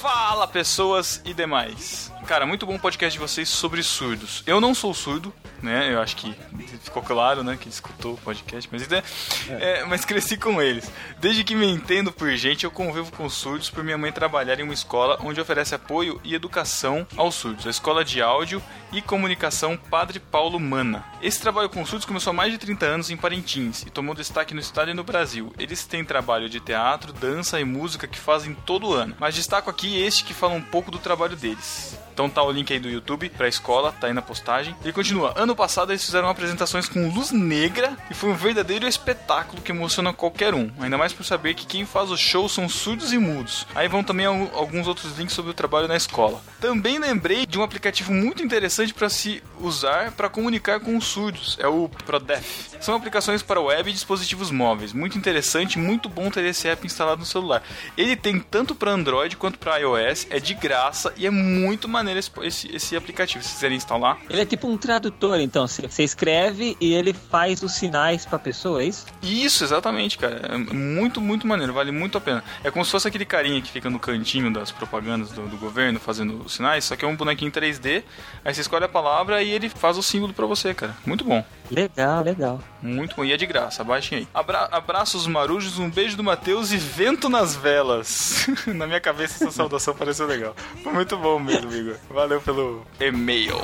[0.00, 2.12] Fala, pessoas e demais.
[2.26, 4.42] Cara, muito bom podcast de vocês sobre surdos.
[4.48, 5.92] Eu não sou surdo, né?
[5.92, 6.34] Eu acho que
[6.82, 7.56] ficou claro, né?
[7.60, 9.02] Que escutou o podcast, mas, é,
[9.48, 10.90] é, mas cresci com eles.
[11.18, 14.62] Desde que me entendo por gente, eu convivo com surdos por minha mãe trabalhar em
[14.62, 17.66] uma escola onde oferece apoio e educação aos surdos.
[17.66, 18.62] A Escola de Áudio
[18.92, 21.04] e Comunicação Padre Paulo Mana.
[21.22, 24.54] Esse trabalho com surdos começou há mais de 30 anos em Parintins e tomou destaque
[24.54, 25.52] no estado e no Brasil.
[25.58, 29.16] Eles têm trabalho de teatro, dança e música que fazem todo ano.
[29.18, 31.98] Mas destaco aqui este que fala um pouco do trabalho deles.
[32.12, 34.74] Então tá o link aí do YouTube pra escola, tá aí na postagem.
[34.82, 35.34] Ele continua.
[35.36, 40.12] Ano passado eles fizeram apresentações com luz negra e foi um verdadeiro espetáculo que emociona
[40.12, 40.70] qualquer um.
[40.78, 43.66] Ainda mais por saber que quem faz o show são surdos e mudos.
[43.74, 46.40] Aí vão também al- alguns outros links sobre o trabalho na escola.
[46.60, 51.56] Também lembrei de um aplicativo muito interessante para se usar para comunicar com os surdos.
[51.60, 52.76] É o ProDef.
[52.80, 54.92] São aplicações para web e dispositivos móveis.
[54.92, 57.62] Muito interessante, muito bom ter esse app instalado no celular.
[57.96, 62.18] Ele tem tanto para Android quanto para iOS, é de graça e é muito maneiro
[62.18, 63.44] esse, esse, esse aplicativo.
[63.44, 64.18] Se quiserem instalar.
[64.28, 65.66] Ele é tipo um tradutor, então.
[65.66, 69.06] Você escreve e ele faz os sinais pra pessoa, é isso?
[69.22, 70.40] Isso, exatamente, cara.
[70.48, 71.72] É muito, muito maneiro.
[71.72, 72.42] Vale muito a pena.
[72.64, 75.98] É como se fosse aquele carinha que fica no cantinho das propagandas do, do governo
[75.98, 78.02] fazendo os sinais, só que é um bonequinho 3D.
[78.44, 80.96] Aí você escolhe a palavra e ele faz o símbolo pra você, cara.
[81.04, 81.44] Muito bom.
[81.70, 82.60] Legal, legal.
[82.80, 83.24] Muito bom.
[83.24, 84.28] E é de graça, baixem aí.
[84.32, 88.46] Abra abraços marujos, um beijo do Matheus e vento nas velas.
[88.66, 90.54] Na minha cabeça essa saudação pareceu legal.
[90.82, 91.96] Foi muito bom mesmo, Igor.
[92.10, 93.56] Valeu pelo e-mail.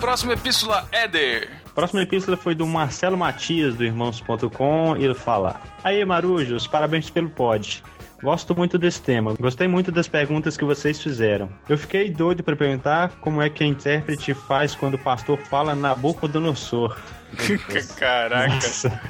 [0.00, 1.59] Próxima epístola, Éder.
[1.74, 7.30] Próxima epístola foi do Marcelo Matias, do Irmãos.com, e ele fala: Aí, Marujos, parabéns pelo
[7.30, 7.82] pod.
[8.22, 9.34] Gosto muito desse tema.
[9.40, 11.48] Gostei muito das perguntas que vocês fizeram.
[11.68, 15.74] Eu fiquei doido para perguntar como é que a intérprete faz quando o pastor fala
[15.74, 16.98] Nabucodonosor.
[17.98, 18.54] Caraca.
[18.54, 19.00] Nossa.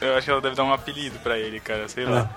[0.00, 1.88] Eu acho que ela deve dar um apelido pra ele, cara.
[1.88, 2.30] Sei lá.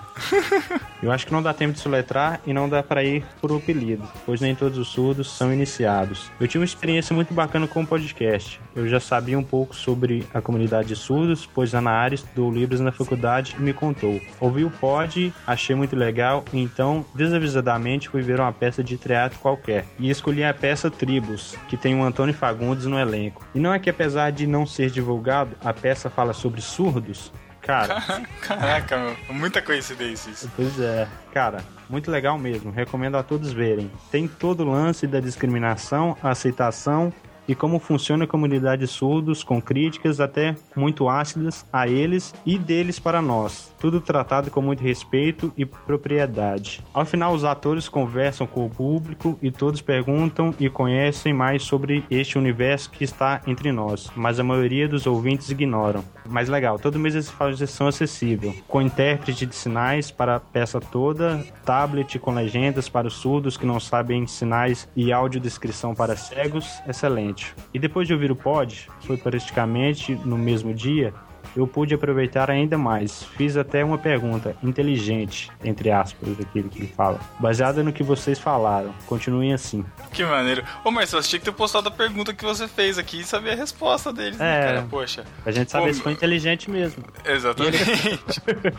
[1.02, 4.08] Eu acho que não dá tempo de soletrar e não dá para ir por apelido,
[4.24, 6.30] pois nem todos os surdos são iniciados.
[6.40, 8.60] Eu tive uma experiência muito bacana com o podcast.
[8.74, 12.52] Eu já sabia um pouco sobre a comunidade de surdos, pois a Ana área estudou
[12.52, 14.20] livros na faculdade e me contou.
[14.40, 19.86] Ouvi o pod, achei muito legal, então, desavisadamente, fui ver uma peça de teatro qualquer.
[19.98, 23.46] E escolhi a peça Tribos, que tem o Antônio Fagundes no elenco.
[23.54, 25.15] E não é que apesar de não ser divulgado,
[25.64, 27.32] a peça fala sobre surdos?
[27.60, 28.00] Cara,
[28.42, 29.16] Caraca, meu.
[29.34, 30.50] Muita coincidência isso.
[30.54, 32.70] Pois é, cara, muito legal mesmo.
[32.70, 33.90] Recomendo a todos verem.
[34.10, 37.12] Tem todo o lance da discriminação, aceitação
[37.48, 42.58] e como funciona a comunidade de surdos, com críticas até muito ácidas a eles e
[42.58, 43.72] deles para nós.
[43.80, 46.82] Tudo tratado com muito respeito e propriedade.
[46.92, 52.04] Ao final, os atores conversam com o público e todos perguntam e conhecem mais sobre
[52.10, 56.04] este universo que está entre nós, mas a maioria dos ouvintes ignoram.
[56.28, 60.80] Mas legal, todo mês eles fazem sessão acessível, com intérprete de sinais para a peça
[60.80, 66.66] toda, tablet com legendas para os surdos que não sabem sinais e audiodescrição para cegos,
[66.88, 67.35] excelente.
[67.74, 71.12] E depois de ouvir o pod, foi praticamente no mesmo dia,
[71.56, 73.22] eu pude aproveitar ainda mais.
[73.22, 78.38] Fiz até uma pergunta inteligente, entre aspas, daquilo que ele fala, baseada no que vocês
[78.38, 78.94] falaram.
[79.06, 79.82] Continuem assim.
[80.12, 80.62] Que maneiro.
[80.84, 83.52] Ô, Marcelo, você tinha que ter postado a pergunta que você fez aqui e saber
[83.52, 84.66] a resposta deles, né, É.
[84.66, 84.86] cara?
[84.90, 85.24] Poxa.
[85.46, 87.02] A gente saber Pô, se foi inteligente mesmo.
[87.24, 87.76] Exatamente.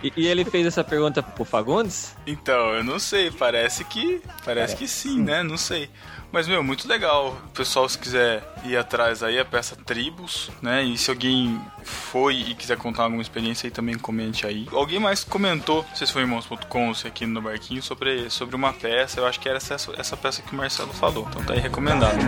[0.03, 2.15] E, e ele fez essa pergunta pro Fagundes?
[2.27, 4.21] Então, eu não sei, parece que.
[4.45, 5.41] Parece que sim, né?
[5.41, 5.89] Não sei.
[6.37, 7.35] Mas, meu, muito legal.
[7.45, 10.83] O pessoal, se quiser ir atrás aí, a peça Tribos, né?
[10.83, 14.67] E se alguém foi e quiser contar alguma experiência aí, também comente aí.
[14.71, 18.55] Alguém mais comentou, não sei se foi irmãos.com ou se aqui no Barquinho, sobre, sobre
[18.55, 19.19] uma peça.
[19.19, 21.25] Eu acho que era essa, essa peça que o Marcelo falou.
[21.27, 22.19] Então tá aí recomendado.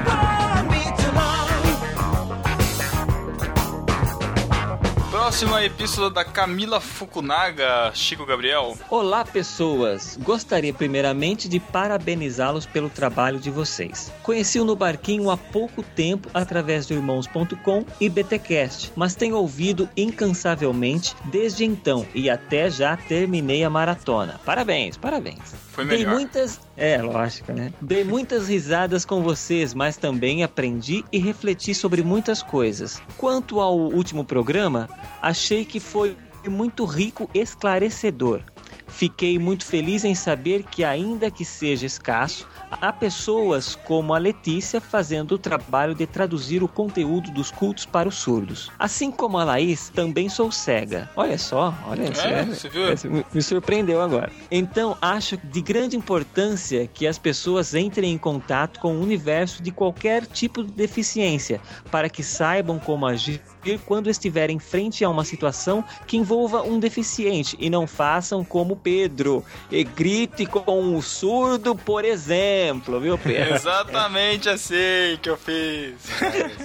[5.19, 8.77] Próxima epístola da Camila Fukunaga, Chico Gabriel.
[8.89, 10.17] Olá, pessoas!
[10.23, 14.13] Gostaria primeiramente de parabenizá-los pelo trabalho de vocês.
[14.23, 19.89] Conheci o No Barquinho há pouco tempo através do Irmãos.com e BTcast, mas tenho ouvido
[19.95, 24.39] incansavelmente desde então e até já terminei a maratona.
[24.45, 25.68] Parabéns, parabéns!
[25.79, 26.13] Foi Dei melhor.
[26.15, 26.59] muitas.
[26.75, 27.71] É, lógico, né?
[27.79, 33.01] Dei muitas risadas com vocês, mas também aprendi e refleti sobre muitas coisas.
[33.17, 34.89] Quanto ao último programa,
[35.21, 38.41] achei que foi muito rico e esclarecedor.
[38.89, 44.81] Fiquei muito feliz em saber que, ainda que seja escasso, há pessoas como a Letícia
[44.81, 48.71] fazendo o trabalho de traduzir o conteúdo dos cultos para os surdos.
[48.77, 51.09] Assim como a Laís, também sou cega.
[51.15, 52.21] Olha só, olha isso.
[52.21, 52.83] É, você viu?
[53.09, 54.31] Me me surpreendeu agora.
[54.51, 59.71] Então, acho de grande importância que as pessoas entrem em contato com o universo de
[59.71, 63.41] qualquer tipo de deficiência, para que saibam como agir
[63.85, 69.43] quando estiverem frente a uma situação que envolva um deficiente e não façam como Pedro
[69.71, 73.55] e grite com o surdo, por exemplo, viu, Pedro?
[73.59, 75.95] Exatamente assim que eu fiz.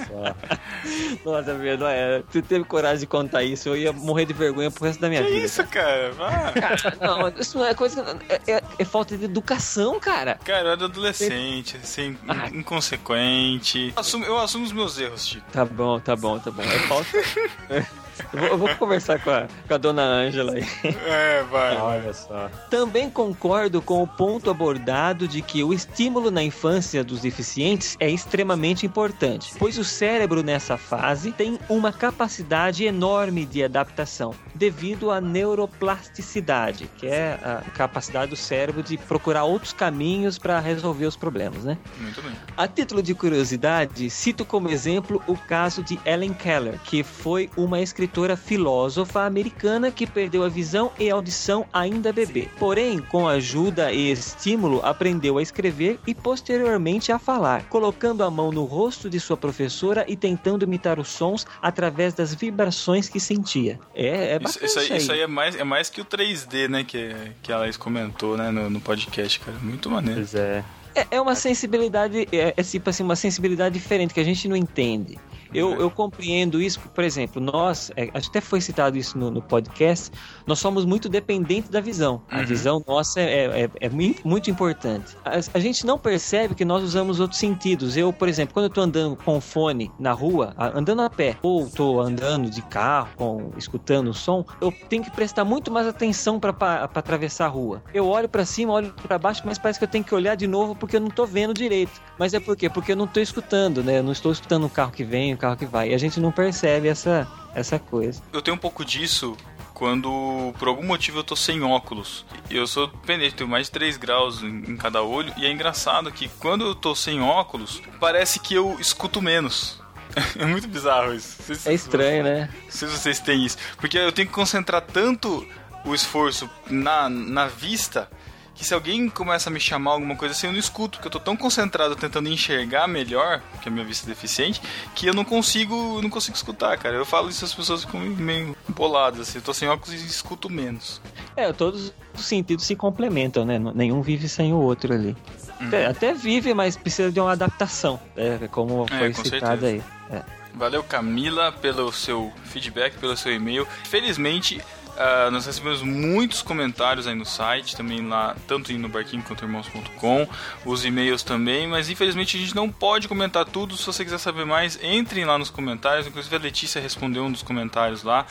[1.25, 4.85] Nossa, Pedro, é, tu teve coragem de contar isso, eu ia morrer de vergonha pro
[4.85, 5.47] resto da minha Que vida.
[5.47, 6.13] isso, cara?
[6.55, 8.05] Cara, não, isso não é coisa.
[8.29, 10.39] É, é- é falta de educação, cara.
[10.45, 12.17] Cara, eu era adolescente, assim,
[12.53, 13.93] in- inconsequente.
[13.97, 15.45] Assumo- eu assumo os meus erros, Chico.
[15.53, 16.63] Tá bom, tá bom, tá bom.
[16.85, 17.95] É falta.
[18.33, 20.65] Eu vou, eu vou conversar com a, com a dona Ângela aí.
[21.07, 21.77] É, vai.
[21.77, 22.51] Olha só.
[22.71, 28.09] Também concordo com o ponto abordado de que o estímulo na infância dos deficientes é
[28.11, 35.21] extremamente importante, pois o cérebro nessa fase tem uma capacidade enorme de adaptação, devido à
[35.21, 41.65] neuroplasticidade, que é a capacidade do cérebro de procurar outros caminhos para resolver os problemas,
[41.65, 41.77] né?
[41.99, 42.33] Muito bem.
[42.57, 47.81] A título de curiosidade, cito como exemplo o caso de Ellen Keller, que foi uma
[47.81, 52.49] escritora escritora filósofa americana que perdeu a visão e a audição ainda bebê.
[52.59, 58.53] Porém, com ajuda e estímulo, aprendeu a escrever e posteriormente a falar, colocando a mão
[58.53, 63.81] no rosto de sua professora e tentando imitar os sons através das vibrações que sentia.
[63.95, 66.69] É, é Isso, bacana isso aí, isso aí é, mais, é mais que o 3D,
[66.69, 66.85] né?
[66.85, 68.51] Que, que a Laís comentou, né?
[68.51, 69.57] No, no podcast, cara.
[69.63, 70.21] Muito maneiro.
[70.21, 70.63] Pois é.
[70.95, 74.55] É, é uma sensibilidade, é, é tipo assim, uma sensibilidade diferente que a gente não
[74.55, 75.19] entende.
[75.55, 79.31] Eu, eu compreendo isso, por exemplo, nós, é, acho que até foi citado isso no,
[79.31, 80.11] no podcast,
[80.47, 82.23] nós somos muito dependentes da visão.
[82.31, 82.45] A Uhum.
[82.45, 85.17] visão nossa é, é, é muito, muito importante.
[85.25, 87.97] A, a gente não percebe que nós usamos outros sentidos.
[87.97, 91.37] Eu, por exemplo, quando eu tô andando com fone na rua, a- andando a pé,
[91.43, 95.87] ou tô andando de carro, com, escutando o som, eu tenho que prestar muito mais
[95.87, 96.51] atenção para
[96.95, 97.83] atravessar a rua.
[97.93, 100.47] Eu olho para cima, olho para baixo, mas parece que eu tenho que olhar de
[100.47, 101.93] novo porque eu não tô vendo direito.
[102.19, 102.69] Mas é por quê?
[102.69, 103.99] Porque eu não tô escutando, né?
[103.99, 105.91] Eu não estou escutando o carro que vem, o carro que vai.
[105.91, 108.23] E a gente não percebe essa, essa coisa.
[108.33, 109.37] Eu tenho um pouco disso
[109.73, 112.25] quando por algum motivo eu tô sem óculos.
[112.51, 115.33] Eu sou dependente, tenho mais de 3 graus em, em cada olho.
[115.37, 119.83] E é engraçado que quando eu tô sem óculos, parece que eu escuto menos.
[120.39, 121.43] É muito bizarro isso.
[121.55, 122.49] Se- É estranho, né?
[122.65, 123.57] Não sei se vocês têm isso.
[123.79, 125.45] Porque eu tenho que concentrar tanto
[125.85, 128.09] o esforço na, na vista
[128.55, 131.11] que se alguém começa a me chamar alguma coisa assim, eu não escuto, porque eu
[131.13, 134.63] tô tão concentrado tentando enxergar melhor, porque a minha vista é deficiente,
[134.95, 136.95] que eu não consigo, não consigo escutar, cara.
[136.97, 140.49] Eu falo isso as pessoas ficam meio boladas, assim, eu tô sem óculos e escuto
[140.49, 141.01] menos.
[141.37, 143.59] É, todos os sentidos se complementam, né?
[143.75, 145.17] Nenhum vive sem o outro ali.
[145.61, 145.67] Uhum.
[145.69, 148.49] Até, até vive, mas precisa de uma adaptação, né?
[148.51, 149.81] Como É, foi com citado aí.
[149.81, 149.85] certeza.
[150.11, 150.45] É.
[150.57, 153.67] Valeu, Camila, pelo seu feedback, pelo seu e-mail.
[153.91, 154.61] Felizmente,
[154.97, 160.29] ah, nós recebemos muitos comentários aí no site, também lá, tanto no barquinho quanto irmãos.com,
[160.65, 163.77] os e-mails também, mas infelizmente a gente não pode comentar tudo.
[163.77, 166.07] Se você quiser saber mais, entrem lá nos comentários.
[166.07, 168.27] Inclusive a Letícia respondeu um dos comentários lá.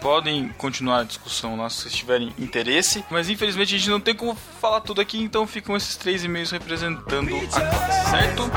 [0.00, 4.14] Podem continuar a discussão lá se vocês tiverem interesse, mas infelizmente a gente não tem
[4.14, 8.50] como falar tudo aqui, então ficam esses três e-mails representando a classe, certo?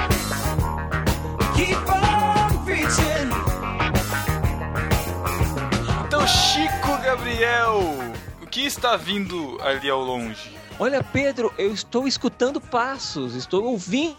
[1.56, 2.07] Keep
[7.08, 7.80] Gabriel,
[8.42, 10.52] o que está vindo ali ao longe?
[10.78, 14.18] Olha, Pedro, eu estou escutando passos, estou ouvindo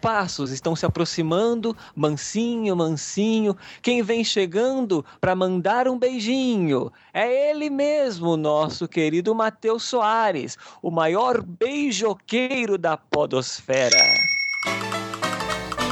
[0.00, 3.56] passos, estão se aproximando, mansinho, mansinho.
[3.82, 6.92] Quem vem chegando para mandar um beijinho?
[7.12, 13.98] É ele mesmo, nosso querido Matheus Soares, o maior beijoqueiro da podosfera.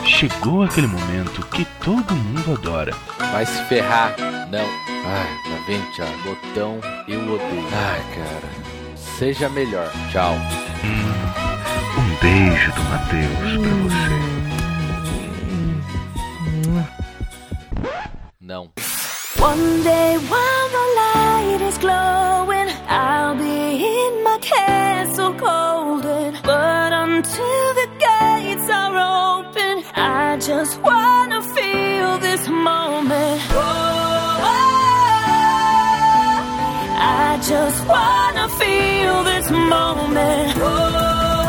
[0.05, 2.93] Chegou aquele momento que todo mundo adora.
[3.33, 4.15] Vai se ferrar.
[4.49, 4.86] Não.
[5.09, 6.19] Ai, tá vendo, Thiago?
[6.25, 7.69] Botão, eu odeio.
[7.73, 8.49] Ai, cara.
[8.97, 9.91] Seja melhor.
[10.11, 10.35] Tchau.
[11.99, 14.17] Um beijo do Matheus pra você.
[18.41, 18.71] Não.
[19.39, 26.35] One day while the light is glowing, I'll be in my castle golden.
[26.43, 33.56] But until the gates are open, I just wanna feel this moment.
[37.49, 40.53] Just wanna feel this moment.
[40.59, 41.47] Oh,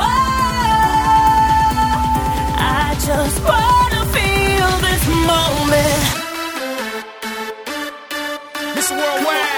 [2.59, 6.03] I just wanna feel this moment.
[8.75, 9.56] Miss Worldwide.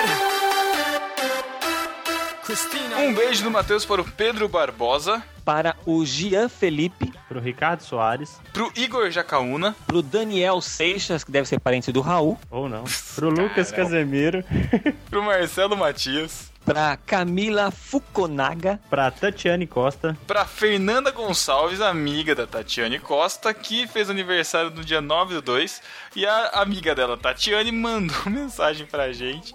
[2.98, 8.40] Um beijo do Matheus para o Pedro Barbosa, Para o Gian Felipe, Pro Ricardo Soares.
[8.52, 12.86] pro Igor Jacaúna, pro Daniel Seixas, que deve ser parente do Raul, Ou não.
[13.14, 14.44] Pro Lucas Casemiro.
[15.12, 20.18] pro Marcelo Matias, pra Camila Fukunaga, Pra Tatiane Costa.
[20.26, 25.82] pra Fernanda Gonçalves, amiga da Tatiane Costa, que fez aniversário no dia 9 do 2,
[26.16, 29.54] e a amiga dela, Tatiane, mandou mensagem pra gente,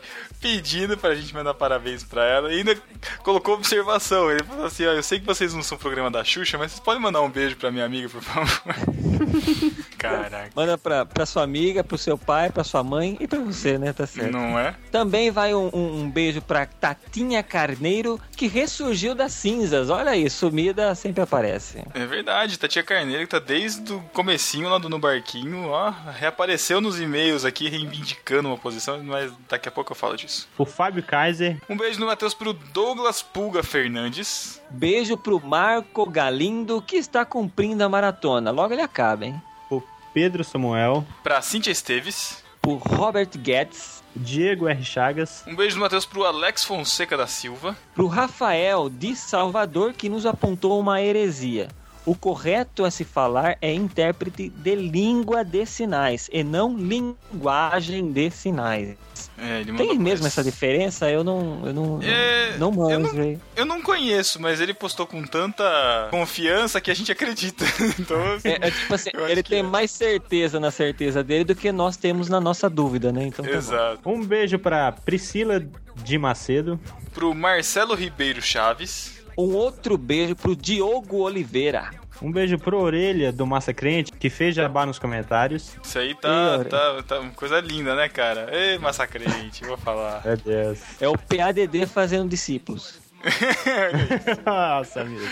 [0.48, 2.76] pedindo pra gente mandar parabéns pra ela, e ainda
[3.22, 6.58] colocou observação, ele falou assim, ó, eu sei que vocês não são programa da Xuxa,
[6.58, 8.62] mas vocês podem mandar um beijo pra minha amiga, por favor?
[9.96, 10.50] Caraca.
[10.54, 13.90] manda pra, pra sua amiga, pro seu pai, pra sua mãe e pra você, né?
[13.94, 14.30] Tá certo.
[14.32, 14.74] Não é?
[14.92, 19.88] Também vai um, um- um beijo pra Tatinha Carneiro, que ressurgiu das cinzas.
[19.88, 21.82] Olha aí, sumida sempre aparece.
[21.94, 26.82] É verdade, Tatia Carneiro que tá desde o comecinho lá do No Barquinho, ó, reapareceu
[26.82, 30.33] nos e-mails aqui reivindicando uma posição, mas daqui a pouco eu falo disso.
[30.58, 31.58] O Fábio Kaiser.
[31.68, 34.60] Um beijo no Matheus pro Douglas Pulga Fernandes.
[34.70, 38.50] Beijo pro Marco Galindo, que está cumprindo a maratona.
[38.50, 39.40] Logo ele acaba, hein?
[39.70, 39.82] O
[40.12, 41.04] Pedro Samuel.
[41.22, 42.42] Pra Cíntia Esteves.
[42.60, 44.02] Pro Robert Guedes.
[44.16, 44.84] Diego R.
[44.84, 45.44] Chagas.
[45.46, 47.76] Um beijo no Matheus pro Alex Fonseca da Silva.
[47.94, 51.68] Pro Rafael de Salvador, que nos apontou uma heresia.
[52.06, 58.30] O correto a se falar é intérprete de língua de sinais e não linguagem de
[58.30, 58.96] sinais.
[59.38, 61.10] É, ele Tem mesmo essa diferença?
[61.10, 63.20] Eu não, eu não, É, não eu manjo.
[63.22, 63.40] hein?
[63.56, 67.64] Eu não conheço, mas ele postou com tanta confiança que a gente acredita.
[67.98, 69.62] Então, assim, É, é tipo assim, eu ele tem é.
[69.62, 73.26] mais certeza na certeza dele do que nós temos na nossa dúvida, né?
[73.26, 73.56] Então, tá bom.
[73.56, 74.08] Exato.
[74.08, 75.64] Um beijo pra Priscila
[75.96, 76.78] de Macedo.
[77.12, 79.13] Pro Marcelo Ribeiro Chaves.
[79.36, 81.90] Um outro beijo pro Diogo Oliveira.
[82.22, 85.76] Um beijo pro Orelha do Massa Crente, que fez jabá nos comentários.
[85.82, 88.48] Isso aí tá, tá, tá uma coisa linda, né, cara?
[88.56, 90.22] Ei, massacrente, vou falar.
[90.24, 90.80] Meu Deus.
[91.00, 93.00] É o PADD fazendo discípulos.
[94.44, 95.26] Nossa, amigo.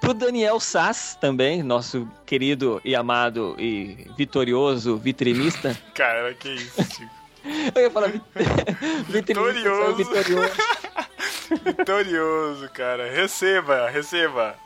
[0.00, 5.76] Pro Daniel Sass também, nosso querido e amado e vitorioso vitrinista.
[5.94, 7.15] Cara, que isso, Chico.
[7.74, 8.12] Eu ia falar
[9.08, 9.94] Vitorioso.
[9.94, 10.52] vitorioso.
[11.64, 13.10] Vitorioso, cara.
[13.10, 14.56] Receba, receba.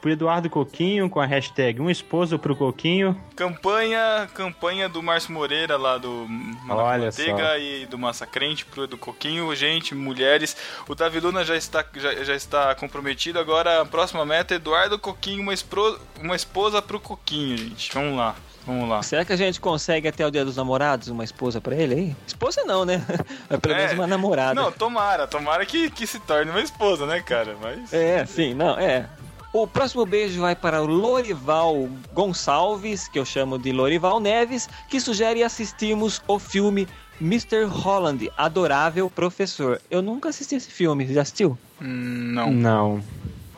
[0.00, 3.20] Pro Eduardo Coquinho com a hashtag Um Esposo pro Coquinho.
[3.36, 7.58] Campanha, campanha do Márcio Moreira lá do Manteiga só.
[7.58, 10.56] e do Massa Crente pro do Coquinho, gente, mulheres.
[10.88, 13.38] O Davi Luna já está, já, já está comprometido.
[13.38, 17.92] Agora a próxima meta é Eduardo Coquinho, uma, espro, uma esposa pro Coquinho, gente.
[17.94, 18.34] Vamos lá,
[18.66, 19.02] vamos lá.
[19.02, 22.16] Será que a gente consegue até o dia dos namorados uma esposa pra ele aí?
[22.26, 23.04] Esposa não, né?
[23.50, 23.94] É pelo menos É.
[23.94, 24.54] uma namorada.
[24.54, 27.56] Não, tomara, tomara que, que se torne uma esposa, né, cara?
[27.60, 27.92] Mas.
[27.92, 29.08] É, sim, não, é.
[29.52, 34.98] O próximo beijo vai para o Lorival Gonçalves, que eu chamo de Lorival Neves, que
[34.98, 36.88] sugere assistirmos o filme
[37.20, 37.64] Mr.
[37.64, 39.78] Holland, Adorável Professor.
[39.90, 41.58] Eu nunca assisti esse filme, já assistiu?
[41.82, 42.50] Hum, não.
[42.50, 43.04] Não,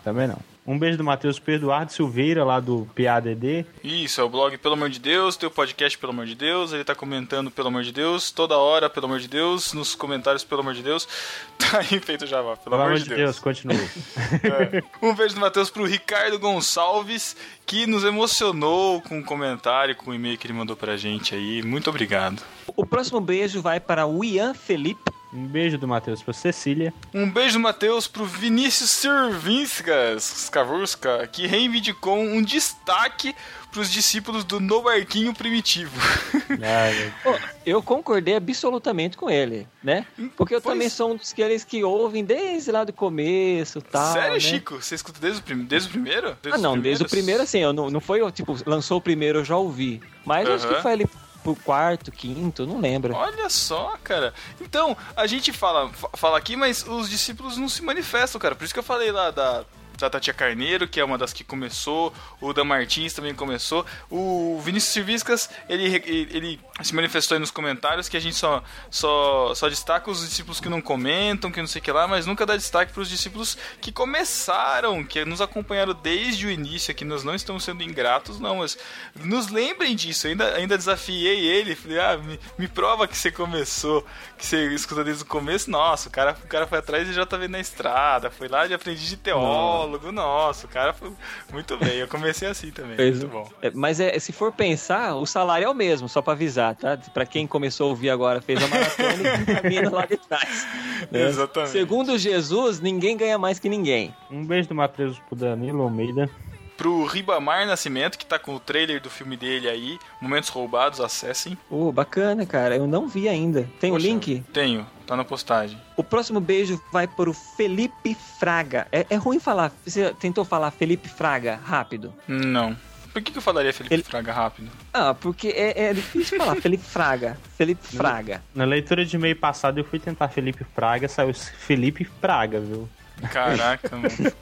[0.02, 0.38] também não.
[0.66, 3.66] Um beijo do Matheus pro Eduardo Silveira, lá do PADD.
[3.82, 6.72] Isso, é o blog Pelo Amor de Deus, tem o podcast Pelo Amor de Deus,
[6.72, 10.42] ele tá comentando Pelo Amor de Deus, toda hora, pelo amor de Deus, nos comentários,
[10.42, 11.06] pelo amor de Deus.
[11.56, 13.76] Tá aí feito já, pelo, Pelo amor de Deus, continua.
[13.76, 14.82] É.
[15.00, 20.14] Um beijo do Matheus pro Ricardo Gonçalves, que nos emocionou com o comentário, com o
[20.14, 21.62] e-mail que ele mandou pra gente aí.
[21.62, 22.42] Muito obrigado.
[22.76, 25.10] O próximo beijo vai para o Ian Felipe.
[25.34, 26.94] Um beijo do Matheus pra Cecília.
[27.12, 33.34] Um beijo do Matheus pro Vinícius Servinskas, Skavurska, que reivindicou um destaque
[33.72, 35.90] pros discípulos do No Barquinho Primitivo.
[37.24, 37.34] Pô,
[37.66, 40.06] eu concordei absolutamente com ele, né?
[40.36, 44.12] Porque eu Pois- também sou um dos aqueles que ouvem desde lá do começo tal.
[44.12, 44.40] Sério, né?
[44.40, 44.76] Chico?
[44.80, 45.64] Você escuta desde o, prim...
[45.64, 46.36] desde o primeiro?
[46.52, 49.40] Ah, não, desde o primeiro, assim, eu não, não foi, eu, tipo, lançou o primeiro,
[49.40, 50.00] eu já ouvi.
[50.24, 51.06] Mas eu acho que foi ali
[51.44, 53.14] pro quarto, quinto, não lembro.
[53.14, 54.34] Olha só, cara.
[54.60, 58.56] Então, a gente fala, fa- fala aqui, mas os discípulos não se manifestam, cara.
[58.56, 59.64] Por isso que eu falei lá da,
[59.98, 63.84] Tatia Carneiro, que é uma das que começou, o da Martins também começou.
[64.10, 69.54] O Vinícius Serviscas, ele, ele, se manifestou aí nos comentários que a gente só, só,
[69.54, 72.44] só destaca os discípulos que não comentam, que não sei o que lá, mas nunca
[72.44, 77.24] dá destaque para os discípulos que começaram, que nos acompanharam desde o início, que nós
[77.24, 78.76] não estamos sendo ingratos, não, mas
[79.16, 80.26] nos lembrem disso.
[80.26, 84.04] Eu ainda, ainda desafiei ele, falei, ah, me, me prova que você começou,
[84.36, 85.70] que você escuta desde o começo.
[85.70, 88.66] Nossa, o cara, o cara foi atrás e já tá vendo na estrada, foi lá
[88.66, 89.83] de aprendiz de teólogo.
[90.12, 91.12] Nossa, o cara foi
[91.52, 91.94] muito bem.
[91.98, 93.48] Eu comecei assim também, Pois muito bom.
[93.62, 96.96] é, Mas é, se for pensar, o salário é o mesmo, só pra avisar, tá?
[97.12, 100.66] Pra quem começou a ouvir agora, fez a maratona e caminha lá de trás.
[101.10, 101.26] né?
[101.26, 101.72] Exatamente.
[101.72, 104.14] Segundo Jesus, ninguém ganha mais que ninguém.
[104.30, 106.28] Um beijo do Matheus pro Danilo Almeida.
[106.76, 111.56] Pro Ribamar Nascimento, que tá com o trailer do filme dele aí, Momentos Roubados, acessem.
[111.68, 112.76] Pô, bacana, cara.
[112.76, 113.68] Eu não vi ainda.
[113.80, 114.42] Tem o link?
[114.52, 115.80] Tenho, tá na postagem.
[115.96, 118.88] O próximo beijo vai pro Felipe Fraga.
[118.90, 119.72] É, é ruim falar.
[119.86, 122.12] Você tentou falar Felipe Fraga rápido?
[122.26, 122.76] Não.
[123.14, 124.68] Por que, que eu falaria Felipe Fraga rápido?
[124.92, 127.38] Ah, porque é, é difícil falar Felipe Fraga.
[127.56, 128.42] Felipe Fraga.
[128.52, 132.88] Na leitura de e-mail passado eu fui tentar Felipe Fraga, saiu Felipe Fraga, viu?
[133.32, 134.32] Caraca, mano.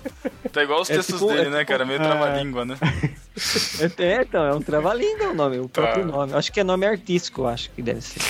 [0.53, 1.85] Tá igual os É textos tipo- dele, é né, tipo- cara?
[1.85, 2.05] Meio É.
[2.05, 2.77] trava-língua, né?
[3.99, 6.13] É, então, é um trava-língua o nome, o próprio Tá.
[6.13, 6.35] nome.
[6.35, 8.21] Acho que é nome artístico, acho que deve ser.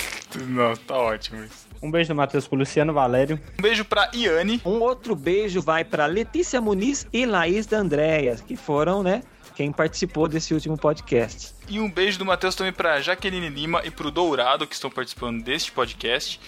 [0.47, 1.67] Não, tá ótimo isso.
[1.83, 3.41] Um beijo do Matheus pro Luciano Valério.
[3.59, 4.61] Um beijo pra Iane.
[4.65, 9.23] Um outro beijo vai pra Letícia Muniz e Laís da Andréas, que foram, né,
[9.57, 11.53] quem participou desse último podcast.
[11.69, 15.43] E um beijo do Matheus também pra Jaqueline Lima e pro Dourado, que estão participando
[15.43, 16.39] deste podcast.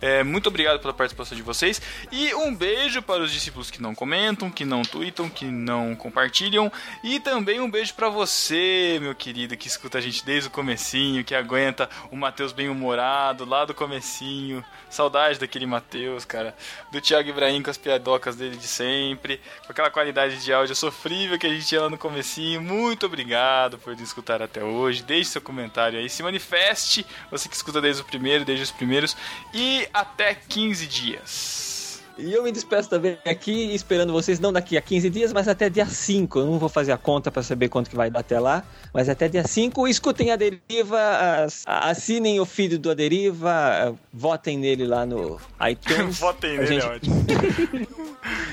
[0.00, 1.80] É, muito obrigado pela participação de vocês.
[2.10, 6.72] E um beijo para os discípulos que não comentam, que não tweetam, que não compartilham.
[7.04, 11.24] E também um beijo para você, meu querido, que escuta a gente desde o comecinho,
[11.24, 14.64] que aguenta o Matheus bem-humorado lá do comecinho.
[14.88, 16.56] Saudade daquele Matheus, cara.
[16.90, 19.40] Do Thiago Ibrahim com as piadocas dele de sempre.
[19.66, 22.60] Com aquela qualidade de áudio sofrível que a gente tinha lá no comecinho.
[22.60, 25.02] Muito obrigado por escutar até hoje.
[25.02, 27.04] Deixe seu comentário aí, se manifeste.
[27.30, 29.16] Você que escuta desde o primeiro, desde os primeiros.
[29.52, 31.70] E até 15 dias.
[32.18, 35.70] E eu me despeço também aqui, esperando vocês, não daqui a 15 dias, mas até
[35.70, 36.38] dia 5.
[36.40, 38.62] Eu não vou fazer a conta pra saber quanto que vai dar até lá,
[38.92, 39.88] mas até dia 5.
[39.88, 41.00] Escutem a Deriva,
[41.44, 45.40] as- assinem o feed do A Deriva, votem nele lá no
[45.70, 46.18] iTunes.
[46.20, 47.24] Votem nele, gente- é ótimo.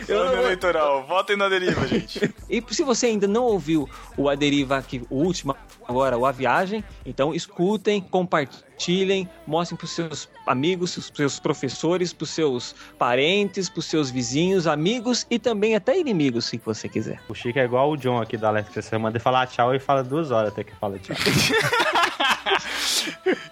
[0.09, 2.33] Ano eleitoral, votem na deriva, gente.
[2.49, 5.53] E se você ainda não ouviu o A Deriva, que, o último
[5.85, 8.63] agora, o A Viagem, então escutem, compartilhem,
[9.45, 15.39] mostrem pros seus amigos, pros seus professores, pros seus parentes, pros seus vizinhos, amigos e
[15.39, 17.19] também até inimigos, se você quiser.
[17.27, 18.81] O Chico é igual o John aqui da Alerta.
[18.81, 21.15] Você manda ele falar tchau e fala duas horas até que fala tchau.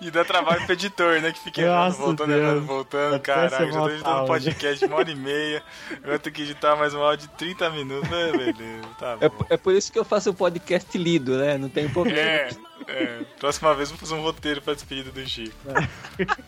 [0.02, 1.32] E dá trabalho pro editor, né?
[1.32, 2.42] Que fica errando, voltando, Deus.
[2.42, 3.16] errando, voltando.
[3.16, 4.28] Até Caraca, já tô voltar editando um hoje.
[4.28, 5.64] podcast de uma hora e meia.
[6.04, 8.10] Eu ter que editar mais um áudio de 30 minutos.
[8.12, 11.58] Ah, beleza, tá É, é por isso que eu faço o podcast lido, né?
[11.58, 12.20] Não tem problema.
[12.20, 12.50] É,
[12.88, 13.22] é.
[13.40, 15.56] Próxima vez eu vou fazer um roteiro pra despedida do Chico.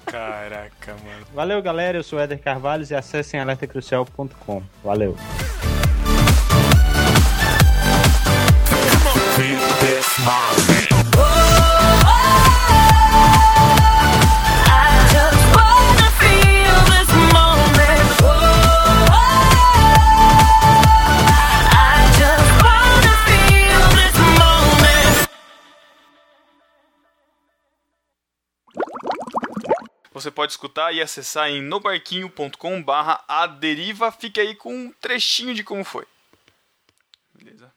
[0.05, 1.25] Caraca, mano.
[1.33, 1.97] Valeu, galera.
[1.97, 4.63] Eu sou o Éder Carvalho e acessem alertacrucial.com.
[4.83, 5.15] Valeu.
[30.19, 34.11] Você pode escutar e acessar em nobarquinho.com barra a deriva.
[34.11, 36.05] Fica aí com um trechinho de como foi.
[37.35, 37.71] Beleza?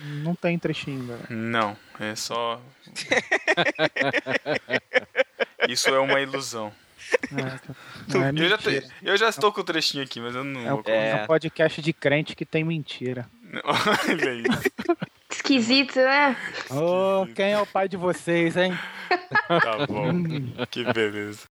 [0.00, 1.18] Não tem trechinho, né?
[1.30, 2.60] Não, é só.
[5.68, 6.72] Isso é uma ilusão.
[8.08, 10.60] Não é eu, já te- eu já estou com o trechinho aqui, mas eu não
[10.66, 13.28] É vou é um podcast de crente que tem mentira.
[13.64, 14.42] Olha aí.
[15.30, 16.36] Esquisito, né?
[16.70, 18.76] Ô, quem é o pai de vocês, hein?
[19.48, 20.12] Tá bom.
[20.70, 21.46] que beleza.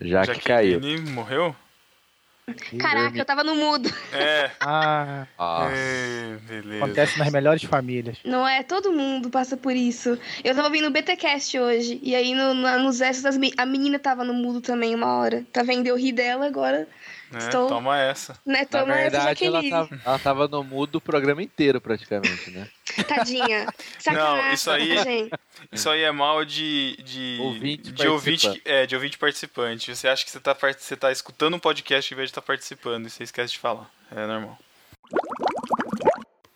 [0.00, 0.80] Já que caiu.
[1.10, 1.54] Morreu?
[2.78, 3.88] Caraca, eu tava no mudo.
[4.12, 4.50] É.
[4.60, 5.26] Ah,
[5.72, 6.84] É, beleza.
[6.84, 8.18] acontece nas melhores famílias.
[8.24, 8.64] Não é?
[8.64, 10.18] Todo mundo passa por isso.
[10.42, 13.00] Eu tava ouvindo o BTcast hoje, e aí no, na- nos
[13.38, 15.44] me- a menina tava no mudo também uma hora.
[15.52, 15.86] Tá vendo?
[15.86, 16.88] Eu ri dela agora.
[17.34, 18.34] É, Estou- Toma essa.
[18.44, 19.70] Né, Na toma essa verdade, ela Jaqueline.
[19.70, 22.68] tava, ela tava no mudo o programa inteiro, praticamente, né?
[23.08, 23.66] Tadinha.
[23.98, 25.30] Sacanagem, Não, isso aí, gente.
[25.72, 28.62] isso aí é mal de de Ouvinte de ouvinte, participante.
[28.76, 29.94] é, de ouvinte participante.
[29.96, 32.42] Você acha que você tá part- você tá escutando um podcast em vez de estar
[32.42, 33.88] participando e você esquece de falar.
[34.14, 34.58] É normal.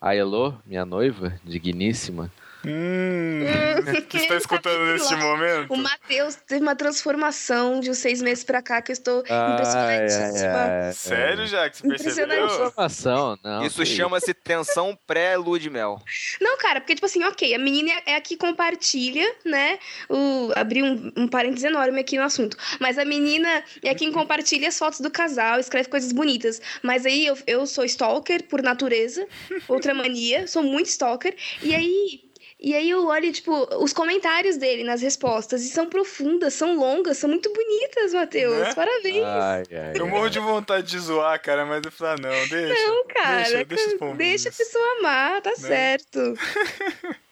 [0.01, 2.31] A Elô, minha noiva, digníssima.
[2.67, 5.73] Hum, que está escutando neste momento?
[5.73, 9.53] O Matheus teve uma transformação de uns seis meses pra cá que eu estou Ai,
[9.53, 10.53] impressionadíssima.
[10.57, 10.93] ai, ai.
[10.93, 12.41] Sério, já que você Impressionante.
[12.41, 12.67] percebeu?
[12.67, 13.65] Informação, não.
[13.65, 16.01] Isso chama-se tensão pré-lua de mel.
[16.41, 19.79] Não, cara, porque, tipo assim, ok, a menina é a que compartilha, né?
[20.09, 22.57] O, abri um, um parênteses enorme aqui no assunto.
[22.81, 26.61] Mas a menina é quem compartilha as fotos do casal, escreve coisas bonitas.
[26.83, 29.27] Mas aí eu, eu sou stalker por natureza,
[29.69, 31.35] outra mania, sou muito stalker.
[31.63, 32.26] E aí.
[32.59, 33.53] E aí eu olho, tipo,
[33.83, 35.63] os comentários dele nas respostas.
[35.63, 38.57] E são profundas, são longas, são muito bonitas, Matheus.
[38.57, 38.75] Né?
[38.75, 39.25] Parabéns.
[39.25, 42.87] Ai, ai, Eu morro de vontade de zoar, cara, mas eu falei, ah, não, deixa.
[42.87, 43.43] Não, cara.
[43.43, 46.19] Deixa, deixa deixa a pessoa amar, tá certo.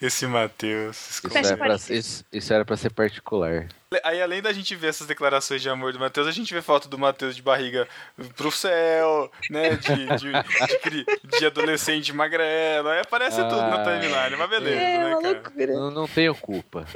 [0.00, 1.20] Esse Matheus.
[1.24, 3.68] Isso era, pra, isso, isso era pra ser particular.
[4.04, 6.88] Aí, além da gente ver essas declarações de amor do Matheus, a gente vê foto
[6.88, 7.88] do Matheus de barriga
[8.36, 9.70] pro céu, né?
[9.70, 12.88] De, de, de de adolescente magrelo.
[12.88, 14.00] Aí aparece tudo na Ai.
[14.00, 15.28] timeline, mas beleza, É né, cara?
[15.32, 15.72] loucura.
[15.74, 16.86] Não, não tenho culpa.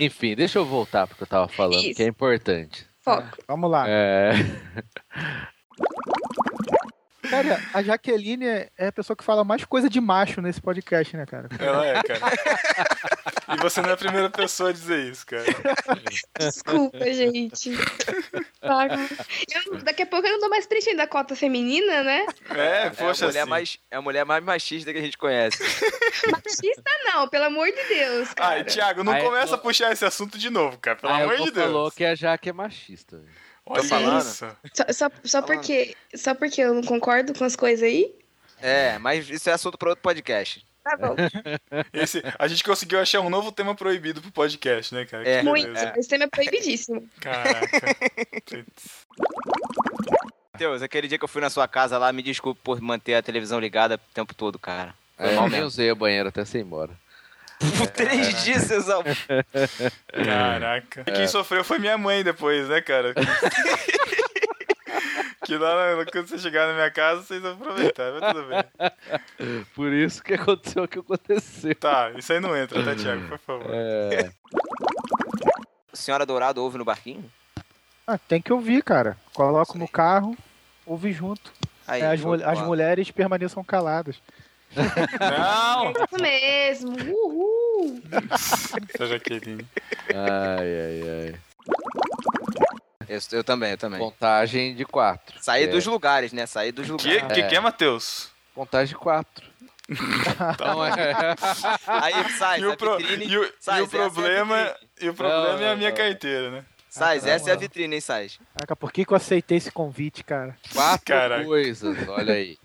[0.00, 1.96] Enfim, deixa eu voltar porque eu tava falando, Isso.
[1.96, 2.86] que é importante.
[3.02, 3.38] Foco.
[3.48, 3.84] Vamos lá.
[3.88, 4.30] É.
[7.28, 11.16] Cara, a Jaqueline é é a pessoa que fala mais coisa de macho nesse podcast,
[11.16, 11.48] né, cara?
[11.58, 12.20] Ela é, cara.
[13.48, 15.44] E você não é a primeira pessoa a dizer isso, cara.
[16.38, 17.70] Desculpa, gente.
[17.72, 22.26] Eu- daqui a pouco eu não tô mais triste ainda da cota feminina, né?
[22.50, 23.50] É, É poxa, a mulher, assim.
[23.50, 25.62] mais, é a mulher mais machista que a gente conhece.
[26.30, 28.56] Machista não, pelo amor de Deus, cara.
[28.56, 30.96] Ai, Thiago, não Aí, começa eu- a puxar esse assunto de novo, cara.
[30.96, 31.66] Pelo a amor de Deus.
[31.66, 33.18] falou que a Jaque é machista.
[33.18, 33.30] velho.
[33.64, 34.20] Olha falando.
[34.22, 34.46] isso.
[34.74, 38.14] Só, só, só porque, só porque eu não concordo com as coisas aí?
[38.60, 40.64] É, mas isso é assunto para outro podcast.
[40.88, 41.16] Tá bom.
[41.92, 45.28] Esse, a gente conseguiu achar um novo tema proibido pro podcast, né, cara?
[45.28, 45.42] É.
[45.42, 45.66] Muito.
[45.66, 45.92] beleza.
[45.96, 47.08] Esse tema é proibidíssimo.
[47.20, 47.66] Caraca.
[50.52, 53.22] Matheus, aquele dia que eu fui na sua casa lá, me desculpe por manter a
[53.22, 54.94] televisão ligada o tempo todo, cara.
[55.16, 55.66] Foi É, mal eu nem mesmo.
[55.66, 56.92] usei o banheiro até você ir embora.
[57.78, 59.02] Por três dias, Cezão.
[60.12, 61.04] Caraca.
[61.06, 63.14] E quem sofreu foi minha mãe depois, né, cara?
[65.44, 69.64] Que lá quando você chegar na minha casa, vocês vão aproveitar, mas tudo bem.
[69.74, 71.74] Por isso que aconteceu o que aconteceu.
[71.76, 73.28] Tá, isso aí não entra, tá, Thiago?
[73.28, 73.66] Por favor.
[73.70, 74.30] É.
[75.92, 77.24] Senhora Dourado ouve no barquinho?
[78.06, 79.16] Ah, tem que ouvir, cara.
[79.34, 80.36] Coloco no carro,
[80.84, 81.52] ouve junto.
[81.86, 84.16] Aí, É, as, as mulheres permaneçam caladas.
[84.74, 85.92] Não!
[85.92, 86.96] Isso mesmo.
[87.12, 88.02] Uhul.
[88.94, 89.66] Essa Jaqueline.
[90.14, 91.34] Ai, ai, ai.
[93.08, 93.98] Eu, eu também, eu também.
[94.00, 95.34] Contagem de quatro.
[95.42, 95.66] Sair É.
[95.68, 96.46] dos lugares, né?
[96.46, 97.22] Sair dos lugares.
[97.32, 98.30] que, que é, Matheus?
[98.54, 99.46] Contagem de quatro.
[100.58, 101.36] Não é.
[101.86, 103.26] Aí sai, E o, a pro- vitrine.
[103.26, 104.90] e o- e o é problema, vitrine.
[105.02, 105.96] e o problema Não, é a minha não.
[105.96, 106.64] carteira, né?
[106.88, 108.38] Sais, Ah, essa é a vitrine, hein, Sais?
[108.54, 110.56] Caraca, por que, que eu aceitei esse convite, cara?
[110.72, 111.44] Quatro Caraca.
[111.44, 112.58] coisas, olha aí.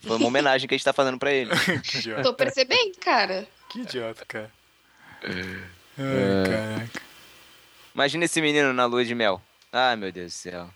[0.00, 1.50] Foi uma homenagem que a gente tá fazendo pra ele.
[1.84, 2.22] Que idiota.
[2.22, 3.46] Tô percebendo, cara.
[3.68, 4.50] Que idiota, cara.
[5.22, 5.28] É.
[5.98, 6.44] Ai,
[6.88, 7.07] caraca.
[7.98, 9.42] Imagina esse menino na lua de mel.
[9.72, 10.70] Ai, meu Deus do céu.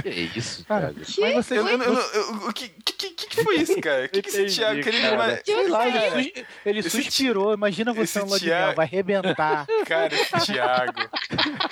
[0.00, 1.34] Que isso, Cara, Thiago?
[1.34, 1.58] mas você.
[1.58, 4.04] Eu, eu, eu, eu- o que, que, que, que foi isso, cara?
[4.04, 7.52] O que, que esse Thiago queria Sei lá, ele, sus- ele suspirou.
[7.52, 9.66] Imagina você no lua de Thiago- mel, vai arrebentar.
[9.86, 10.92] Cara, esse Thiago.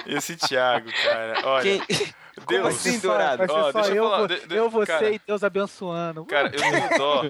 [0.07, 1.41] Esse Thiago, cara.
[1.45, 1.63] Olha.
[1.63, 2.63] Quem- Deus.
[2.63, 3.43] Como assim, Dourado?
[3.49, 5.11] Ó, deixa eu eu, falar, de- de- eu, você cara.
[5.11, 6.25] e Deus abençoando.
[6.25, 7.23] Cara, eu tenho dó.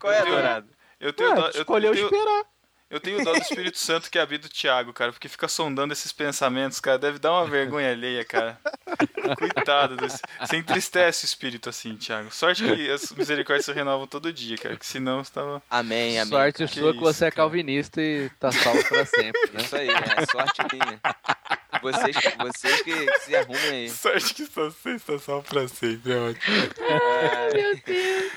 [0.00, 0.68] Qual é, Dourado?
[1.00, 1.46] Eu tenho Ué, dó.
[1.46, 2.44] Eu, escolheu eu tenho, esperar.
[2.90, 6.10] Eu tenho dó do Espírito Santo que habita o Thiago, cara, porque fica sondando esses
[6.12, 6.98] pensamentos, cara.
[6.98, 8.58] Deve dar uma vergonha alheia, cara.
[9.38, 10.20] Coitado desse.
[10.40, 12.32] Você entristece o espírito assim, Thiago.
[12.34, 14.76] Sorte que as misericórdias se renovam todo dia, cara.
[14.76, 15.62] Que senão você tava.
[15.70, 16.30] Amém, amém.
[16.32, 17.36] Sorte Que sua que você isso, é cara.
[17.36, 19.60] calvinista e tá salvo pra sempre, né?
[19.62, 21.00] Isso aí, é sorte minha.
[21.82, 23.90] Vocês, vocês que, que se arrumem aí.
[23.90, 26.56] Sorte que só você está só pra sempre, é ótimo.
[26.90, 28.32] Ai, meu Deus.